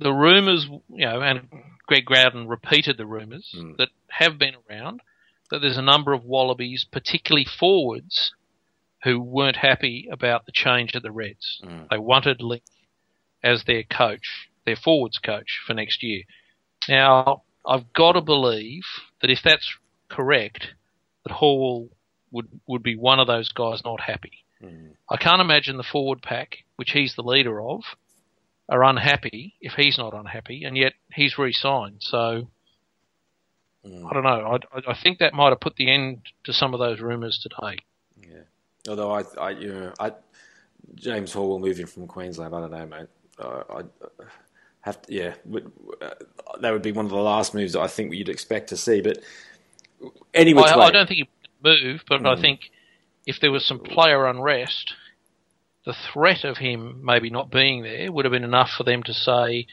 [0.00, 1.48] the rumours, you know, and
[1.86, 3.72] Greg Growden repeated the rumours Hmm.
[3.78, 5.00] that have been around
[5.50, 8.32] that there's a number of Wallabies, particularly forwards,
[9.02, 11.60] who weren't happy about the change at the Reds.
[11.62, 11.84] Hmm.
[11.90, 12.62] They wanted Link
[13.42, 16.22] as their coach, their forwards coach for next year.
[16.88, 18.84] Now, I've got to believe
[19.20, 19.74] that if that's
[20.08, 20.74] correct,
[21.24, 21.90] that Hall
[22.30, 24.44] would would be one of those guys not happy.
[25.10, 27.82] I can't imagine the forward pack, which he's the leader of,
[28.70, 31.96] are unhappy if he's not unhappy, and yet he's re-signed.
[32.00, 32.48] So
[33.84, 34.58] I don't know.
[34.74, 37.38] I, I- I think that might have put the end to some of those rumours
[37.38, 37.78] today.
[38.22, 38.42] Yeah.
[38.88, 40.12] Although I, I, you know, I,
[40.94, 42.54] James Hall will move in from Queensland.
[42.54, 43.06] I don't know, mate.
[43.38, 43.82] Uh, I
[44.82, 45.34] have to, yeah,
[46.00, 46.10] uh,
[46.60, 49.00] that would be one of the last moves that I think you'd expect to see.
[49.00, 49.18] But
[50.34, 51.28] anyway, I, I don't think he
[51.62, 52.70] would move, but I think
[53.26, 54.94] if there was some player unrest,
[55.84, 59.14] the threat of him maybe not being there would have been enough for them to
[59.14, 59.66] say,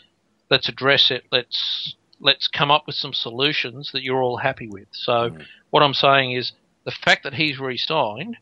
[0.50, 1.26] "Let's address it.
[1.32, 4.88] Let's let's come up with some solutions that you're all happy with.
[4.92, 5.46] So mm.
[5.70, 6.52] what I'm saying is
[6.86, 8.38] the fact that he's re-signed,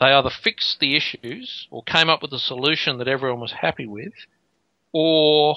[0.00, 3.86] they either fixed the issues or came up with a solution that everyone was happy
[3.86, 4.12] with,
[4.92, 5.56] or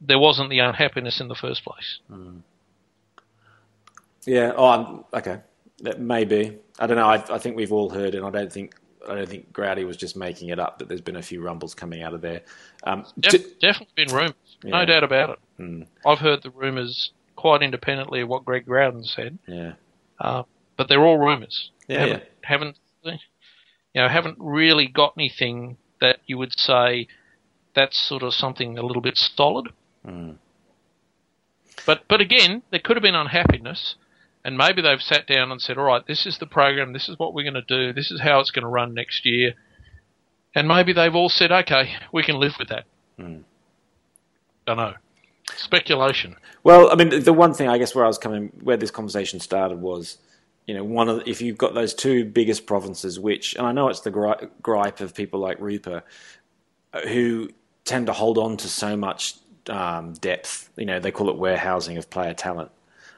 [0.00, 1.98] there wasn't the unhappiness in the first place.
[2.10, 2.40] Mm.
[4.26, 4.52] Yeah.
[4.56, 5.40] Oh, I'm, okay.
[5.98, 6.58] Maybe.
[6.78, 7.06] I don't know.
[7.06, 8.74] I, I think we've all heard, and I don't think
[9.08, 10.78] I don't think Growdy was just making it up.
[10.78, 12.42] That there's been a few rumbles coming out of there.
[12.84, 14.70] Um, Def- definitely been rumours, Yeah.
[14.70, 15.38] no doubt about it.
[15.56, 15.82] Hmm.
[16.06, 19.72] I've heard the rumours quite independently of what Greg Growden said, yeah.
[20.20, 20.44] uh,
[20.76, 21.70] but they're all rumours.
[21.88, 23.18] Yeah, haven't, haven't you
[24.00, 27.06] know haven't really got anything that you would say
[27.74, 29.68] that's sort of something a little bit solid.
[30.06, 30.36] Mm.
[31.86, 33.96] But but again, there could have been unhappiness,
[34.44, 36.92] and maybe they've sat down and said, "All right, this is the program.
[36.92, 37.92] This is what we're going to do.
[37.92, 39.54] This is how it's going to run next year."
[40.54, 42.84] And maybe they've all said, "Okay, we can live with that."
[43.18, 43.42] Mm.
[44.66, 44.94] Don't know.
[45.56, 46.36] Speculation.
[46.62, 49.40] Well, I mean, the one thing I guess where I was coming, where this conversation
[49.40, 50.18] started was,
[50.66, 53.72] you know, one of the, if you've got those two biggest provinces, which, and I
[53.72, 56.04] know it's the gri- gripe of people like Rupert,
[56.92, 57.50] uh, who
[57.84, 59.34] tend to hold on to so much
[59.68, 60.70] um, depth.
[60.76, 62.70] You know, they call it warehousing of player talent.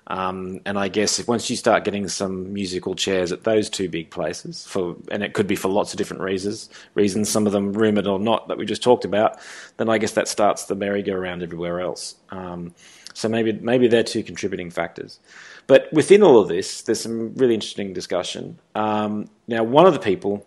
[0.09, 3.89] Um, and I guess if once you start getting some musical chairs at those two
[3.89, 7.53] big places, for and it could be for lots of different reasons, reasons some of
[7.53, 9.39] them rumored or not that we just talked about,
[9.79, 12.15] then I guess that starts the merry-go-round everywhere else.
[12.31, 12.75] Um,
[13.15, 15.19] so maybe maybe they're two contributing factors.
[15.67, 18.59] But within all of this, there's some really interesting discussion.
[18.75, 20.47] Um, now, one of the people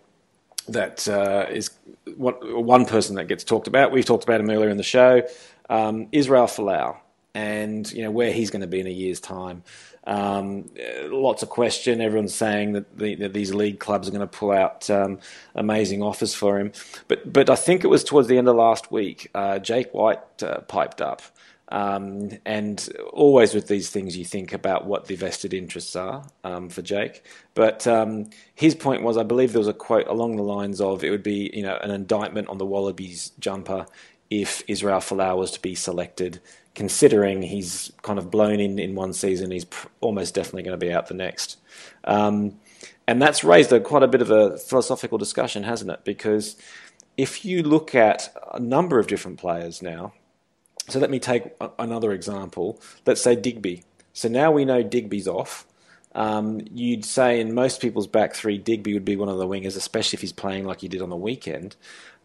[0.68, 1.70] that uh, is
[2.16, 2.34] one,
[2.64, 3.92] one person that gets talked about.
[3.92, 5.22] We've talked about him earlier in the show.
[5.68, 6.96] Um, Israel Folau,
[7.34, 9.62] and you know where he's going to be in a year's time.
[10.06, 10.70] Um,
[11.04, 12.00] lots of question.
[12.00, 15.18] Everyone's saying that, the, that these league clubs are going to pull out um,
[15.54, 16.72] amazing offers for him.
[17.08, 19.30] But but I think it was towards the end of last week.
[19.34, 21.22] Uh, Jake White uh, piped up.
[21.72, 26.68] Um, and always with these things, you think about what the vested interests are um,
[26.68, 27.24] for Jake.
[27.54, 31.04] But um, his point was, I believe there was a quote along the lines of,
[31.04, 33.86] "It would be, you know, an indictment on the Wallabies jumper
[34.30, 36.40] if Israel Folau was to be selected,
[36.74, 40.86] considering he's kind of blown in in one season, he's pr- almost definitely going to
[40.86, 41.58] be out the next."
[42.04, 42.58] Um,
[43.06, 46.04] and that's raised a, quite a bit of a philosophical discussion, hasn't it?
[46.04, 46.56] Because
[47.16, 50.12] if you look at a number of different players now,
[50.88, 52.80] so let me take a- another example.
[53.06, 53.84] Let's say Digby.
[54.12, 55.66] So now we know Digby's off.
[56.14, 59.76] Um, you'd say in most people's back three, Digby would be one of the wingers,
[59.76, 61.76] especially if he's playing like he did on the weekend.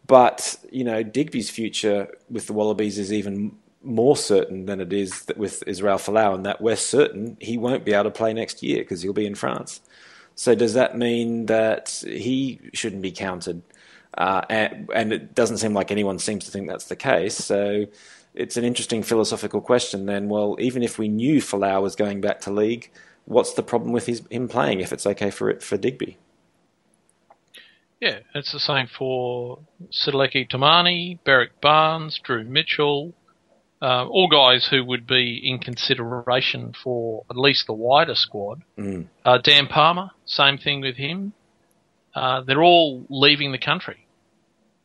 [0.06, 3.56] But you know, Digby's future with the Wallabies is even
[3.86, 7.84] more certain than it is that with Israel Folau, and that we're certain he won't
[7.84, 9.80] be able to play next year because he'll be in France.
[10.34, 13.62] So does that mean that he shouldn't be counted?
[14.18, 17.36] Uh, and, and it doesn't seem like anyone seems to think that's the case.
[17.36, 17.86] So
[18.34, 20.06] it's an interesting philosophical question.
[20.06, 22.90] Then, well, even if we knew Folau was going back to league,
[23.24, 26.18] what's the problem with his, him playing if it's okay for it for Digby?
[28.00, 29.58] Yeah, it's the same for
[29.90, 33.14] Sitaleki Timani, Berrick Barnes, Drew Mitchell,
[33.82, 38.62] uh, all guys who would be in consideration for at least the wider squad.
[38.78, 39.08] Mm.
[39.24, 41.34] Uh, Dan Palmer, same thing with him.
[42.14, 44.06] Uh, they're all leaving the country,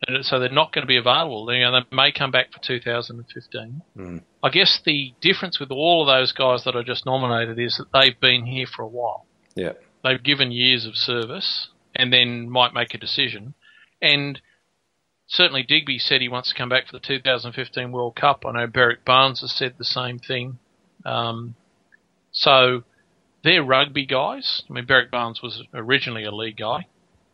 [0.05, 1.45] and so they're not going to be available.
[1.45, 3.81] They, you know, they may come back for 2015.
[3.97, 4.21] Mm.
[4.43, 7.97] I guess the difference with all of those guys that I just nominated is that
[7.97, 9.25] they've been here for a while.
[9.55, 9.73] Yeah.
[10.03, 13.53] They've given years of service and then might make a decision.
[14.01, 14.41] And
[15.31, 18.43] certainly Digby said he wants to come back for the 2015 World Cup.
[18.45, 20.59] I know Berrick Barnes has said the same thing.
[21.05, 21.55] Um,
[22.31, 22.83] so
[23.43, 24.63] they're rugby guys.
[24.69, 26.87] I mean, Berrick Barnes was originally a league guy.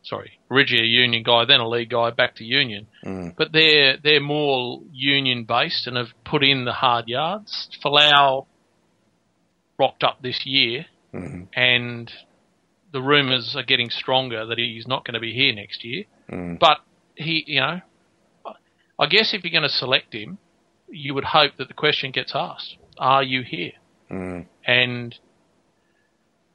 [0.04, 2.88] Sorry, originally a union guy, then a league guy, back to union.
[3.04, 3.36] Mm.
[3.36, 7.68] But they're they're more union based and have put in the hard yards.
[7.84, 8.46] Folau
[9.78, 12.12] rocked up this year, hmm and
[12.94, 16.06] the rumours are getting stronger that he's not going to be here next year.
[16.32, 16.58] Mm.
[16.58, 16.78] But
[17.18, 17.82] he, you know,
[19.00, 20.38] I guess if you're going to select him,
[20.90, 23.74] you would hope that the question gets asked: Are you here?
[24.10, 24.46] Mm.
[24.66, 25.18] And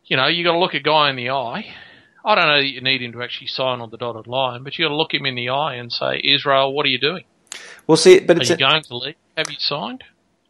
[0.05, 1.75] you know, you got to look a guy in the eye.
[2.25, 4.79] I don't know that you need him to actually sign on the dotted line, but
[4.79, 7.25] you got to look him in the eye and say, Israel, what are you doing?
[7.87, 9.15] Well, see, but Are it's you a, going to leave?
[9.37, 10.05] Have you signed?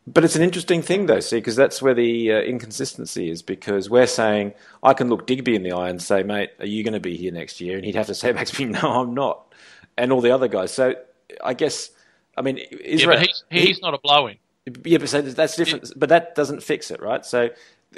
[0.06, 3.40] But it's an interesting thing, though, see, because that's where the uh, inconsistency is.
[3.40, 4.52] Because we're saying,
[4.82, 7.16] I can look Digby in the eye and say, mate, are you going to be
[7.16, 7.76] here next year?
[7.76, 9.54] And he'd have to say back to me, no, I'm not.
[9.96, 10.72] And all the other guys.
[10.72, 10.96] So
[11.42, 11.90] I guess,
[12.36, 13.18] I mean, Israel.
[13.18, 14.36] yeah, but he's, he's not a blow-in.
[14.84, 15.92] Yeah, but so that's different.
[15.96, 17.24] But that doesn't fix it, right?
[17.26, 17.50] So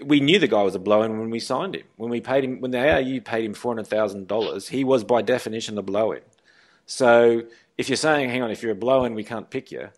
[0.05, 1.85] we knew the guy was a blow-in when we signed him.
[1.97, 5.05] When we paid him, when the ARU paid him four hundred thousand dollars, he was
[5.05, 6.23] by definition a blow-in.
[6.87, 7.43] So
[7.79, 9.89] if you're saying, hang on, if you're a blow-in, we can't pick you,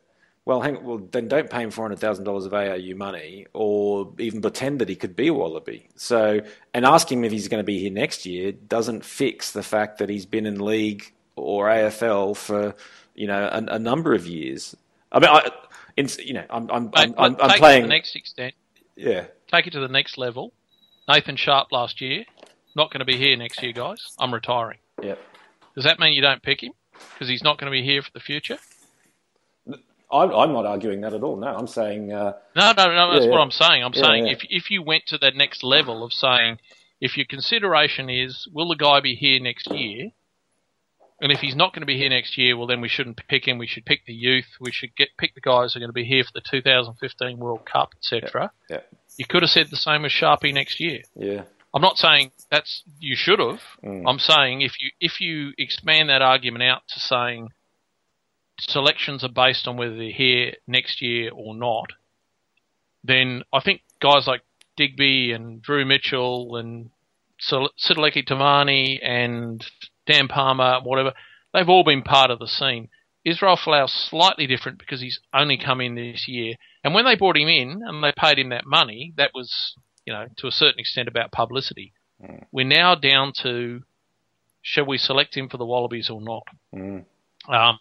[0.44, 4.12] Well, hang, well, then don't pay him four hundred thousand dollars of ARU money, or
[4.18, 5.88] even pretend that he could be a Wallaby.
[5.96, 6.40] So,
[6.74, 9.98] and asking him if he's going to be here next year doesn't fix the fact
[9.98, 12.74] that he's been in league or AFL for
[13.16, 14.76] you know a, a number of years.
[15.10, 15.50] I mean, I,
[15.96, 17.82] in, you know, I'm I'm I'm, I'm, I'm playing.
[17.82, 18.54] the next extent.
[18.96, 20.52] yeah, Take it to the next level.
[21.08, 22.24] Nathan Sharpe last year,
[22.74, 24.12] not going to be here next year, guys.
[24.18, 24.78] I'm retiring.
[25.02, 25.14] yeah.
[25.74, 26.72] Does that mean you don't pick him
[27.14, 28.58] because he's not going to be here for the future?
[30.10, 31.36] I'm, I'm not arguing that at all.
[31.36, 33.12] No, I'm saying uh, No, no, no.
[33.12, 33.40] That's Yeah, what.
[33.40, 33.82] I'm saying.
[33.84, 34.32] I'm Yeah, saying yeah.
[34.32, 36.58] if if you went to the next level of saying,
[37.00, 40.10] if your consideration is, will the guy be here next year?
[41.20, 43.48] And if he's not going to be here next year, well, then we shouldn't pick
[43.48, 43.56] him.
[43.56, 44.44] We should pick the youth.
[44.60, 47.38] We should get pick the guys who are going to be here for the 2015
[47.38, 48.52] World Cup, etc.
[48.68, 48.80] yeah,
[49.16, 51.00] You could have said the same with Sharpie next year.
[51.14, 53.60] yeah, I'm not saying that's you should have.
[53.82, 54.04] Mm.
[54.06, 57.48] I'm saying if you if you expand that argument out to saying
[58.58, 61.92] selections are based on whether they're here next year or not,
[63.04, 64.42] then I think guys like
[64.76, 66.90] Digby and Drew Mitchell and
[67.40, 69.64] Sitaleki Timani and
[70.06, 71.12] Dan Palmer, whatever,
[71.52, 72.88] they've all been part of the scene.
[73.24, 76.54] Israel Folau's slightly different because he's only come in this year.
[76.84, 79.74] And when they brought him in and they paid him that money, that was,
[80.04, 81.92] you know, to a certain extent about publicity.
[82.52, 83.82] We're now down to
[84.62, 86.44] shall we select him for the Wallabies or not?
[86.74, 87.04] Mm.
[87.48, 87.78] Um,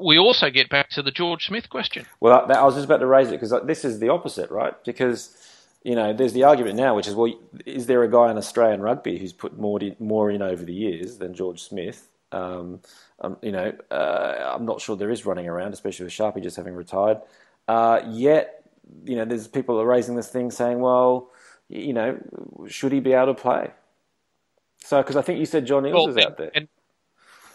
[0.00, 2.06] we also get back to the George Smith question.
[2.20, 4.74] Well, I was just about to raise it because this is the opposite, right?
[4.84, 5.36] Because
[5.86, 7.32] you know, there's the argument now, which is, well,
[7.64, 10.74] is there a guy in Australian rugby who's put more in, more in over the
[10.74, 12.08] years than George Smith?
[12.32, 12.80] Um,
[13.20, 16.56] um, you know, uh, I'm not sure there is running around, especially with Sharpie just
[16.56, 17.18] having retired.
[17.68, 18.64] Uh, yet,
[19.04, 21.30] you know, there's people are raising this thing saying, well,
[21.68, 22.18] you know,
[22.66, 23.70] should he be able to play?
[24.78, 26.50] So, because I think you said John Eales is out there.
[26.54, 26.68] and-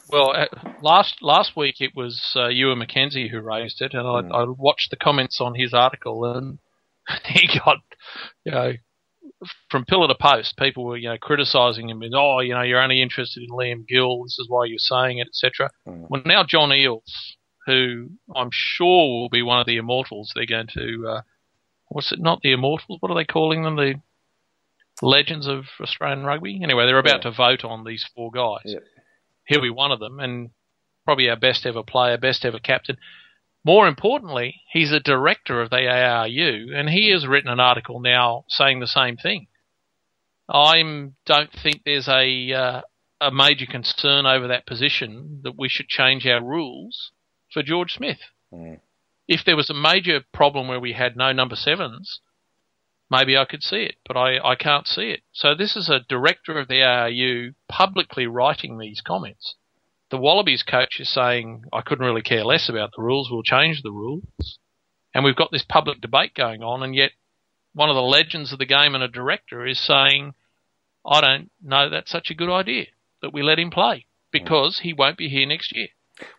[0.10, 0.48] well, uh,
[0.82, 4.32] last last week it was uh, Ewen McKenzie who raised it, and I, Hmm.
[4.34, 6.60] I watched the comments on his article, and
[7.26, 7.78] he got,
[8.46, 8.74] you know,
[9.70, 12.82] from pillar to post, people were you know criticising him and oh, you know, you're
[12.82, 14.24] only interested in Liam Gill.
[14.24, 15.70] This is why you're saying it, etc.
[15.88, 16.08] Mm.
[16.10, 17.02] Well, now John Eales,
[17.66, 21.08] who I'm sure will be one of the immortals, they're going to.
[21.08, 21.22] Uh,
[21.90, 22.20] what's it?
[22.20, 22.98] Not the immortals.
[23.00, 23.76] What are they calling them?
[23.76, 23.96] The
[25.02, 26.60] legends of Australian rugby.
[26.64, 27.32] Anyway, they're about Yeah.
[27.32, 28.64] to vote on these four guys.
[28.66, 28.84] Yep.
[29.48, 30.52] He'll be one of them, and
[31.06, 32.98] probably our best ever player, best ever captain.
[33.64, 38.46] More importantly, he's a director of the ARU, and he has written an article now
[38.50, 39.48] saying the same thing.
[40.50, 40.82] I
[41.26, 42.82] don't think there's a uh,
[43.22, 47.12] a major concern over that position that we should change our rules
[47.54, 48.18] for George Smith.
[48.52, 48.80] Mm.
[49.28, 52.20] If there was a major problem where we had no number sevens,
[53.12, 55.22] maybe I could see it, but I, I can't see it.
[55.32, 59.56] So this is a director of the ARU publicly writing these comments.
[60.12, 63.82] The Wallabies coach is saying, I couldn't really care less about the rules, we'll change
[63.82, 64.60] the rules.
[65.14, 67.12] And we've got this public debate going on, and yet
[67.74, 70.34] one of the legends of the game and a director is saying,
[71.06, 72.88] I don't know that's such a good idea
[73.22, 75.88] that we let him play because he won't be here next year.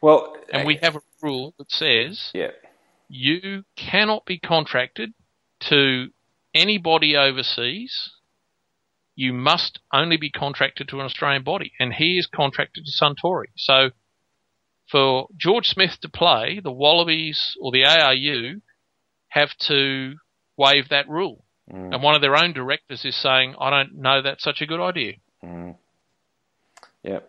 [0.01, 2.51] Well, And we have a rule that says yeah,
[3.09, 5.13] you cannot be contracted
[5.69, 6.09] to
[6.55, 8.11] anybody overseas.
[9.15, 13.47] You must only be contracted to an Australian body, and he is contracted to Suntory.
[13.57, 13.91] So,
[14.91, 18.61] for George Smith to play, the Wallabies or the ARU
[19.29, 20.15] have to
[20.57, 21.45] waive that rule.
[21.71, 21.95] Mm.
[21.95, 24.81] And one of their own directors is saying, "I don't know that's such a good
[24.81, 25.15] idea."
[25.45, 25.77] Mm.
[27.03, 27.21] Yeah,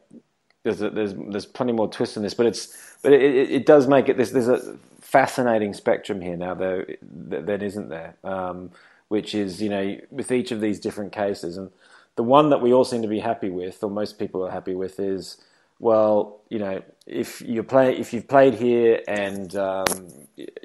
[0.63, 3.65] there's a, there's there's plenty more twists in this, but it's but it, it, it
[3.65, 4.17] does make it.
[4.17, 6.83] There's there's a fascinating spectrum here now, though
[7.29, 8.71] that, that isn't there, um,
[9.13, 11.69] which is you know with each of these different cases, and
[12.15, 14.73] the one that we all seem to be happy with, or most people are happy
[14.73, 15.37] with, is
[15.79, 19.85] well, you know, if you play if you've played here and um,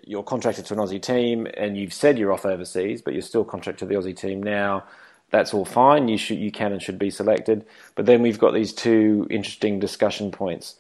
[0.02, 3.44] you're contracted to an Aussie team, and you've said you're off overseas, but you're still
[3.44, 4.84] contracted to the Aussie team now
[5.30, 6.08] that's all fine.
[6.08, 7.66] You should, you can and should be selected.
[7.94, 10.76] But then we've got these two interesting discussion points.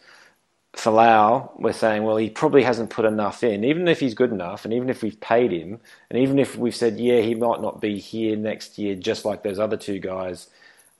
[0.76, 4.64] Folau, we're saying, well, he probably hasn't put enough in, even if he's good enough,
[4.64, 5.80] and even if we've paid him,
[6.10, 9.42] and even if we've said, yeah, he might not be here next year, just like
[9.42, 10.48] those other two guys,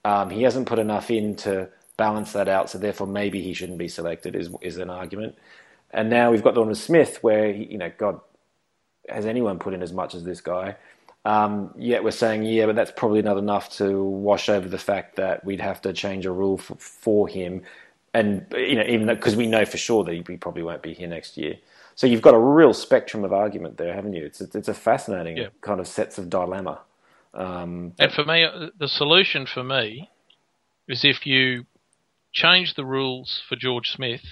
[0.05, 3.79] um, he hasn't put enough in to balance that out, so therefore maybe he shouldn't
[3.79, 5.37] be selected, is, is an argument.
[5.93, 8.21] And now we've got the one with Smith, where, he, you know, God,
[9.09, 10.77] has anyone put in as much as this guy?
[11.25, 15.17] Um, yet we're saying, yeah, but that's probably not enough to wash over the fact
[15.17, 17.63] that we'd have to change a rule for, for him,
[18.15, 21.09] and you know, even because we know for sure that he probably won't be here
[21.09, 21.57] next year.
[21.97, 24.25] So you've got a real spectrum of argument there, haven't you?
[24.27, 25.49] It's it's a fascinating Yeah.
[25.61, 26.81] kind of sets of dilemma.
[27.35, 30.11] Um, And for me, uh, the solution for me
[30.89, 31.67] is if you
[32.33, 34.25] change the rules for George Smith,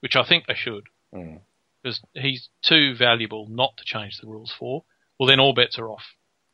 [0.00, 0.84] which I think they should,
[1.14, 1.40] Mm.
[1.82, 4.84] because he's too valuable not to change the rules for,
[5.18, 6.04] well, then all bets are off.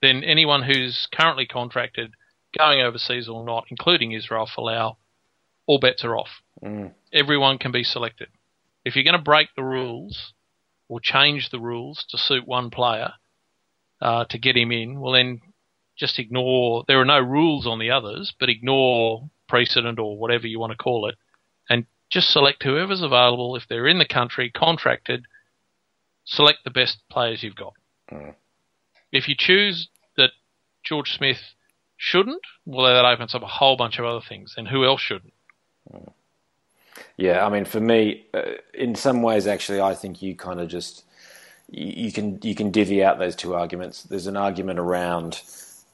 [0.03, 2.15] Then anyone who's currently contracted,
[2.59, 4.97] going overseas or not, including Israel Folau,
[5.71, 6.43] all bets are off.
[6.65, 6.91] Mm.
[7.13, 8.27] Everyone can be selected.
[8.85, 10.33] If you're going to break the rules
[10.89, 13.13] or change the rules to suit one player
[14.03, 15.41] uh, to get him in, well, then
[15.97, 16.83] just ignore.
[16.89, 20.77] There are no rules on the others, but ignore precedent or whatever you want to
[20.77, 21.15] call it,
[21.69, 23.55] and just select whoever's available.
[23.55, 25.27] If they're in the country, contracted,
[26.25, 27.75] select the best players you've got.
[28.11, 28.35] Mm.
[29.13, 30.31] If you choose that
[30.83, 31.55] George Smith
[31.97, 34.55] shouldn't, well, that opens up a whole bunch of other things.
[34.57, 35.35] And who else shouldn't?
[37.17, 38.43] Yeah, I mean, for me, uh,
[38.75, 41.05] in some ways, actually, I think you kind of just
[41.71, 44.03] you, you can you can divvy out those two arguments.
[44.05, 45.43] There's an argument around,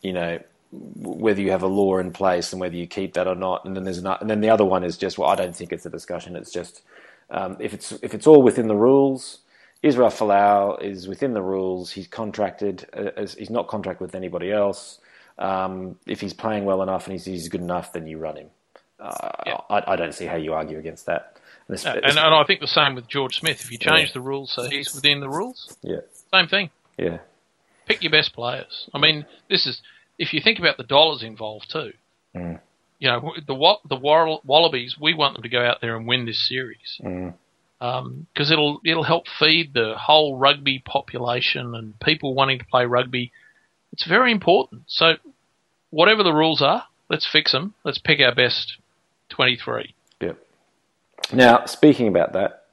[0.02, 0.39] you know,
[0.73, 3.77] whether you have a law in place and whether you keep that or not, and
[3.77, 5.86] then there's an, and then the other one is just well, I don't think it's
[5.86, 6.36] a discussion.
[6.36, 6.82] It's just
[7.31, 9.40] um, if it's if it's all within the rules.
[9.82, 11.93] Israel Folau is within the rules.
[11.93, 12.86] He's contracted.
[12.97, 15.01] Uh, as, he's not contracted with anybody else.
[15.39, 18.51] Um, if he's playing well enough and he's, he's good enough, then you run him.
[18.98, 19.60] Uh, Yeah.
[19.70, 21.36] I, I don't see how you argue against that.
[21.68, 23.60] And it's- And, it's- and I think the same with George Smith.
[23.62, 24.14] If you change Yeah.
[24.14, 26.01] the rules so he's within the rules, yeah,
[26.32, 26.70] same thing.
[26.97, 27.18] yeah,
[27.86, 28.89] Pick your best players.
[28.94, 29.81] I mean, this is
[30.18, 31.93] if you think about the dollars involved too.
[32.35, 32.60] Mm.
[32.98, 34.97] You know, the the Wall- Wallabies.
[34.98, 37.35] We want them to go out there and win this series Mm.
[37.78, 43.31] because it'll it'll help feed the whole rugby population and people wanting to play rugby.
[43.93, 44.82] It's very important.
[44.86, 45.16] So,
[45.90, 47.74] whatever the rules are, let's fix them.
[47.85, 48.78] Let's pick our best
[49.37, 49.95] twenty-three.
[50.21, 50.33] yeah.
[51.33, 52.65] Now, speaking about that,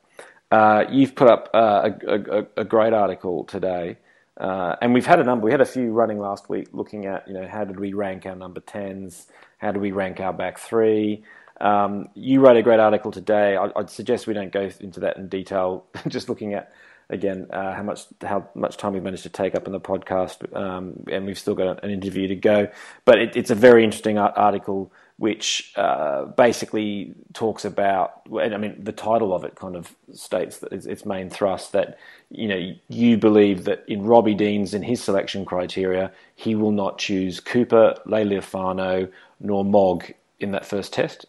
[0.50, 3.98] uh, you've put up uh, a, a, a great article today,
[4.40, 5.46] uh, and we've had a number.
[5.46, 8.26] We had a few running last week, looking at you know how did we rank
[8.26, 9.28] our number tens,
[9.58, 11.24] how do we rank our back three.
[11.60, 13.58] Um, you wrote a great article today.
[13.58, 15.86] I, I'd suggest we don't go into that in detail.
[16.08, 16.72] Just looking at
[17.10, 20.56] again uh, how much how much time we've managed to take up in the podcast,
[20.56, 22.68] um, and we've still got an interview to go.
[23.06, 28.22] But it, it's a very interesting article, which uh, basically talks about.
[28.32, 31.72] and I mean, the title of it kind of states that its, its main thrust
[31.74, 31.98] that
[32.30, 36.98] you know you believe that in Robbie Deans and his selection criteria, he will not
[36.98, 41.26] choose Cooper, Leali'ifano, nor Mogg in that first test.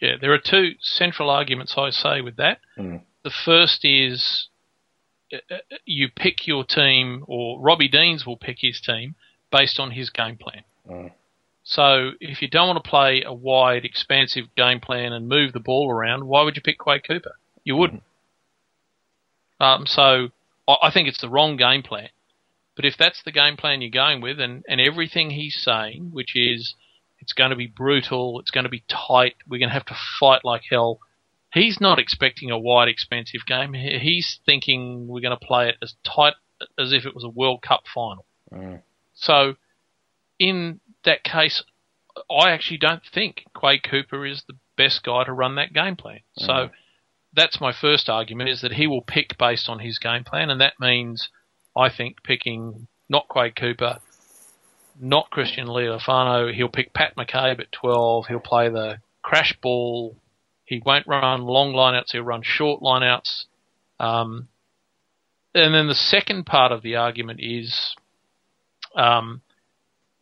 [0.00, 2.58] Yeah, there are two central arguments I say with that.
[2.76, 3.02] Mm.
[3.24, 4.48] The first is
[5.32, 9.14] uh, uh, you pick your team, or Robbie Deans will pick his team
[9.50, 10.62] based on his game plan.
[10.88, 11.12] Mm.
[11.68, 15.60] So if you don't want to play a wide, expansive game plan and move the
[15.60, 17.32] ball around, why would you pick Quade Cooper?
[17.62, 18.02] You wouldn't.
[19.60, 20.28] Um, so
[20.66, 22.08] I I think it's the wrong game plan.
[22.74, 26.34] But if that's the game plan you're going with, and, and everything he's saying, which
[26.34, 26.74] is
[27.18, 29.96] it's going to be brutal, it's going to be tight, we're going to have to
[30.18, 31.00] fight like hell,
[31.52, 33.74] he's not expecting a wide, expansive game.
[33.74, 36.34] He's thinking we're going to play it as tight
[36.78, 38.24] as if it was a World Cup final.
[38.50, 38.80] Mm.
[39.12, 39.56] So,
[40.38, 41.62] in that case,
[42.30, 46.20] I actually don't think Quade Cooper is the best guy to run that game plan.
[46.36, 46.70] So,
[47.34, 50.60] that's my first argument is that he will pick based on his game plan, and
[50.60, 51.28] that means
[51.76, 53.98] I think picking not Quade Cooper,
[55.00, 56.52] not Christian Leali'ifano.
[56.52, 58.26] He'll pick Pat McCabe at 12.
[58.26, 60.16] He'll play the crash ball.
[60.64, 62.12] He won't run long lineouts.
[62.12, 63.44] He'll run short lineouts.
[64.00, 64.48] Um,
[65.54, 67.94] and then the second part of the argument is
[68.94, 69.40] um,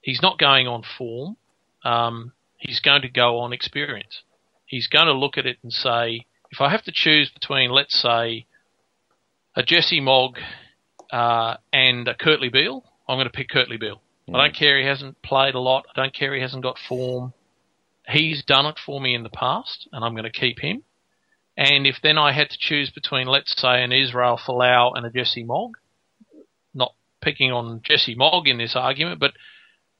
[0.07, 1.37] he's not going on form.
[1.85, 4.23] Um, he's going to go on experience.
[4.65, 8.01] He's going to look at it and say, if I have to choose between, let's
[8.01, 8.47] say,
[9.57, 10.39] a Jesse Mogg
[11.13, 14.01] uh, and a Kurtley Beale, I'm going to pick Kurtley Beale.
[14.33, 15.87] I don't care he hasn't played a lot.
[15.95, 17.33] I don't care he hasn't got form.
[18.09, 20.83] He's done it for me in the past, and I'm going to keep him.
[21.57, 25.11] And if then I had to choose between, let's say, an Israel Folau and a
[25.11, 25.77] Jesse Mogg,
[26.75, 29.33] not picking on Jesse Mogg in this argument, but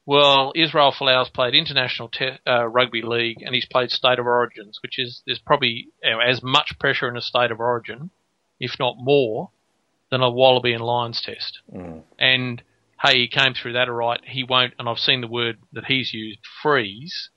[0.07, 4.79] well, Israel Folau's played international te- uh, rugby league and he's played state of origins,
[4.81, 8.09] which is there's probably you know, as much pressure in a state of origin,
[8.57, 9.51] if not more,
[10.09, 11.59] than a Wallaby and Lions test.
[11.75, 12.03] Mm.
[12.17, 12.63] And
[13.03, 14.21] hey, he came through that all right.
[14.23, 17.29] He won't, and I've seen the word that he's used, freeze,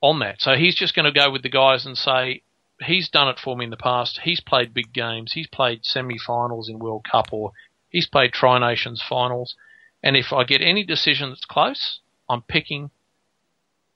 [0.00, 0.36] on that.
[0.40, 2.42] So he's just going to go with the guys and say,
[2.80, 4.20] he's done it for me in the past.
[4.22, 5.32] He's played big games.
[5.32, 7.50] He's played semi-finals in World Cup or
[7.90, 9.56] he's played Tri Nations finals.
[10.02, 12.90] And if I get any decision that's close, I'm picking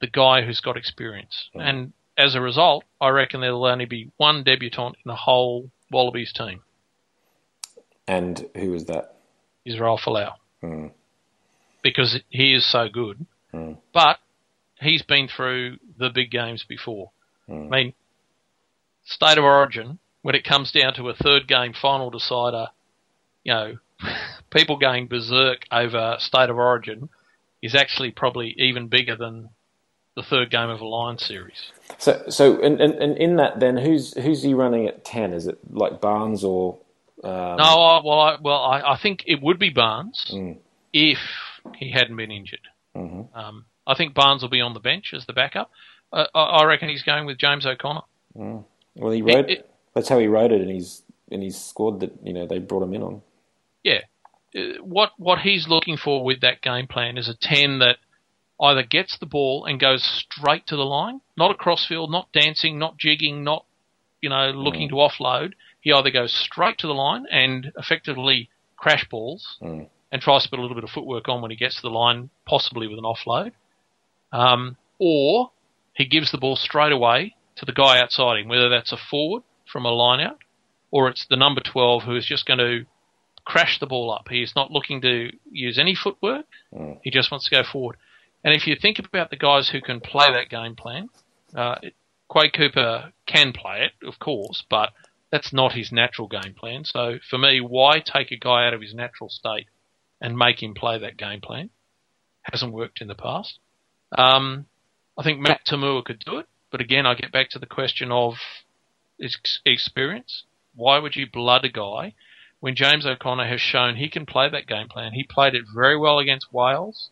[0.00, 1.48] the guy who's got experience.
[1.54, 1.60] Mm.
[1.60, 6.32] And as a result, I reckon there'll only be one debutant in the whole Wallabies
[6.32, 6.62] team,
[8.08, 9.16] And who was that?
[9.64, 10.92] Israel Folau, Mm.
[11.82, 13.26] because he is so good.
[13.52, 13.78] Mm.
[13.92, 14.18] But
[14.80, 17.10] he's been through the big games before.
[17.48, 17.66] Mm.
[17.66, 17.94] I mean,
[19.04, 22.68] state of origin, when it comes down to a third game final decider,
[23.44, 23.78] you know,
[24.50, 27.08] people going berserk over state of origin
[27.62, 29.48] is actually probably even bigger than
[30.14, 31.72] the third game of a Lions series.
[31.98, 35.32] So, so, and, and, and in that, then who's who's he running at ten?
[35.32, 36.78] Is it like Barnes or?
[37.22, 37.56] Um...
[37.56, 40.56] No, I, well, I, well, I, I think it would be Barnes mm.
[40.92, 41.18] if
[41.76, 42.66] he hadn't been injured.
[42.94, 43.38] Mm-hmm.
[43.38, 45.70] Um, I think Barnes will be on the bench as the backup.
[46.12, 48.02] Uh, I reckon he's going with James O'Connor.
[48.36, 48.64] Mm.
[48.96, 49.50] Well, he wrote.
[49.50, 52.46] It, it, that's how he wrote it, and he's in his squad that you know
[52.46, 53.22] they brought him in on.
[53.86, 54.00] Yeah,
[54.56, 57.98] uh, what what he's looking for with that game plan is a ten that
[58.60, 62.80] either gets the ball and goes straight to the line, not a crossfield, not dancing,
[62.80, 63.64] not jigging, not
[64.20, 64.90] you know looking mm.
[64.90, 65.52] to offload.
[65.80, 69.86] He either goes straight to the line and effectively crash balls mm.
[70.10, 71.90] and tries to put a little bit of footwork on when he gets to the
[71.90, 73.52] line, possibly with an offload,
[74.32, 75.52] um, or
[75.94, 79.44] he gives the ball straight away to the guy outside him, whether that's a forward
[79.70, 80.38] from a line out
[80.90, 82.86] or it's the number 12 who is just going to
[83.46, 84.26] crash the ball up.
[84.28, 86.44] He's not looking to use any footwork.
[86.74, 86.98] Mm.
[87.02, 87.96] He just wants to go forward.
[88.44, 91.08] And if you think about the guys who can play that game plan,
[91.54, 91.76] uh,
[92.28, 94.90] Quade Cooper can play it, of course, but
[95.30, 96.84] that's not his natural game plan.
[96.84, 99.66] So for me, why take a guy out of his natural state
[100.20, 101.70] and make him play that game plan?
[102.42, 103.58] Hasn't worked in the past.
[104.16, 104.66] Um,
[105.18, 108.12] I think Matt Toomua could do it, but again, I get back to the question
[108.12, 108.34] of
[109.64, 110.44] experience.
[110.74, 112.14] Why would you blood a guy
[112.60, 115.12] when James O'Connor has shown he can play that game plan?
[115.12, 117.10] He played it very well against Wales.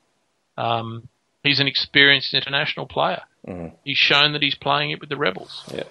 [0.56, 1.08] Um,
[1.44, 3.20] He's an experienced international player.
[3.46, 3.76] Mm-hmm.
[3.84, 5.62] He's shown that he's playing it with the Rebels.
[5.72, 5.84] Yeah.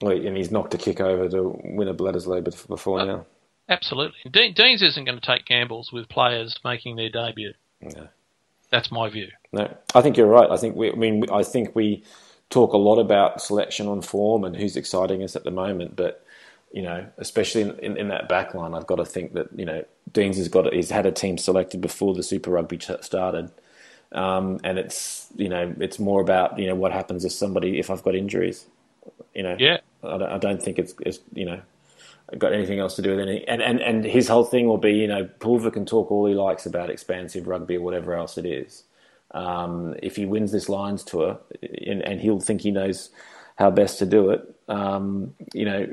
[0.00, 3.26] And he's knocked a kick over to win a Bledisloe before uh, now.
[3.68, 4.18] Absolutely.
[4.30, 7.52] De- Deans isn't going to take gambles with players making their debut.
[7.82, 8.08] No.
[8.70, 9.28] That's my view.
[9.52, 10.48] No, I think you're right.
[10.50, 10.90] I think we.
[10.90, 12.04] I mean, I think we
[12.50, 16.24] talk a lot about selection on form and who's exciting us at the moment, but
[16.72, 19.64] you know, especially in, in, in, that back line, I've got to think that, you
[19.64, 23.50] know, Deans has got, he's had a team selected before the Super Rugby started.
[24.12, 27.90] Um, and it's you know it's more about you know what happens if somebody if
[27.90, 28.66] I've got injuries,
[29.34, 29.56] you know.
[29.58, 29.78] Yeah.
[30.02, 31.60] I don't, I don't think it's, it's you know
[32.38, 34.94] got anything else to do with any and, and and his whole thing will be
[34.94, 38.46] you know Pulver can talk all he likes about expansive rugby or whatever else it
[38.46, 38.84] is.
[39.32, 43.10] Um, if he wins this Lions tour and, and, he'll think he knows
[43.60, 45.86] how best to do it, um, you know,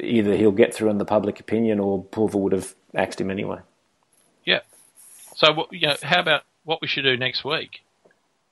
[0.00, 3.58] either he'll get through in the public opinion or Pulver would have axed him anyway.
[4.46, 4.60] Yeah.
[5.36, 7.80] So, you know, how about what we should do next week,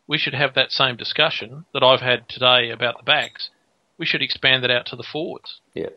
[0.07, 3.49] we should have that same discussion that I've had today about the backs.
[3.97, 5.61] We should expand that out to the forwards.
[5.73, 5.89] Yeah.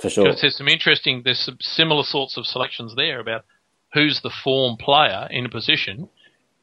[0.00, 0.26] For sure.
[0.26, 3.44] Because there's some interesting, there's some similar sorts of selections there about
[3.94, 6.08] who's the form player in a position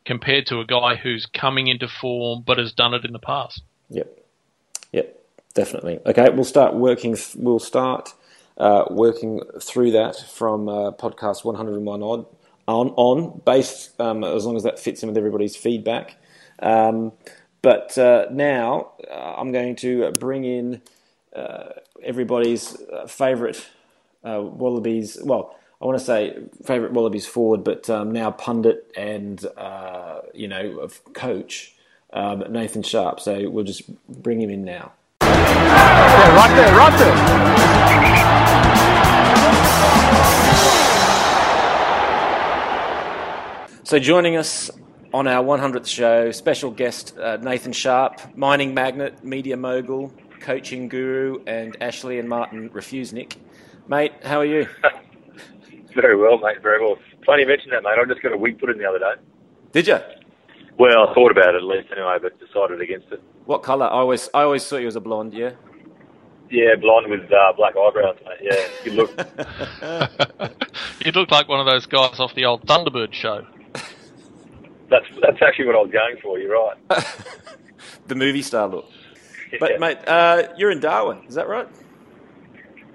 [0.06, 3.62] compared to a guy who's coming into form but has done it in the past.
[3.90, 4.20] Yep.
[5.54, 6.00] Definitely.
[6.06, 7.18] Okay, we'll start working.
[7.36, 8.14] We'll start
[8.58, 12.26] uh, working through that from uh, podcast 101 odd
[12.68, 16.16] on, on based um, as long as that fits in with everybody's feedback.
[16.60, 17.12] Um,
[17.62, 20.82] but uh, now uh, I'm going to bring in
[21.36, 21.70] uh,
[22.04, 23.68] everybody's uh, favourite
[24.24, 25.18] Wallabies.
[25.24, 29.44] Well, I want to say favourite Wallabies forward, but um, now pundit and
[30.34, 31.76] you know coach
[32.14, 33.20] um, Nathan Sharpe.
[33.20, 34.94] So we'll just bring him in now.
[35.56, 37.42] Yeah, right there, right there.
[43.84, 44.72] So, joining us
[45.14, 51.44] on our 100th show, special guest uh, Nathan Sharpe, mining magnate, media mogul, coaching guru,
[51.46, 53.36] and Ashley and Martin Refusnik.
[53.88, 54.68] Mate, how are you?
[55.94, 56.98] very well, mate, very well.
[57.26, 57.98] Funny you mentioned that, mate.
[58.00, 59.14] I just got a wig put in the other day.
[59.74, 60.00] Did you?
[60.78, 63.22] Well, I thought about it at least anyway, but decided against it.
[63.46, 63.86] What colour?
[63.86, 65.52] I always, I always thought you was a blonde, yeah?
[66.50, 68.40] Yeah, blonde with uh, black eyebrows, mate.
[68.42, 69.12] Yeah, good look.
[71.06, 73.46] you look like one of those guys off the old Thunderbird show.
[74.90, 76.38] That's that's actually what I was going for.
[76.38, 76.78] You're right.
[78.08, 78.90] the movie star look.
[79.52, 79.58] Yeah.
[79.62, 81.68] But mate, uh, you're in Darwin, is that right?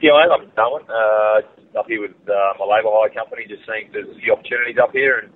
[0.03, 0.33] Yeah, I am.
[0.33, 0.83] I'm in Darwin.
[0.91, 4.77] Uh, up here with uh, my labour hire company, just seeing there's a few opportunities
[4.83, 5.33] up here, and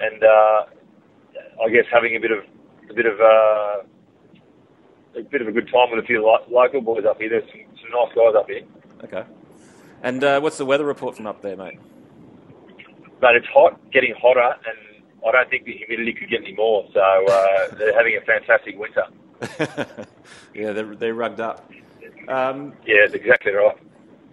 [0.00, 0.66] and uh,
[1.64, 2.44] I guess having a bit of
[2.90, 3.82] a bit of uh,
[5.18, 7.28] a bit of a good time with a few lo- local boys up here.
[7.30, 8.62] There's some, some nice guys up here.
[9.04, 9.24] Okay.
[10.02, 11.78] And uh, what's the weather report from up there, mate?
[13.20, 16.88] Mate, it's hot, getting hotter, and I don't think the humidity could get any more.
[16.94, 19.04] So uh, they're having a fantastic winter.
[20.54, 21.70] yeah, they're, they're rugged up.
[22.28, 23.76] Um, yeah, that's exactly right.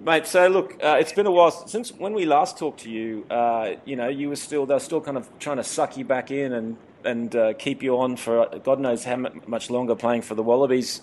[0.01, 3.25] Mate, so look, uh, it's been a while since when we last talked to you.
[3.29, 6.03] Uh, you know, you were still they were still kind of trying to suck you
[6.03, 9.15] back in and and uh, keep you on for God knows how
[9.47, 11.01] much longer playing for the Wallabies.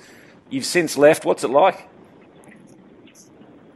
[0.50, 1.24] You've since left.
[1.24, 1.88] What's it like?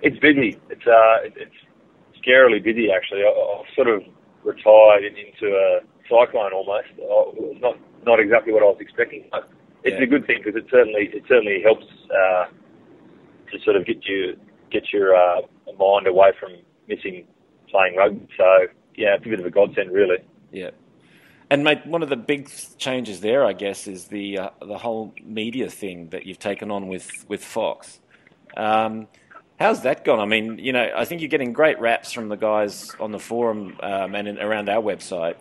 [0.02, 0.58] It's busy.
[0.70, 1.54] It's uh, it- it's
[2.26, 3.22] scarily busy actually.
[3.22, 4.02] I, I've sort of
[4.44, 6.88] retired into a cyclone almost.
[6.98, 9.48] It's not not exactly what I was expecting, but
[9.84, 10.02] it's Yeah.
[10.04, 12.46] a good thing because it certainly it certainly helps uh,
[13.52, 14.36] to sort of get you
[14.70, 15.40] get your uh,
[15.78, 16.52] mind away from
[16.88, 17.26] missing
[17.70, 18.26] playing rugby.
[18.36, 18.66] So
[18.96, 20.18] yeah, it's a bit of a godsend really.
[20.52, 20.70] Yeah.
[21.48, 25.14] And mate, one of the big changes there, I guess, is the uh, the whole
[25.22, 28.00] media thing that you've taken on with with Fox.
[28.56, 29.06] Um,
[29.60, 30.18] how's that gone?
[30.18, 33.20] I mean, you know, I think you're getting great raps from the guys on the
[33.20, 35.36] forum um, and in, around our website.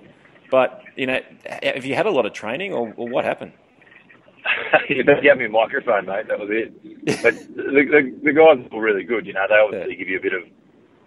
[0.52, 1.20] But you know,
[1.64, 3.54] have you had a lot of training, or, or what happened?
[4.90, 6.28] you gave me a microphone, mate.
[6.28, 7.24] That was it.
[7.24, 9.26] But the, the, the guys were really good.
[9.26, 10.44] You know, they obviously give you a bit of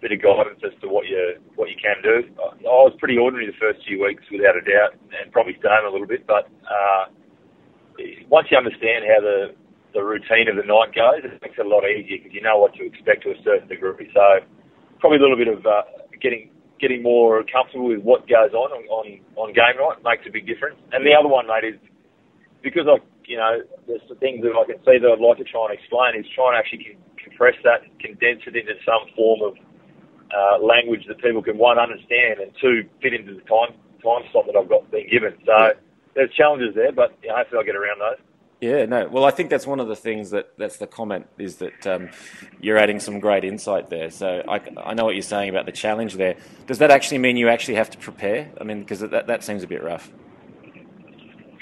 [0.00, 2.28] bit of guidance as to what you what you can do.
[2.38, 5.86] I, I was pretty ordinary the first few weeks, without a doubt, and probably staying
[5.86, 6.26] a little bit.
[6.26, 7.10] But uh,
[8.28, 9.38] once you understand how the
[9.94, 12.58] the routine of the night goes, it makes it a lot easier because you know
[12.58, 14.10] what to expect to a certain degree.
[14.14, 14.44] So
[15.00, 15.82] probably a little bit of uh,
[16.20, 20.46] getting getting more comfortable with what goes on on, on game night makes a big
[20.46, 20.78] difference.
[20.92, 21.78] And the other one, mate, is
[22.62, 25.48] because I, you know, there's some things that I can see that I'd like to
[25.48, 29.42] try and explain is try and actually compress that and condense it into some form
[29.42, 29.58] of
[30.34, 34.46] uh, language that people can one understand and two fit into the time time slot
[34.46, 35.34] that I've got been given.
[35.44, 35.72] So
[36.14, 38.18] there's challenges there, but you know, hopefully I'll get around those.
[38.60, 39.06] Yeah, no.
[39.06, 42.10] Well, I think that's one of the things that that's the comment is that um,
[42.60, 44.10] you're adding some great insight there.
[44.10, 46.34] So I, I know what you're saying about the challenge there.
[46.66, 48.50] Does that actually mean you actually have to prepare?
[48.60, 50.10] I mean, because that that seems a bit rough.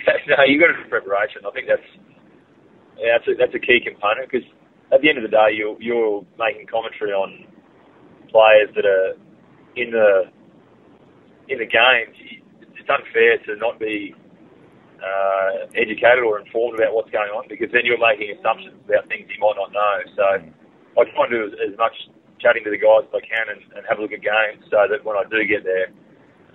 [0.27, 1.43] no, you've got to do preparation.
[1.47, 1.83] I think that's
[2.97, 4.49] yeah, that's a, that's a key component because
[4.91, 7.45] at the end of the day, you're you're making commentary on
[8.31, 9.15] players that are
[9.77, 10.31] in the
[11.49, 12.15] in the games.
[12.77, 14.15] It's unfair to not be
[15.03, 19.29] uh, educated or informed about what's going on because then you're making assumptions about things
[19.29, 19.95] you might not know.
[20.15, 20.25] So
[20.97, 21.95] I try and do as, as much
[22.41, 24.87] chatting to the guys as I can and, and have a look at games so
[24.89, 25.89] that when I do get there,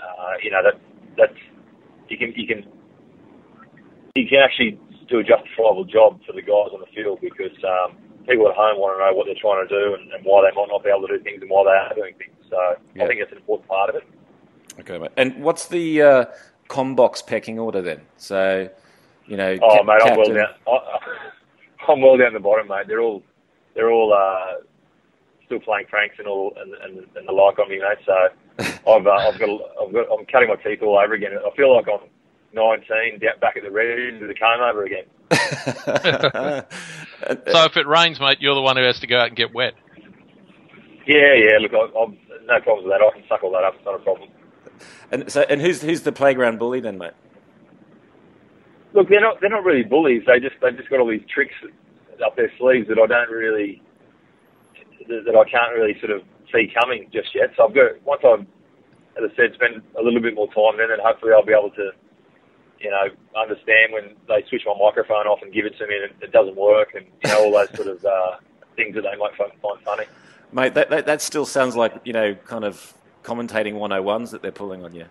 [0.02, 0.77] uh, you know that
[1.18, 1.39] that's
[2.10, 2.65] you can you can
[4.15, 4.80] you can actually
[5.10, 8.77] do a justifiable job for the guys on the field because um, people at home
[8.80, 10.89] want to know what they're trying to do and, and why they might not be
[10.89, 12.35] able to do things and why they are doing things.
[12.49, 13.03] So Yeah.
[13.03, 14.03] I think that's an important part of it.
[14.80, 15.11] Okay, mate.
[15.18, 16.26] And what's the uh,
[16.69, 18.02] Combox pecking order then?
[18.18, 18.69] So,
[19.26, 20.48] you know, Oh, cap- mate, I'm well down.
[20.68, 20.99] I,
[21.91, 22.88] I'm well down the bottom, mate.
[22.88, 23.23] They're all
[23.73, 24.61] they're all uh,
[25.45, 27.98] still playing pranks and all and, and, and the like on me, mate.
[28.06, 28.14] So
[28.91, 29.49] I've uh, I've got
[29.81, 31.31] I've got I'm cutting my teeth all over again.
[31.38, 32.07] I feel like I'm
[32.53, 35.06] 19 da- back at the red into the comb over again.
[37.23, 39.53] So if it rains, mate, you're the one who has to go out and get
[39.53, 39.76] wet.
[41.06, 41.60] Yeah, yeah.
[41.60, 42.18] Look, I, I'm
[42.48, 43.02] no problems with that.
[43.02, 43.76] I can suck all that up.
[43.76, 44.30] It's not a problem.
[45.11, 47.14] and so, and who's who's the playground bully then, mate?
[48.94, 50.23] Look, they're not they're not really bullies.
[50.26, 51.53] They just they've just got all these tricks
[52.26, 53.82] up their sleeves that I don't really
[55.07, 56.22] that that I can't really sort of
[56.52, 57.52] see coming just yet.
[57.56, 58.45] So I've got once I've,
[59.18, 61.72] as I said, spend a little bit more time then, and hopefully I'll be able
[61.72, 61.91] to,
[62.83, 66.23] you know, understand when they switch my microphone off and give it to me and
[66.23, 68.37] it, doesn't work, and you know all those sort of uh,
[68.75, 69.51] things that they might find,
[69.83, 70.05] funny.
[70.51, 72.93] Mate, that, that that still sounds like you know, kind of
[73.23, 75.05] commentating 101s that they're pulling on you.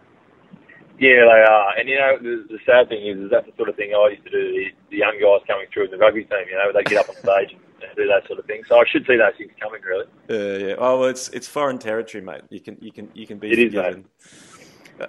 [1.00, 1.78] Yeah, they are.
[1.78, 4.10] And, you know, the, the sad thing is, is that's the sort of thing I
[4.10, 6.56] used to do to the, the young guys coming through in the rugby team, you
[6.56, 8.62] know, they get up on stage and, and do that sort of thing.
[8.68, 10.04] So I should see those things coming, really.
[10.28, 10.74] Uh, yeah.
[10.76, 12.42] Oh, well, it's it's foreign territory, mate.
[12.50, 14.04] You can you can you can be It is, forgiven.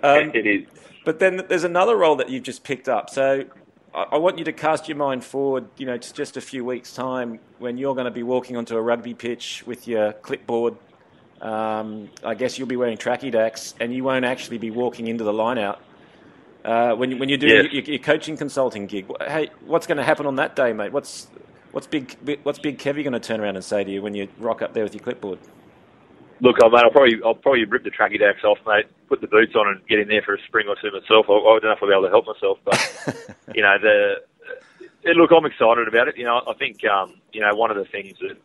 [0.04, 0.68] Um, it is.
[1.04, 3.10] But then there's another role that you've just picked up.
[3.10, 3.46] So
[3.94, 6.64] I, I want you to cast your mind forward, you know, to just a few
[6.66, 10.78] weeks' time when you're going to be walking onto a rugby pitch with your clipboard.
[11.42, 15.24] Um, I guess you'll be wearing tracky dacks, and you won't actually be walking into
[15.24, 15.80] the line out.
[16.64, 17.66] Uh, when you, when you do Yes.
[17.72, 20.92] your, your coaching consulting gig, hey, what's going to happen on that day, mate?
[20.94, 21.28] What's
[21.72, 24.30] what's big what's big Kevy going to turn around and say to you when you
[24.38, 25.40] rock up there with your clipboard?
[26.42, 28.88] Look, oh, mate, I'll probably I'll probably rip the tracky dacks off, mate.
[29.10, 31.28] Put the boots on and get in there for a spring or two myself.
[31.30, 32.78] I, I don't know if I'll be able to help myself, but
[33.56, 34.16] you know the.
[35.06, 36.18] eh, Look, I'm excited about it.
[36.18, 38.38] You know, I think um, you know one of the things that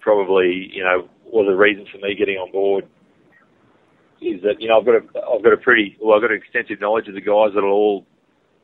[0.00, 2.86] probably you know was a reason for me getting on board
[4.22, 6.38] is that you know I've got a I've got a pretty well I've got an
[6.38, 8.06] extensive knowledge of the guys that'll all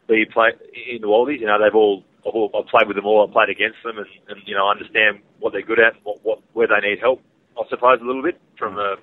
[0.09, 0.51] be play
[0.91, 1.41] in the Wallabies.
[1.41, 3.27] You know, they've all I've, all, I've played with them all.
[3.27, 6.25] I've played against them, and, and you know I understand what they're good at, what,
[6.25, 7.23] what where they need help.
[7.59, 8.97] I suppose a little bit from a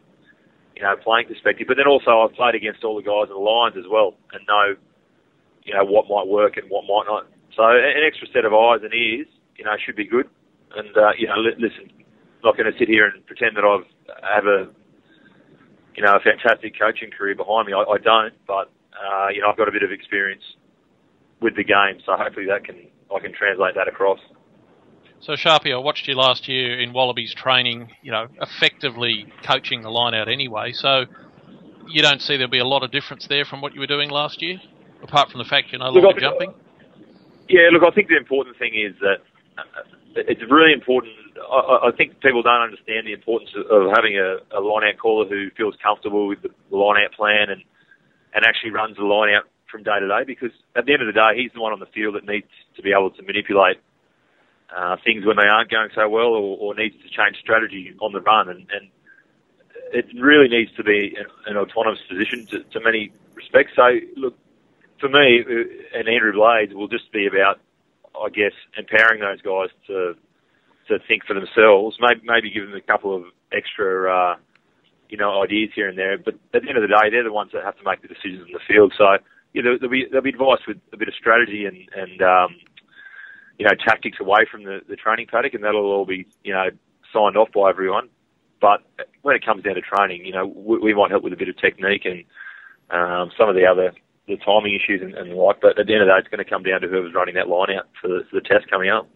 [0.76, 3.44] you know playing perspective, but then also I've played against all the guys in the
[3.44, 4.76] lines as well, and know
[5.64, 7.28] you know what might work and what might not.
[7.56, 9.28] So an extra set of eyes and ears,
[9.58, 10.28] you know, should be good.
[10.76, 13.64] And uh, you know, li- listen, I'm not going to sit here and pretend that
[13.64, 13.88] I've
[14.24, 14.68] have a
[15.96, 17.74] you know a fantastic coaching career behind me.
[17.74, 20.44] I, I don't, but uh, you know, I've got a bit of experience
[21.42, 24.20] with the game, so hopefully that can I can translate that across.
[25.22, 27.92] So Sharpie, I watched you last year in Wallabies training.
[28.02, 30.72] You know, effectively coaching the line out anyway.
[30.72, 31.06] So
[31.88, 34.10] you don't see there'll be a lot of difference there from what you were doing
[34.10, 34.60] last year,
[35.02, 36.54] apart from the fact you're no longer I- jumping.
[37.48, 39.22] Yeah, look, I think the important thing is that
[39.58, 39.64] uh,
[40.16, 41.14] it's really important.
[41.38, 45.28] I, I- think people don't understand the importance of, of having a, a line-out caller
[45.30, 47.62] who feels comfortable with the, line-out plan and
[48.34, 50.24] and actually runs the line out from day to day.
[50.26, 52.50] Because at the end of the day, he's the one on the field that needs
[52.76, 53.78] to be able to manipulate
[54.76, 58.14] uh, things when they aren't going so well, or, or needs to change strategy on
[58.14, 58.50] the run.
[58.50, 58.90] And, and
[59.94, 63.74] it really needs to be an, an autonomous position to, to many respects.
[63.76, 64.38] So, look,
[65.00, 67.60] for me uh, and Andrew Blades will just be about,
[68.16, 70.16] I guess, empowering those guys to
[70.88, 71.98] to think for themselves.
[72.00, 74.36] Maybe maybe give them a couple of extra, uh,
[75.10, 76.18] you know, ideas here and there.
[76.18, 78.08] But at the end of the day, they're the ones that have to make the
[78.08, 78.94] decisions in the field.
[78.98, 79.18] So,
[79.54, 82.56] yeah, there'll, there'll be there'll be advice with a bit of strategy and and um,
[83.58, 86.70] you know tactics away from the, the training paddock, and that'll all be you know
[87.14, 88.10] signed off by everyone.
[88.62, 88.82] But
[89.22, 91.50] when it comes down to training, you know, we, we might help with a bit
[91.50, 92.24] of technique and
[92.90, 93.92] um, some of the other
[94.28, 95.62] the timing issues and, and the like.
[95.62, 97.36] But at the end of the day, it's going to come down to whoever's running
[97.36, 99.08] that line out for the, for the test coming up.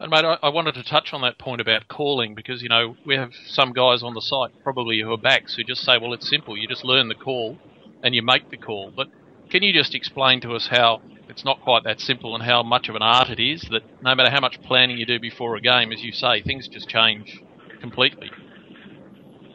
[0.00, 2.96] And mate, I, I wanted to touch on that point about calling because you know
[3.04, 6.12] we have some guys on the site probably who are backs who just say, well,
[6.12, 6.56] it's simple.
[6.56, 7.58] You just learn the call
[8.02, 8.92] and you make the call.
[8.94, 9.08] But
[9.50, 12.88] can you just explain to us how it's not quite that simple and how much
[12.88, 15.60] of an art it is that no matter how much planning you do before a
[15.60, 17.40] game, as you say, things just change
[17.80, 18.30] completely.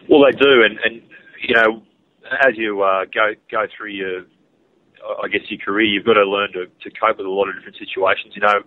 [0.09, 1.01] Well, they do, and, and
[1.41, 1.83] you know,
[2.45, 4.21] as you uh, go go through your,
[5.23, 7.55] I guess your career, you've got to learn to, to cope with a lot of
[7.55, 8.33] different situations.
[8.35, 8.59] You know,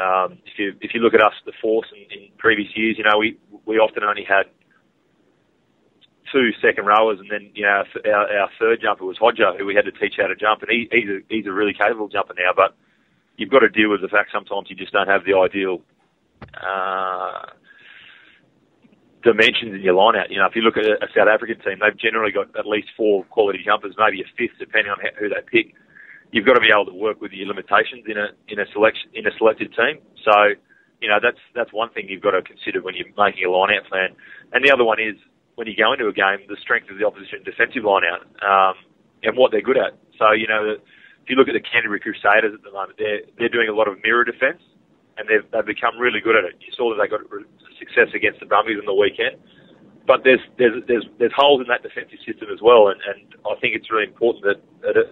[0.00, 3.04] um, if you if you look at us, the force in, in previous years, you
[3.04, 3.36] know, we
[3.66, 4.46] we often only had
[6.32, 9.74] two second rowers, and then you know our, our, third jumper was Hodger, who we
[9.74, 12.34] had to teach how to jump, and he, he's a he's a really capable jumper
[12.34, 12.74] now, but
[13.36, 15.80] you've got to deal with the fact sometimes you just don't have the ideal.
[16.54, 17.46] Uh,
[19.24, 20.30] dimensions in your line out.
[20.30, 22.88] You know, if you look at a South African team, they've generally got at least
[22.96, 25.74] four quality jumpers, maybe a fifth, depending on who they pick.
[26.30, 29.10] You've got to be able to work with your limitations in a in a selection
[29.14, 29.98] in a selected team.
[30.22, 30.54] So,
[31.00, 33.74] you know, that's that's one thing you've got to consider when you're making a line
[33.74, 34.14] out plan.
[34.52, 35.16] And the other one is
[35.54, 38.74] when you go into a game, the strength of the opposition defensive line out um,
[39.22, 39.94] and what they're good at.
[40.18, 43.52] So, you know, if you look at the Canterbury Crusaders at the moment, they're they're
[43.52, 44.60] doing a lot of mirror defence
[45.16, 46.58] and they've, they've become really good at it.
[46.58, 47.22] You saw that they got
[47.78, 49.38] success against the Brumbies on the weekend.
[50.06, 53.56] But there's there's there's there's holes in that defensive system as well, and, and I
[53.56, 55.08] think it's really important that, that a,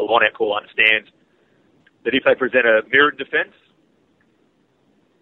[0.00, 1.12] a line-out call understands
[2.04, 3.52] that if they present a mirrored defence,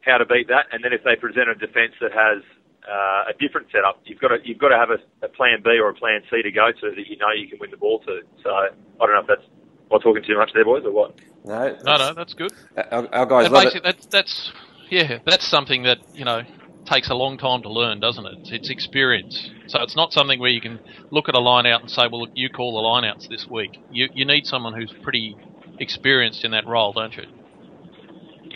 [0.06, 2.46] how to beat that, and then if they present a defence that has
[2.88, 5.78] uh, a different setup, you've got to you've got to have a, a plan B
[5.78, 8.00] or a plan C to go to that you know you can win the ball
[8.00, 8.20] to.
[8.42, 8.68] So I
[9.00, 9.44] don't know if that's
[9.90, 11.18] am I talking too much there, boys, or what?
[11.44, 12.52] No, No, no, that's good.
[12.76, 13.82] Our, our guys And love it.
[13.82, 14.52] that's that's
[14.90, 16.42] yeah, that's something that you know
[16.86, 18.32] takes a long time to learn, doesn't it?
[18.40, 19.50] It's, it's experience.
[19.68, 20.80] So it's not something where you can
[21.10, 23.46] look at a line out and say, "Well, look, you call the line outs this
[23.48, 25.36] week." You you need someone who's pretty
[25.78, 27.24] experienced in that role, don't you?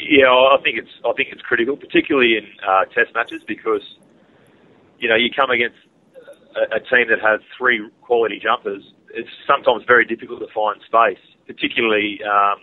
[0.09, 3.83] Yeah, I think it's I think it's critical, particularly in uh, test matches, because
[4.99, 5.79] you know you come against
[6.57, 8.83] a, a team that has three quality jumpers.
[9.15, 12.59] It's sometimes very difficult to find space, particularly um,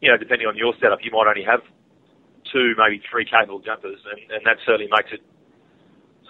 [0.00, 1.00] you know depending on your setup.
[1.02, 1.60] You might only have
[2.50, 5.22] two, maybe three capable jumpers, and, and that certainly makes it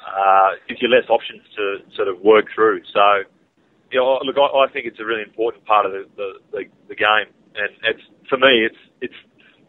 [0.03, 2.83] uh, gives you less options to sort of work through.
[2.93, 3.23] So,
[3.91, 6.63] you know, look, I, I think it's a really important part of the, the, the,
[6.89, 9.19] the game, and it's for me, it's it's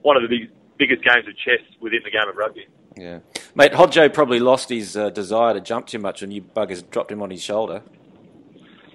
[0.02, 2.68] one of the big, biggest games of chess within the game of rugby.
[2.96, 3.20] Yeah,
[3.56, 3.72] mate.
[3.74, 7.22] Hodjo probably lost his uh, desire to jump too much, and you buggers dropped him
[7.22, 7.82] on his shoulder.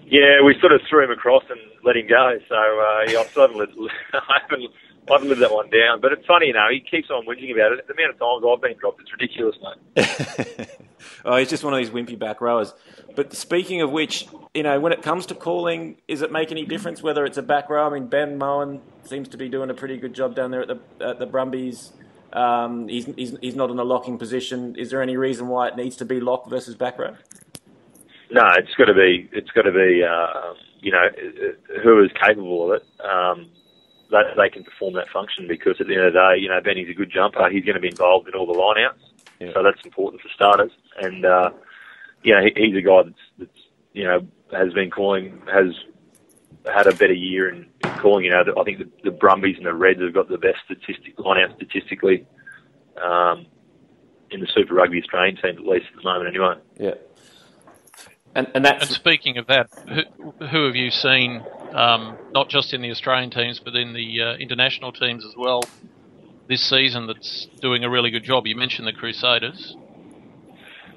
[0.06, 2.38] Yeah, we sort of threw him across and let him go.
[2.48, 3.72] So uh, yeah, I still haven't, lived,
[4.12, 4.70] I haven't,
[5.08, 6.00] I haven't lived that one down.
[6.00, 7.86] But it's funny, you know, he keeps on whinging about it.
[7.86, 10.68] The amount of times I've been dropped, it's ridiculous, mate.
[11.24, 12.72] oh, he's just one of these wimpy back rowers.
[13.14, 16.64] But speaking of which, you know, when it comes to calling, is it make any
[16.64, 17.86] difference whether it's a back row?
[17.86, 20.68] I mean, Ben Mowen seems to be doing a pretty good job down there at
[20.68, 21.92] the at the Brumbies.
[22.32, 24.74] Um, he's, he's he's not in a locking position.
[24.76, 27.16] Is there any reason why it needs to be lock versus back row?
[28.30, 29.28] No, it's got to be.
[29.32, 30.04] It's got to be.
[30.04, 31.06] Uh, you know,
[31.82, 32.86] who is capable of it.
[33.04, 33.50] Um,
[34.10, 36.60] that they can perform that function because at the end of the day, you know,
[36.62, 37.48] Benny's a good jumper.
[37.50, 39.04] He's going to be involved in all the lineouts,
[39.38, 39.52] Yeah.
[39.52, 40.70] so that's important for starters.
[41.02, 41.50] And uh,
[42.22, 43.60] you know, he, he's a guy that's, that's
[43.92, 45.74] you know has been calling has
[46.66, 48.24] had a better year in, in calling.
[48.24, 51.18] You know, I think the, the Brumbies and the Reds have got the best statistic
[51.18, 52.26] line out statistically
[53.02, 53.46] um,
[54.30, 56.54] in the Super Rugby Australian team, at least at the moment, anyway.
[56.78, 56.94] Yeah.
[58.34, 62.82] And and And speaking of that, who, who have you seen, um, not just in
[62.82, 65.62] the Australian teams, but in the uh, international teams as well,
[66.48, 68.46] this season that's doing a really good job.
[68.46, 69.76] You mentioned the Crusaders.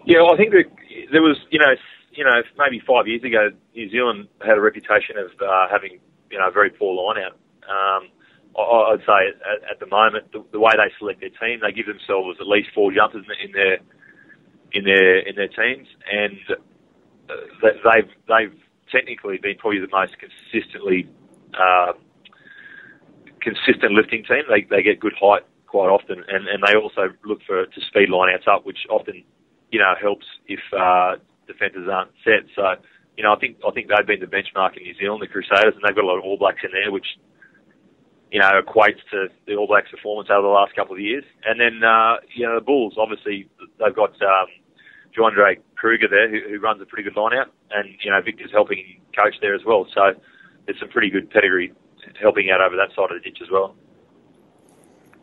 [0.06, 0.66] Yeah, well, I think that
[1.12, 1.74] there was, you know,
[2.14, 6.38] you know, maybe five years ago, New Zealand had a reputation of uh, having, you
[6.38, 7.38] know, a very poor line out.
[7.68, 8.10] Um,
[8.58, 11.86] I'd say at, at the moment, the, the way they select their team, they give
[11.86, 13.80] themselves at least four jumpers in their
[14.74, 16.38] in their in their teams, and
[17.30, 18.60] uh, they've they've
[18.92, 21.08] technically been probably the most consistently
[21.54, 21.94] uh,
[23.42, 24.44] consistent lifting team.
[24.50, 28.10] They they get good height quite often, and, and they also look for to speed
[28.10, 29.24] lineouts up, which often
[29.72, 31.16] you know helps if uh,
[31.52, 32.48] defenders aren't set.
[32.56, 32.76] So
[33.18, 35.76] you know I think I think they've been the benchmark in New Zealand, the Crusaders,
[35.76, 37.08] and they've got a lot of All Blacks in there, which
[38.32, 41.26] you know equates to the All Blacks' performance over the last couple of years.
[41.46, 43.50] And then uh, you know the Bulls, obviously
[43.80, 44.16] they've got.
[44.22, 44.48] Um,
[45.18, 48.52] Juandre Kruger there, who, who runs a pretty good line out, and you know Victor's
[48.52, 49.86] helping coach there as well.
[49.94, 50.14] So
[50.66, 51.74] there's some pretty good pedigree
[52.20, 53.76] helping out over that side of the ditch as well.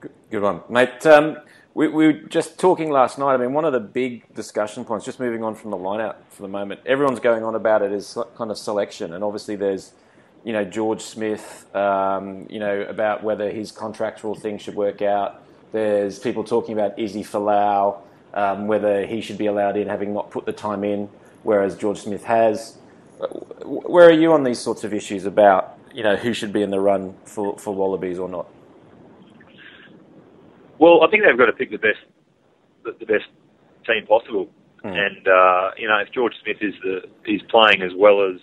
[0.00, 1.04] Good, good one, mate.
[1.06, 1.38] Um,
[1.78, 3.34] we, we, were just talking last night.
[3.34, 6.20] I mean, one of the big discussion points, just moving on from the line out
[6.28, 9.92] for the moment, everyone's going on about it is kind of selection, and obviously there's
[10.42, 15.40] you know George Smith, um, you know about whether his contractual thing should work out.
[15.70, 18.00] There's people talking about Izzy Folau
[18.34, 21.08] um, whether he should be allowed in having not put the time in,
[21.44, 22.76] whereas George Smith has.
[23.64, 26.70] Where are you on these sorts of issues about you know who should be in
[26.70, 28.46] the run for, for Wallabies or not?
[30.78, 31.98] Well, I think they've got to pick the best
[32.84, 33.26] the, the best
[33.86, 34.48] team possible,
[34.84, 34.94] mm.
[34.94, 38.40] and uh, you know if George Smith is the is playing as well as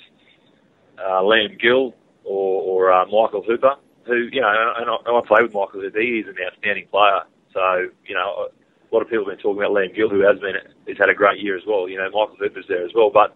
[1.00, 3.76] uh, Liam Gill or, or uh, Michael Hooper,
[4.06, 7.24] who you know, and I, and I play with Michael Hooper, he's an outstanding player.
[7.54, 10.40] So you know, a lot of people have been talking about Liam Gill, who has
[10.40, 10.56] been
[10.88, 11.88] has had a great year as well.
[11.88, 13.10] You know, Michael Hooper's there as well.
[13.14, 13.36] But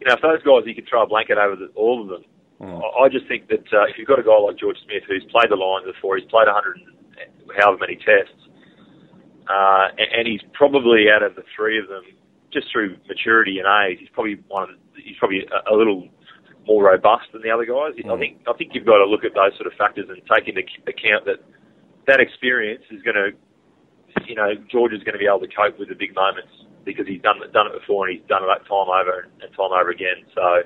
[0.00, 2.24] you know, if those guys, you can throw a blanket over the, all of them.
[2.60, 2.82] Mm.
[2.82, 5.24] I, I just think that uh, if you've got a guy like George Smith who's
[5.30, 6.80] played the lines before, he's played 100
[7.56, 8.38] however many tests,
[9.48, 12.02] uh, and, and he's probably out of the three of them,
[12.52, 16.08] just through maturity and age, he's probably one of he's probably a, a little
[16.66, 17.94] more robust than the other guys.
[17.94, 18.14] Mm.
[18.14, 20.48] I think I think you've got to look at those sort of factors and take
[20.48, 21.44] into account that
[22.06, 23.36] that experience is going to
[24.24, 26.50] you know, George is going to be able to cope with the big moments
[26.84, 29.90] because he's done done it before and he's done it time over and time over
[29.90, 30.24] again.
[30.32, 30.64] So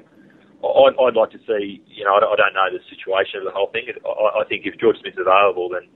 [0.63, 3.73] I'd, I'd like to see, you know, I don't know the situation of the whole
[3.73, 3.91] thing.
[3.91, 5.89] I, I think if George Smith's available, then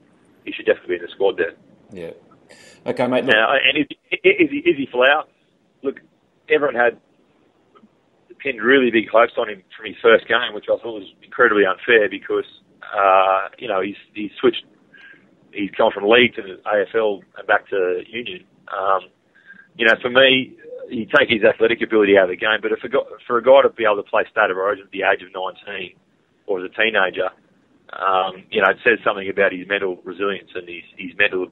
[0.45, 1.53] he should definitely be in the squad there.
[1.91, 2.13] Yeah.
[2.85, 3.25] Okay, mate.
[3.25, 3.35] Look.
[3.35, 3.87] Now, and is,
[4.23, 5.23] is, he, Izzy Folau?
[5.83, 5.99] Look,
[6.49, 6.99] everyone had
[8.39, 11.63] pinned really big hopes on him from his first game, which I thought was incredibly
[11.65, 12.45] unfair because,
[12.93, 14.63] uh, you know, he's, he's switched
[15.55, 18.43] he's gone from league to AFL and back to union.
[18.67, 19.09] Um,
[19.77, 20.53] you know, for me,
[20.89, 22.89] you take his athletic ability out of the game, but if a,
[23.25, 25.33] for a guy to be able to play state of origin at the age of
[25.33, 25.95] 19
[26.45, 27.31] or as a teenager,
[27.95, 31.47] um, you know, it says something about his mental resilience and his, his mental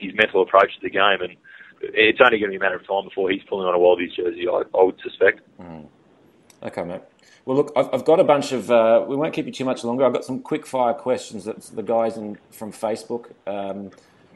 [0.00, 1.20] his mental approach to the game.
[1.20, 1.36] And
[1.80, 4.12] it's only going to be a matter of time before he's pulling on a Wallabies
[4.16, 5.40] jersey, I, I would suspect.
[5.60, 5.86] Mm.
[6.62, 7.02] Okay, mate.
[7.44, 8.70] Well, look, I've, I've got a bunch of.
[8.70, 10.04] Uh, we won't keep you too much longer.
[10.04, 13.90] I've got some quick fire questions that the guys in, from Facebook um,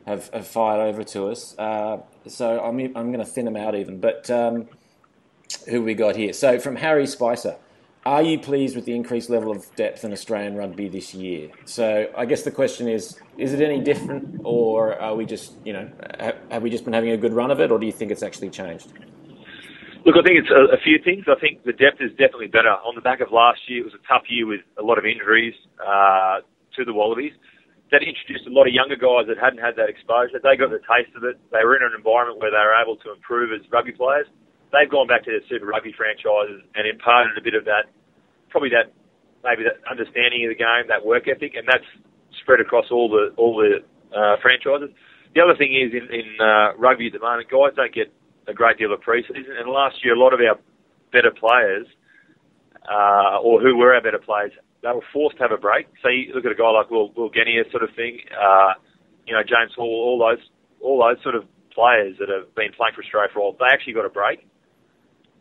[0.06, 1.58] have, have, fired over to us.
[1.58, 3.98] Uh, so I'm, I'm going to thin them out even.
[3.98, 4.68] But um,
[5.70, 6.34] who we got here?
[6.34, 7.56] So from Harry Spicer.
[8.06, 11.50] Are you pleased with the increased level of depth in Australian rugby this year?
[11.64, 15.72] So I guess the question is: Is it any different, or are we just, you
[15.72, 15.90] know,
[16.50, 18.22] have, we just been having a good run of it, or do you think it's
[18.22, 18.92] actually changed?
[20.06, 21.26] Look, I think it's a, a, few things.
[21.28, 22.70] I think the depth is definitely better.
[22.86, 25.04] On the back of last year, it was a tough year with a lot of
[25.04, 26.40] injuries uh,
[26.76, 27.32] to the Wallabies.
[27.90, 30.40] That introduced a lot of younger guys that hadn't had that exposure.
[30.40, 31.36] They got the taste of it.
[31.50, 34.28] They were in an environment where they were able to improve as rugby players.
[34.72, 37.88] They've gone back to their Super Rugby franchises and imparted a bit of that,
[38.50, 38.92] probably that,
[39.42, 41.86] maybe that understanding of the game, that work ethic, and that's
[42.40, 43.80] spread across all the all the
[44.12, 44.92] uh, franchises.
[45.34, 48.12] The other thing is in, in uh, rugby at the moment, guys don't get
[48.48, 49.48] a great deal of preseason.
[49.48, 50.56] And last year, a lot of our
[51.12, 51.86] better players,
[52.88, 55.86] uh, or who were our better players, they were forced to have a break.
[56.02, 58.72] So you look at a guy like Will, Will Genia sort of thing, uh,
[59.26, 60.44] you know, James Hall, all those,
[60.80, 63.68] all those sort of players that have been playing for Australia for a while, they
[63.72, 64.46] actually got a break.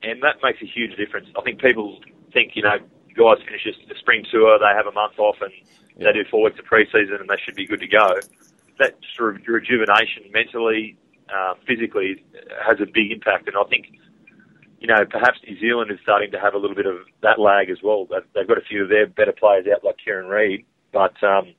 [0.03, 1.27] And that makes a huge difference.
[1.37, 1.99] I think people
[2.33, 2.77] think, you know,
[3.17, 5.51] guys finish the spring tour, they have a month off and
[5.97, 6.11] yeah.
[6.11, 8.13] they do four weeks of preseason and they should be good to go.
[8.79, 10.97] That sort of rejuvenation mentally,
[11.33, 12.23] uh, physically
[12.65, 13.47] has a big impact.
[13.47, 13.87] And I think,
[14.79, 17.69] you know, perhaps New Zealand is starting to have a little bit of that lag
[17.69, 18.07] as well.
[18.35, 20.63] They've got a few of their better players out, like Kieran Read,
[20.93, 21.53] but um,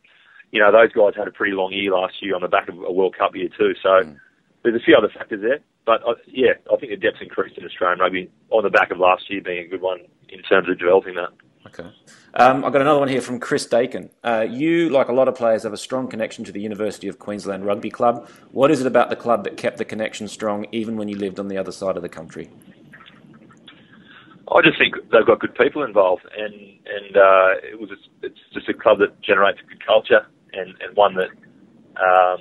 [0.52, 2.78] you know those guys had a pretty long year last year on the back of
[2.78, 3.74] a World Cup year too.
[3.82, 4.16] So mm.
[4.62, 7.64] There's a few other factors there, but uh, yeah, I think the depth's increased in
[7.64, 10.78] Australian rugby on the back of last year being a good one in terms of
[10.78, 11.30] developing that.
[11.66, 11.90] Okay.
[12.34, 14.10] Um, I've got another one here from Chris Dakin.
[14.24, 17.18] Uh, you, like a lot of players, have a strong connection to the University of
[17.18, 18.28] Queensland Rugby Club.
[18.52, 21.38] What is it about the club that kept the connection strong even when you lived
[21.38, 22.48] on the other side of the country?
[24.50, 28.38] I just think they've got good people involved, and and uh, it was just, it's
[28.54, 31.28] just a club that generates a good culture and, and one that
[32.00, 32.40] um,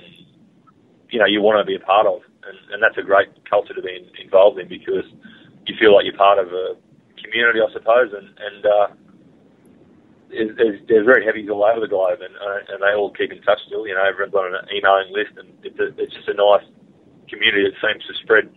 [1.09, 3.73] you know you want to be a part of, and, and that's a great culture
[3.73, 5.05] to be involved in because
[5.65, 6.75] you feel like you're part of a
[7.21, 8.87] community, I suppose, and and uh,
[10.29, 13.41] there's, there's very heavies all over the globe, and uh, and they all keep in
[13.41, 13.87] touch still.
[13.87, 16.65] You know, everyone's on an emailing list, and it's, a, it's just a nice
[17.29, 18.49] community that seems to spread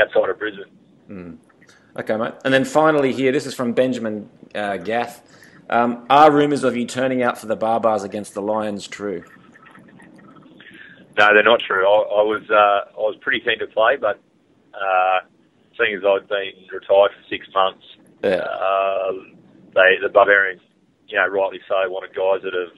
[0.00, 0.64] outside of Brisbane.
[1.10, 1.38] Mm.
[1.98, 2.34] Okay, mate.
[2.44, 5.22] And then finally, here, this is from Benjamin uh, Gath.
[5.70, 9.24] Um, are rumours of you turning out for the Baa-Baas against the Lions true?
[11.18, 11.82] No, they're not true.
[11.82, 14.20] I, I was uh, I was pretty keen to play, but
[14.72, 15.26] uh,
[15.76, 17.82] seeing as I'd been retired for six months,
[18.22, 18.46] yeah.
[18.46, 19.12] uh,
[19.74, 20.62] they the Barbarians,
[21.08, 22.76] you know, rightly so, wanted guys that have,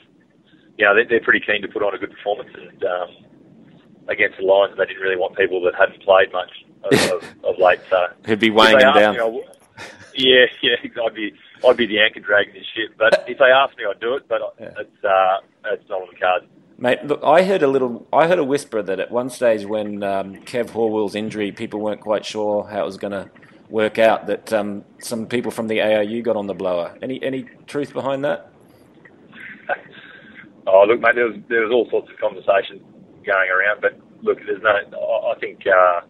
[0.78, 3.08] you know, they're, they're pretty keen to put on a good performance, and um,
[4.08, 7.58] against the Lions, they didn't really want people that hadn't played much of, of, of
[7.58, 7.80] late.
[7.90, 9.16] So he'd be weighing him down.
[9.16, 9.44] Me,
[10.16, 11.34] yeah, yeah, I'd be
[11.66, 12.96] I'd be the anchor dragging this ship.
[12.96, 14.28] But if they asked me, I'd do it.
[14.28, 14.72] But yeah.
[14.78, 16.46] it's uh, it's not on the cards.
[16.82, 18.06] Mate, look, I heard a little.
[18.10, 22.00] I heard a whisper that at one stage when um, Kev Horwill's injury, people weren't
[22.00, 23.30] quite sure how it was going to
[23.68, 24.26] work out.
[24.26, 26.96] That um, some people from the ARU got on the blower.
[27.02, 28.50] Any any truth behind that?
[30.66, 32.80] oh, look, mate, there was there was all sorts of conversation
[33.26, 34.70] going around, but look, there's no.
[34.70, 36.00] I think, uh,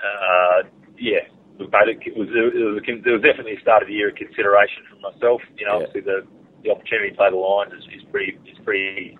[0.00, 0.62] uh,
[0.98, 1.20] yeah,
[1.58, 4.12] look, mate, it was, it was, it was definitely a start of the year a
[4.12, 5.42] consideration for myself.
[5.58, 5.86] You know, yeah.
[5.86, 6.26] obviously the
[6.64, 9.18] the opportunity to play the Lions is, is pretty is pretty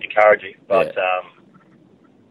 [0.00, 0.54] encouraging.
[0.68, 1.02] But yeah.
[1.02, 1.44] um,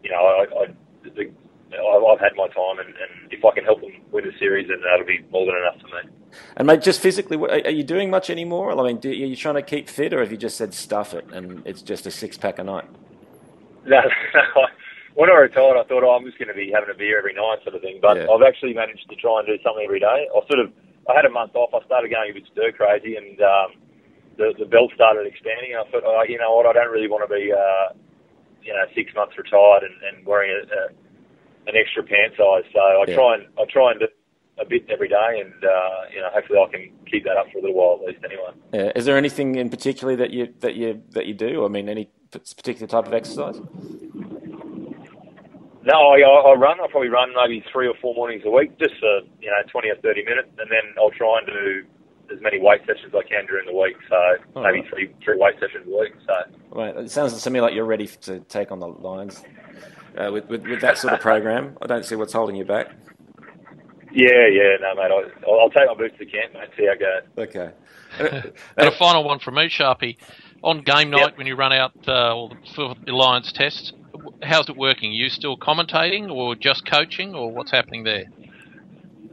[0.02, 0.66] you know, I, I,
[1.14, 1.30] the,
[1.72, 4.78] I've had my time, and, and, if I can help them win the series, then
[4.82, 6.12] that'll be more than enough for me.
[6.56, 8.78] And mate, just physically, are you doing much anymore?
[8.78, 11.14] I mean, do, are you trying to keep fit, or have you just said stuff
[11.14, 12.84] it and it's just a six pack a night?
[13.86, 14.00] No,
[14.34, 14.66] no.
[15.14, 17.34] When I retired, I thought, oh, I'm just going to be having a beer every
[17.34, 17.98] night, sort of thing.
[18.00, 18.28] But yeah.
[18.28, 20.28] I've actually managed to try and do something every day.
[20.28, 20.72] I sort of,
[21.08, 21.74] I had a month off.
[21.74, 23.81] I started going a bit stir crazy, and um,
[24.36, 25.74] the, the belt started expanding.
[25.76, 27.94] I thought, oh, you know what, I don't really want to be, uh,
[28.62, 30.82] you know, six months retired and, and wearing a, a,
[31.68, 32.64] an extra pant size.
[32.72, 33.14] So I yeah.
[33.14, 34.08] try and I try and do
[34.58, 37.58] a bit every day, and uh, you know, hopefully I can keep that up for
[37.58, 38.24] a little while at least.
[38.24, 38.52] Anyway.
[38.72, 38.92] Yeah.
[38.94, 41.64] Is there anything in particular that you that you that you do?
[41.64, 43.60] I mean, any particular type of exercise?
[45.84, 46.78] No, I, I run.
[46.80, 49.88] I probably run maybe three or four mornings a week, just for you know twenty
[49.88, 51.84] or thirty minutes, and then I'll try and do
[52.32, 53.96] as many weight sessions as I can during the week.
[54.08, 54.16] So
[54.56, 54.88] oh, maybe right.
[54.88, 56.12] three three weight sessions a week.
[56.26, 56.96] So right.
[56.96, 59.42] it sounds to me like you're ready to take on the Lions
[60.16, 61.76] uh, with, with, with that sort of program.
[61.80, 62.88] I don't see what's holding you back.
[64.14, 65.10] Yeah, yeah, no, mate.
[65.10, 66.68] I'll, I'll take my boots to camp, mate.
[66.76, 67.48] See how it goes.
[67.48, 67.72] Okay.
[68.76, 70.18] and a final one from me, Sharpie.
[70.62, 71.38] On game night, yep.
[71.38, 73.94] when you run out uh, or for the Lions test,
[74.42, 75.10] how's it working?
[75.10, 78.24] Are you still commentating, or just coaching, or what's happening there?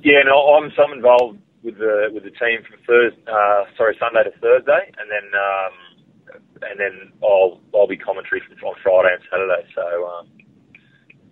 [0.01, 4.23] Yeah, no, I'm some involved with the with the team from Thursday, uh, sorry, Sunday
[4.23, 5.73] to Thursday, and then um,
[6.61, 9.67] and then I'll I'll be commentary on Friday and Saturday.
[9.75, 10.27] So um,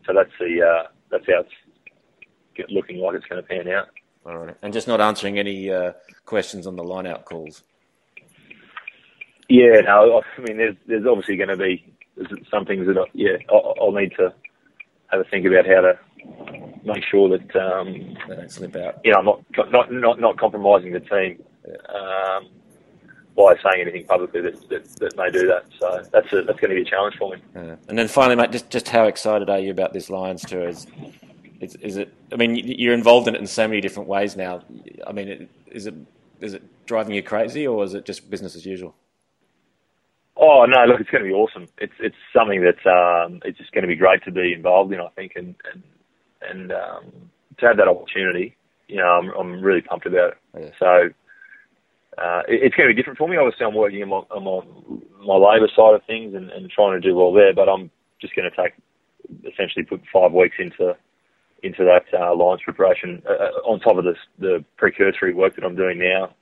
[0.05, 3.87] so that's the uh, that's how it's looking like it's going to pan out.
[4.25, 5.93] All right, and just not answering any uh,
[6.25, 7.63] questions on the line out calls.
[9.49, 11.93] Yeah, no, I mean, there's there's obviously going to be
[12.51, 14.33] some things that I, yeah I'll, I'll need to
[15.07, 15.99] have a think about how to
[16.83, 18.99] make sure that um, they don't slip out.
[19.03, 21.43] You know, not not not not compromising the team
[21.89, 22.47] um,
[23.35, 25.65] by saying anything publicly that, that, that may do that.
[25.79, 27.41] So that's a, that's going to be a challenge for me.
[27.55, 27.75] Yeah.
[27.87, 30.67] And then finally, mate, just just how excited are you about this Lions tour?
[30.67, 30.87] Is
[31.59, 32.13] is, is it?
[32.31, 34.63] I mean, you're involved in it in so many different ways now.
[35.05, 35.95] I mean, is it
[36.41, 38.95] is it driving you crazy, or is it just business as usual?
[40.35, 40.85] Oh no!
[40.85, 41.67] Look, it's going to be awesome.
[41.79, 44.99] It's it's something that um, it's just going to be great to be involved in.
[44.99, 45.81] I think, and and
[46.41, 47.11] and um,
[47.59, 48.55] to have that opportunity,
[48.87, 50.37] you know, I'm I'm really pumped about it.
[50.59, 50.69] Yeah.
[50.79, 51.09] So
[52.17, 53.37] uh, it, it's going to be different for me.
[53.37, 56.99] Obviously, I'm working on my, on my, my labour side of things and, and trying
[56.99, 57.53] to do well there.
[57.53, 58.73] But I'm just going to take
[59.51, 60.95] essentially put five weeks into
[61.63, 65.65] into that uh, Lions preparation uh, uh, on top of this the precursory work that
[65.65, 66.33] I'm doing now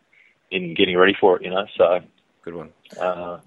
[0.52, 1.44] in getting ready for it.
[1.44, 2.00] You know, so
[2.44, 2.70] good one.
[3.00, 3.40] Uh,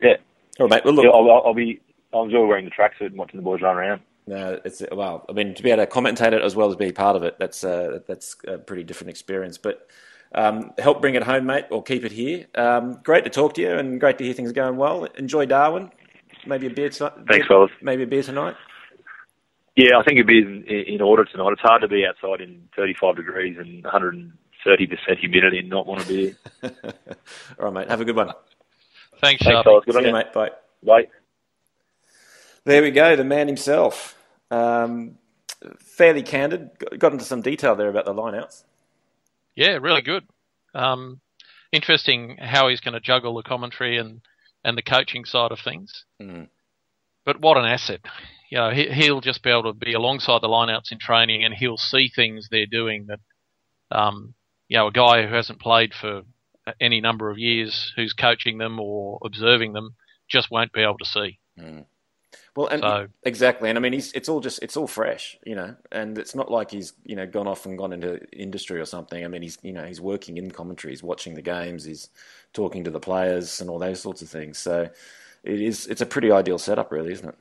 [0.00, 0.16] yeah.
[0.60, 0.84] All right, mate.
[0.84, 1.80] Well, look, yeah, I'll, I'll, be.
[2.12, 4.00] I'll enjoy wearing the tracksuit and watching the boys run around.
[4.26, 5.26] No, it's well.
[5.28, 7.36] I mean, to be able to commentate it as well as be part of it,
[7.38, 9.58] that's uh, that's a pretty different experience.
[9.58, 9.88] But
[10.34, 12.46] um, help bring it home, mate, or keep it here.
[12.54, 15.04] Um, great to talk to you, and great to hear things going well.
[15.18, 15.90] Enjoy Darwin.
[16.46, 17.12] Maybe a beer tonight.
[17.28, 17.70] Thanks, fellas.
[17.82, 18.56] Maybe a beer tonight.
[19.76, 21.50] Yeah, I think it'd be in, in, order tonight.
[21.52, 26.00] It's hard to be outside in 35 degrees and 130 percent humidity and not want
[26.02, 26.34] to be.
[26.62, 27.90] All right, mate.
[27.90, 28.30] Have a good one.
[29.20, 29.84] Thanks, Thanks, fellas.
[29.84, 30.32] Good on See you, you, mate.
[30.32, 30.50] Bye.
[30.82, 31.08] Bye.
[32.64, 33.16] There we go.
[33.16, 34.16] The man himself.
[34.50, 35.18] Um,
[35.78, 36.70] fairly candid.
[36.98, 38.64] Got- into some detail there about the lineouts.
[39.54, 40.24] Yeah, really good.
[40.74, 41.20] Um,
[41.72, 44.20] interesting how he's going to juggle the commentary and,
[44.64, 46.04] and the coaching side of things.
[46.20, 46.48] Mm.
[47.24, 48.00] But what an asset!
[48.50, 51.54] You know, he, he'll just be able to be alongside the lineouts in training, and
[51.54, 53.20] he'll see things they're doing that,
[53.90, 54.34] um,
[54.68, 56.22] you know, a guy who hasn't played for
[56.80, 59.94] any number of years, who's coaching them or observing them,
[60.28, 61.38] just won't be able to see.
[62.56, 65.54] Well, and So- exactly, and I mean, he's it's all just it's all fresh, you
[65.54, 68.84] know, and it's not like he's you know gone off and gone into industry or
[68.84, 69.24] something.
[69.24, 72.08] I mean, he's you know he's working in commentary, he's watching the games, he's
[72.52, 74.58] talking to the players and all those sorts of things.
[74.58, 74.88] So
[75.42, 77.34] it is it's a pretty ideal setup, really, isn't it?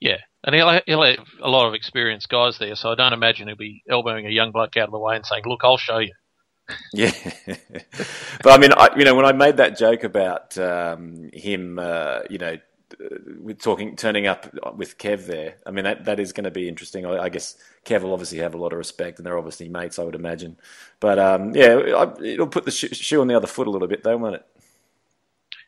[0.00, 3.48] Yeah, and he'll, he'll have a lot of experienced guys there, so I don't imagine
[3.48, 5.98] he'll be elbowing a young bloke out of the way and saying, "Look, I'll show
[5.98, 6.12] you."
[6.92, 7.10] Yeah,
[8.42, 12.20] but I mean, I, you know, when I made that joke about um, him, uh,
[12.28, 12.58] you know,
[13.40, 16.68] with talking, turning up with Kev there, I mean, that that is going to be
[16.68, 17.06] interesting.
[17.06, 19.98] I, I guess Kev will obviously have a lot of respect, and they're obviously mates,
[19.98, 20.56] I would imagine.
[21.00, 23.88] But um, yeah, I, it'll put the sh- shoe on the other foot a little
[23.88, 24.46] bit, though, won't it?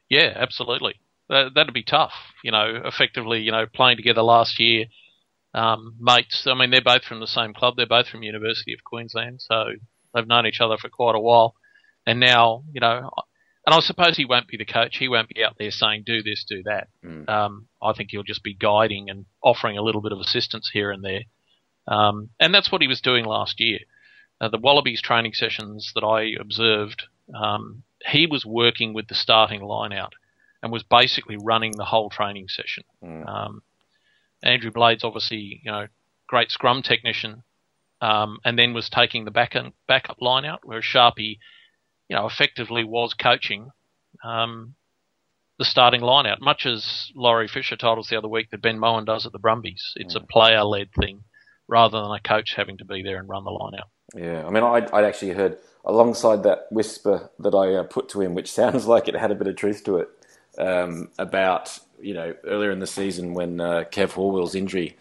[0.09, 0.95] Yeah, absolutely.
[1.29, 2.13] That, that'd be tough.
[2.43, 4.87] You know, effectively, you know, playing together last year,
[5.55, 6.47] um, mates.
[6.47, 7.75] I mean, they're both from the same club.
[7.77, 9.67] They're both from University of Queensland, so
[10.15, 11.55] they've known each other for quite a while.
[12.07, 13.11] And now, you know,
[13.71, 14.97] and I suppose he won't be the coach.
[14.97, 16.89] He won't be out there saying, "Do this, do that."
[17.29, 20.91] Um, I think he'll just be guiding and offering a little bit of assistance here
[20.91, 21.21] and there.
[21.87, 23.79] Um, and that's what he was doing last year.
[24.41, 29.63] Uh, the Wallabies training sessions that I observed, um, he was working with the starting
[29.63, 30.15] line out
[30.65, 32.83] and was basically running the whole training session.
[33.29, 33.63] Um,
[34.43, 35.87] Andrew Blades, obviously, you know,
[36.27, 37.45] great scrum technician,
[38.01, 39.55] um, and then was taking the back
[39.87, 41.39] backup line out, whereas Sharpie,
[42.11, 43.71] you know, effectively was coaching
[44.25, 44.75] um,
[45.61, 48.79] the starting line out, much as Laurie Fisher told us the other week that Ben
[48.79, 49.93] Mowen does at the Brumbies.
[49.95, 51.23] It's a player led thing
[51.69, 53.89] rather than a coach having to be there and run the line out.
[54.17, 58.21] Yeah, I mean, I'd, I'd actually heard alongside that whisper that I uh, put to
[58.21, 60.09] him, which sounds like it had a bit of truth to it,
[60.59, 64.97] um, about you know earlier in the season when uh, Kev Horwill's injury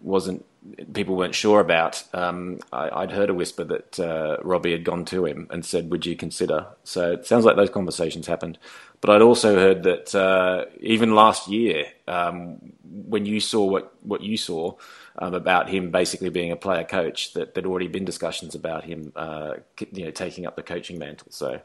[0.00, 0.44] wasn't
[0.92, 2.02] people weren't sure about.
[2.12, 5.90] Um, I, I'd heard a whisper that uh, Robbie had gone to him and said,
[5.90, 8.58] "Would you consider?" So it sounds like those conversations happened.
[9.00, 14.22] But I'd also heard that uh, even last year, um, when you saw what what
[14.22, 14.74] you saw
[15.18, 19.12] um, about him basically being a player coach, that there'd already been discussions about him,
[19.16, 19.54] uh,
[19.92, 21.28] you know, taking up the coaching mantle.
[21.30, 21.60] So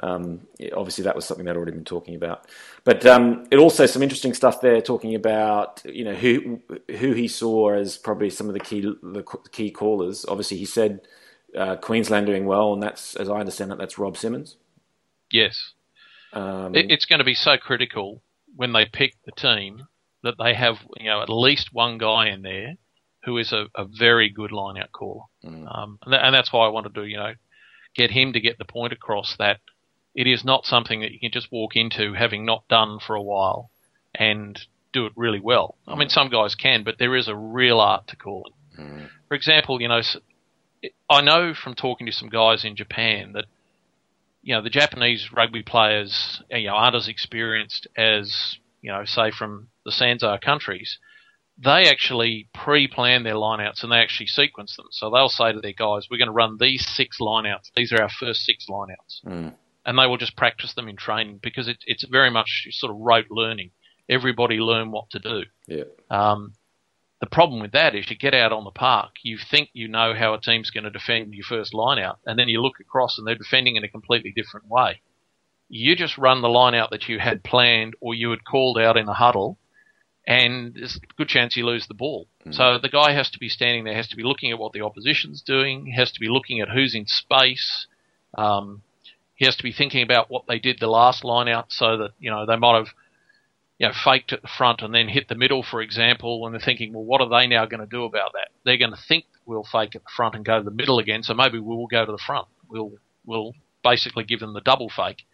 [0.00, 2.46] um, obviously that was something they'd already been talking about.
[2.84, 6.60] But um, it also some interesting stuff there, talking about you know who
[6.90, 10.24] who he saw as probably some of the key the key callers.
[10.26, 11.00] Obviously, he said
[11.56, 14.56] uh, Queensland doing well, and that's as I understand it, that's Rob Simmons.
[15.30, 15.72] Yes.
[16.32, 18.22] Um, It, it's going to be so critical
[18.54, 19.86] when they pick the team
[20.22, 22.76] that they have, you know, at least one guy in there
[23.26, 25.66] who is a, a very good line-out caller, mm.
[25.70, 27.34] um, and, that, and that's why I wanted to, you know,
[27.94, 29.60] get him to get the point across that
[30.16, 33.22] it is not something that you can just walk into having not done for a
[33.22, 33.70] while
[34.14, 34.58] and
[34.92, 35.76] do it really well.
[35.86, 36.12] I mean, mm.
[36.12, 38.54] some guys can, but there is a real art to calling.
[38.78, 39.10] Mm.
[39.28, 40.00] For example, you know,
[41.10, 43.44] I know from talking to some guys in Japan that
[44.42, 49.30] you know the Japanese rugby players you know aren't as experienced as you know say
[49.30, 50.98] from the Sanzar countries.
[51.58, 54.86] They actually pre-plan their lineouts and they actually sequence them.
[54.90, 57.70] So they'll say to their guys, "We're going to run these six lineouts.
[57.74, 59.22] These are our first six lineouts,"
[59.86, 62.98] and they will just practice them in training because it, it's very much sort of
[62.98, 63.70] rote learning.
[64.08, 65.44] Everybody learn what to do.
[65.66, 66.52] yeah, Um,
[67.20, 70.14] the problem with that is you get out on the park, you think you know
[70.14, 73.26] how a team's going to defend your first lineout, and then you look across and
[73.26, 75.00] they're defending in a completely different way.
[75.68, 79.08] You just run the lineout that you had planned or you had called out in
[79.08, 79.58] a huddle,
[80.26, 82.26] and there's a good chance you lose the ball.
[82.50, 84.82] So the guy has to be standing there, has to be looking at what the
[84.82, 87.86] opposition's doing, has to be looking at who's in space.
[88.34, 88.82] Um,
[89.34, 92.10] he has to be thinking about what they did the last line out so that,
[92.18, 92.88] you know, they might have
[93.78, 96.60] you know, faked at the front and then hit the middle, for example, and they're
[96.60, 98.48] thinking, well, what are they now going to do about that?
[98.64, 101.22] They're going to think we'll fake at the front and go to the middle again,
[101.22, 102.46] so maybe we'll go to the front.
[102.68, 102.92] We'll
[103.24, 103.52] we'll
[103.84, 105.24] basically give them the double fake.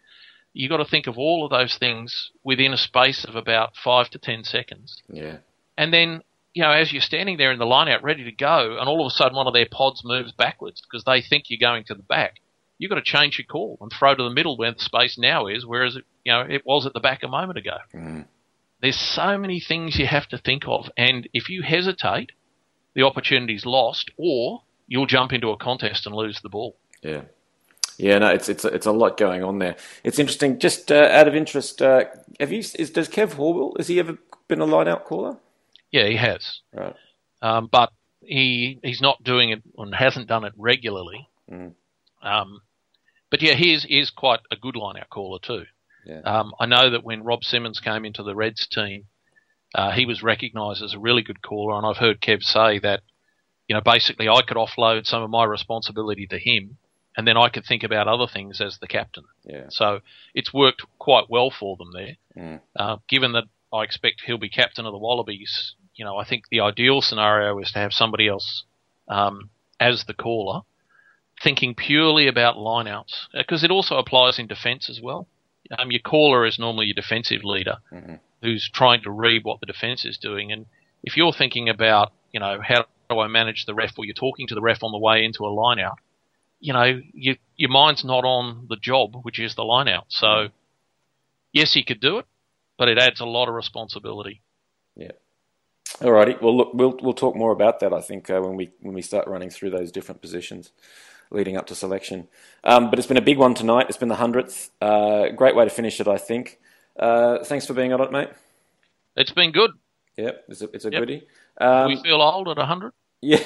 [0.53, 4.09] You got to think of all of those things within a space of about five
[4.11, 5.37] to ten seconds, yeah,
[5.77, 6.21] and then
[6.53, 9.01] you know, as you're standing there in the line out ready to go, and all
[9.01, 11.95] of a sudden one of their pods moves backwards because they think you're going to
[11.95, 12.35] the back.
[12.77, 15.47] You've got to change your call and throw to the middle where the space now
[15.47, 17.77] is, whereas it, you know it was at the back a moment ago.
[17.93, 18.25] Mm.
[18.81, 22.31] There's so many things you have to think of, and if you hesitate,
[22.93, 26.75] the opportunity's lost, or you'll jump into a contest and lose the ball.
[27.01, 27.21] yeah.
[27.97, 29.75] Yeah, no, it's it's it's a lot going on there.
[30.03, 30.59] It's interesting.
[30.59, 32.05] Just uh, out of interest, uh,
[32.39, 32.59] have you?
[32.59, 33.77] Is, does Kev Horwill?
[33.77, 34.17] Has he ever
[34.47, 35.37] been a line out caller?
[35.91, 36.59] Yeah, he has.
[36.73, 36.95] Right.
[37.41, 37.91] Um, but
[38.21, 41.29] he he's not doing it and hasn't done it regularly.
[41.51, 41.73] Mm.
[42.21, 42.61] Um,
[43.29, 45.65] but yeah, he is, he is quite a good line out caller too.
[46.05, 46.21] Yeah.
[46.21, 49.05] Um, I know that when Rob Simmons came into the Reds team,
[49.73, 53.01] uh, he was recognised as a really good caller, and I've heard Kev say that,
[53.67, 56.77] you know, basically I could offload some of my responsibility to him,
[57.15, 59.23] and then I could think about other things as the captain.
[59.43, 59.65] Yeah.
[59.69, 59.99] So
[60.33, 62.17] it's worked quite well for them there.
[62.35, 62.61] Mm.
[62.75, 66.45] Uh, given that I expect he'll be captain of the Wallabies, you know, I think
[66.49, 68.63] the ideal scenario is to have somebody else
[69.07, 69.49] um,
[69.79, 70.61] as the caller,
[71.43, 75.27] thinking purely about lineouts, because it also applies in defence as well.
[75.77, 78.19] Um, your caller is normally your defensive leader Mhm.
[78.41, 80.65] who's trying to read what the defence is doing, and
[81.03, 84.47] if you're thinking about, you know, how do I manage the ref, or you're talking
[84.47, 85.97] to the ref on the way into a lineout,
[86.63, 90.05] you know, you, your mind's not on the job, which is the lineout.
[90.07, 90.47] So,
[91.51, 92.25] yes, he could do it,
[92.77, 94.41] but it adds a lot of responsibility.
[94.95, 95.11] Yeah.
[95.97, 96.41] Alrighty.
[96.41, 97.93] Well, look, we'll we'll talk more about that.
[97.93, 100.71] I think uh, when we when we start running through those different positions
[101.31, 102.29] leading up to selection.
[102.63, 103.87] Um, but it's been a big one tonight.
[103.89, 104.69] It's been the hundredth.
[104.81, 106.59] Uh, great way to finish it, I think.
[106.97, 108.29] Uh, thanks for being on it, mate.
[109.17, 109.71] It's been good.
[110.15, 110.99] Yep, it's a, it's a Yep.
[111.01, 111.27] goodie.
[111.59, 112.93] Um, we feel old at 100.
[113.23, 113.41] Yeah.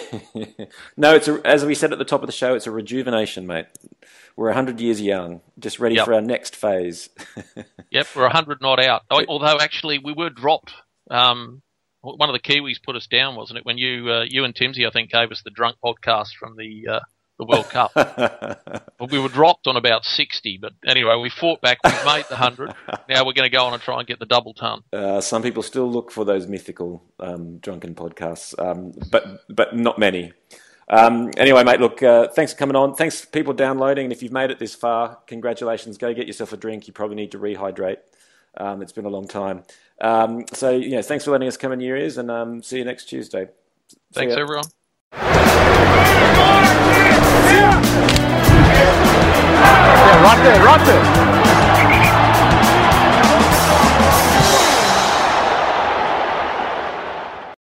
[0.98, 3.46] no, it's a, as we said at the top of the show, it's a rejuvenation,
[3.46, 3.68] mate.
[4.36, 6.06] We're 100 years young, just ready Yep.
[6.06, 7.10] for our next phase.
[7.90, 9.04] Yep, we're 100 not out.
[9.10, 10.74] Although, actually, we were dropped.
[11.10, 11.62] Um,
[12.02, 13.66] one of the Kiwis put us down, wasn't it?
[13.66, 16.88] When you uh, you and Timsey, I think, gave us the drunk podcast from the
[16.96, 17.00] uh,
[17.38, 17.92] the World Cup.
[19.00, 21.78] Well, we were dropped on about 60, but anyway, we fought back.
[21.84, 22.74] We've made the 100.
[23.08, 24.82] Now we're going to go on and try and get the double ton.
[24.92, 30.00] uh, some people still look for those mythical um, drunken podcasts, um, but but not
[30.00, 30.34] many.
[30.90, 32.96] Um, anyway, mate, look, uh, thanks for coming on.
[32.96, 34.06] Thanks for people downloading.
[34.06, 36.00] And if you've made it this far, congratulations.
[36.00, 36.88] Go get yourself a drink.
[36.88, 37.98] You probably need to rehydrate.
[38.58, 39.64] Um, it's been a long time.
[40.02, 42.80] Um, so, you know, thanks for letting us come in your ears and um, see
[42.80, 43.46] you next Tuesday.
[43.90, 44.42] See Thanks, ya.
[44.42, 44.66] everyone.
[47.58, 47.82] Yeah,
[50.24, 51.37] right there, right there.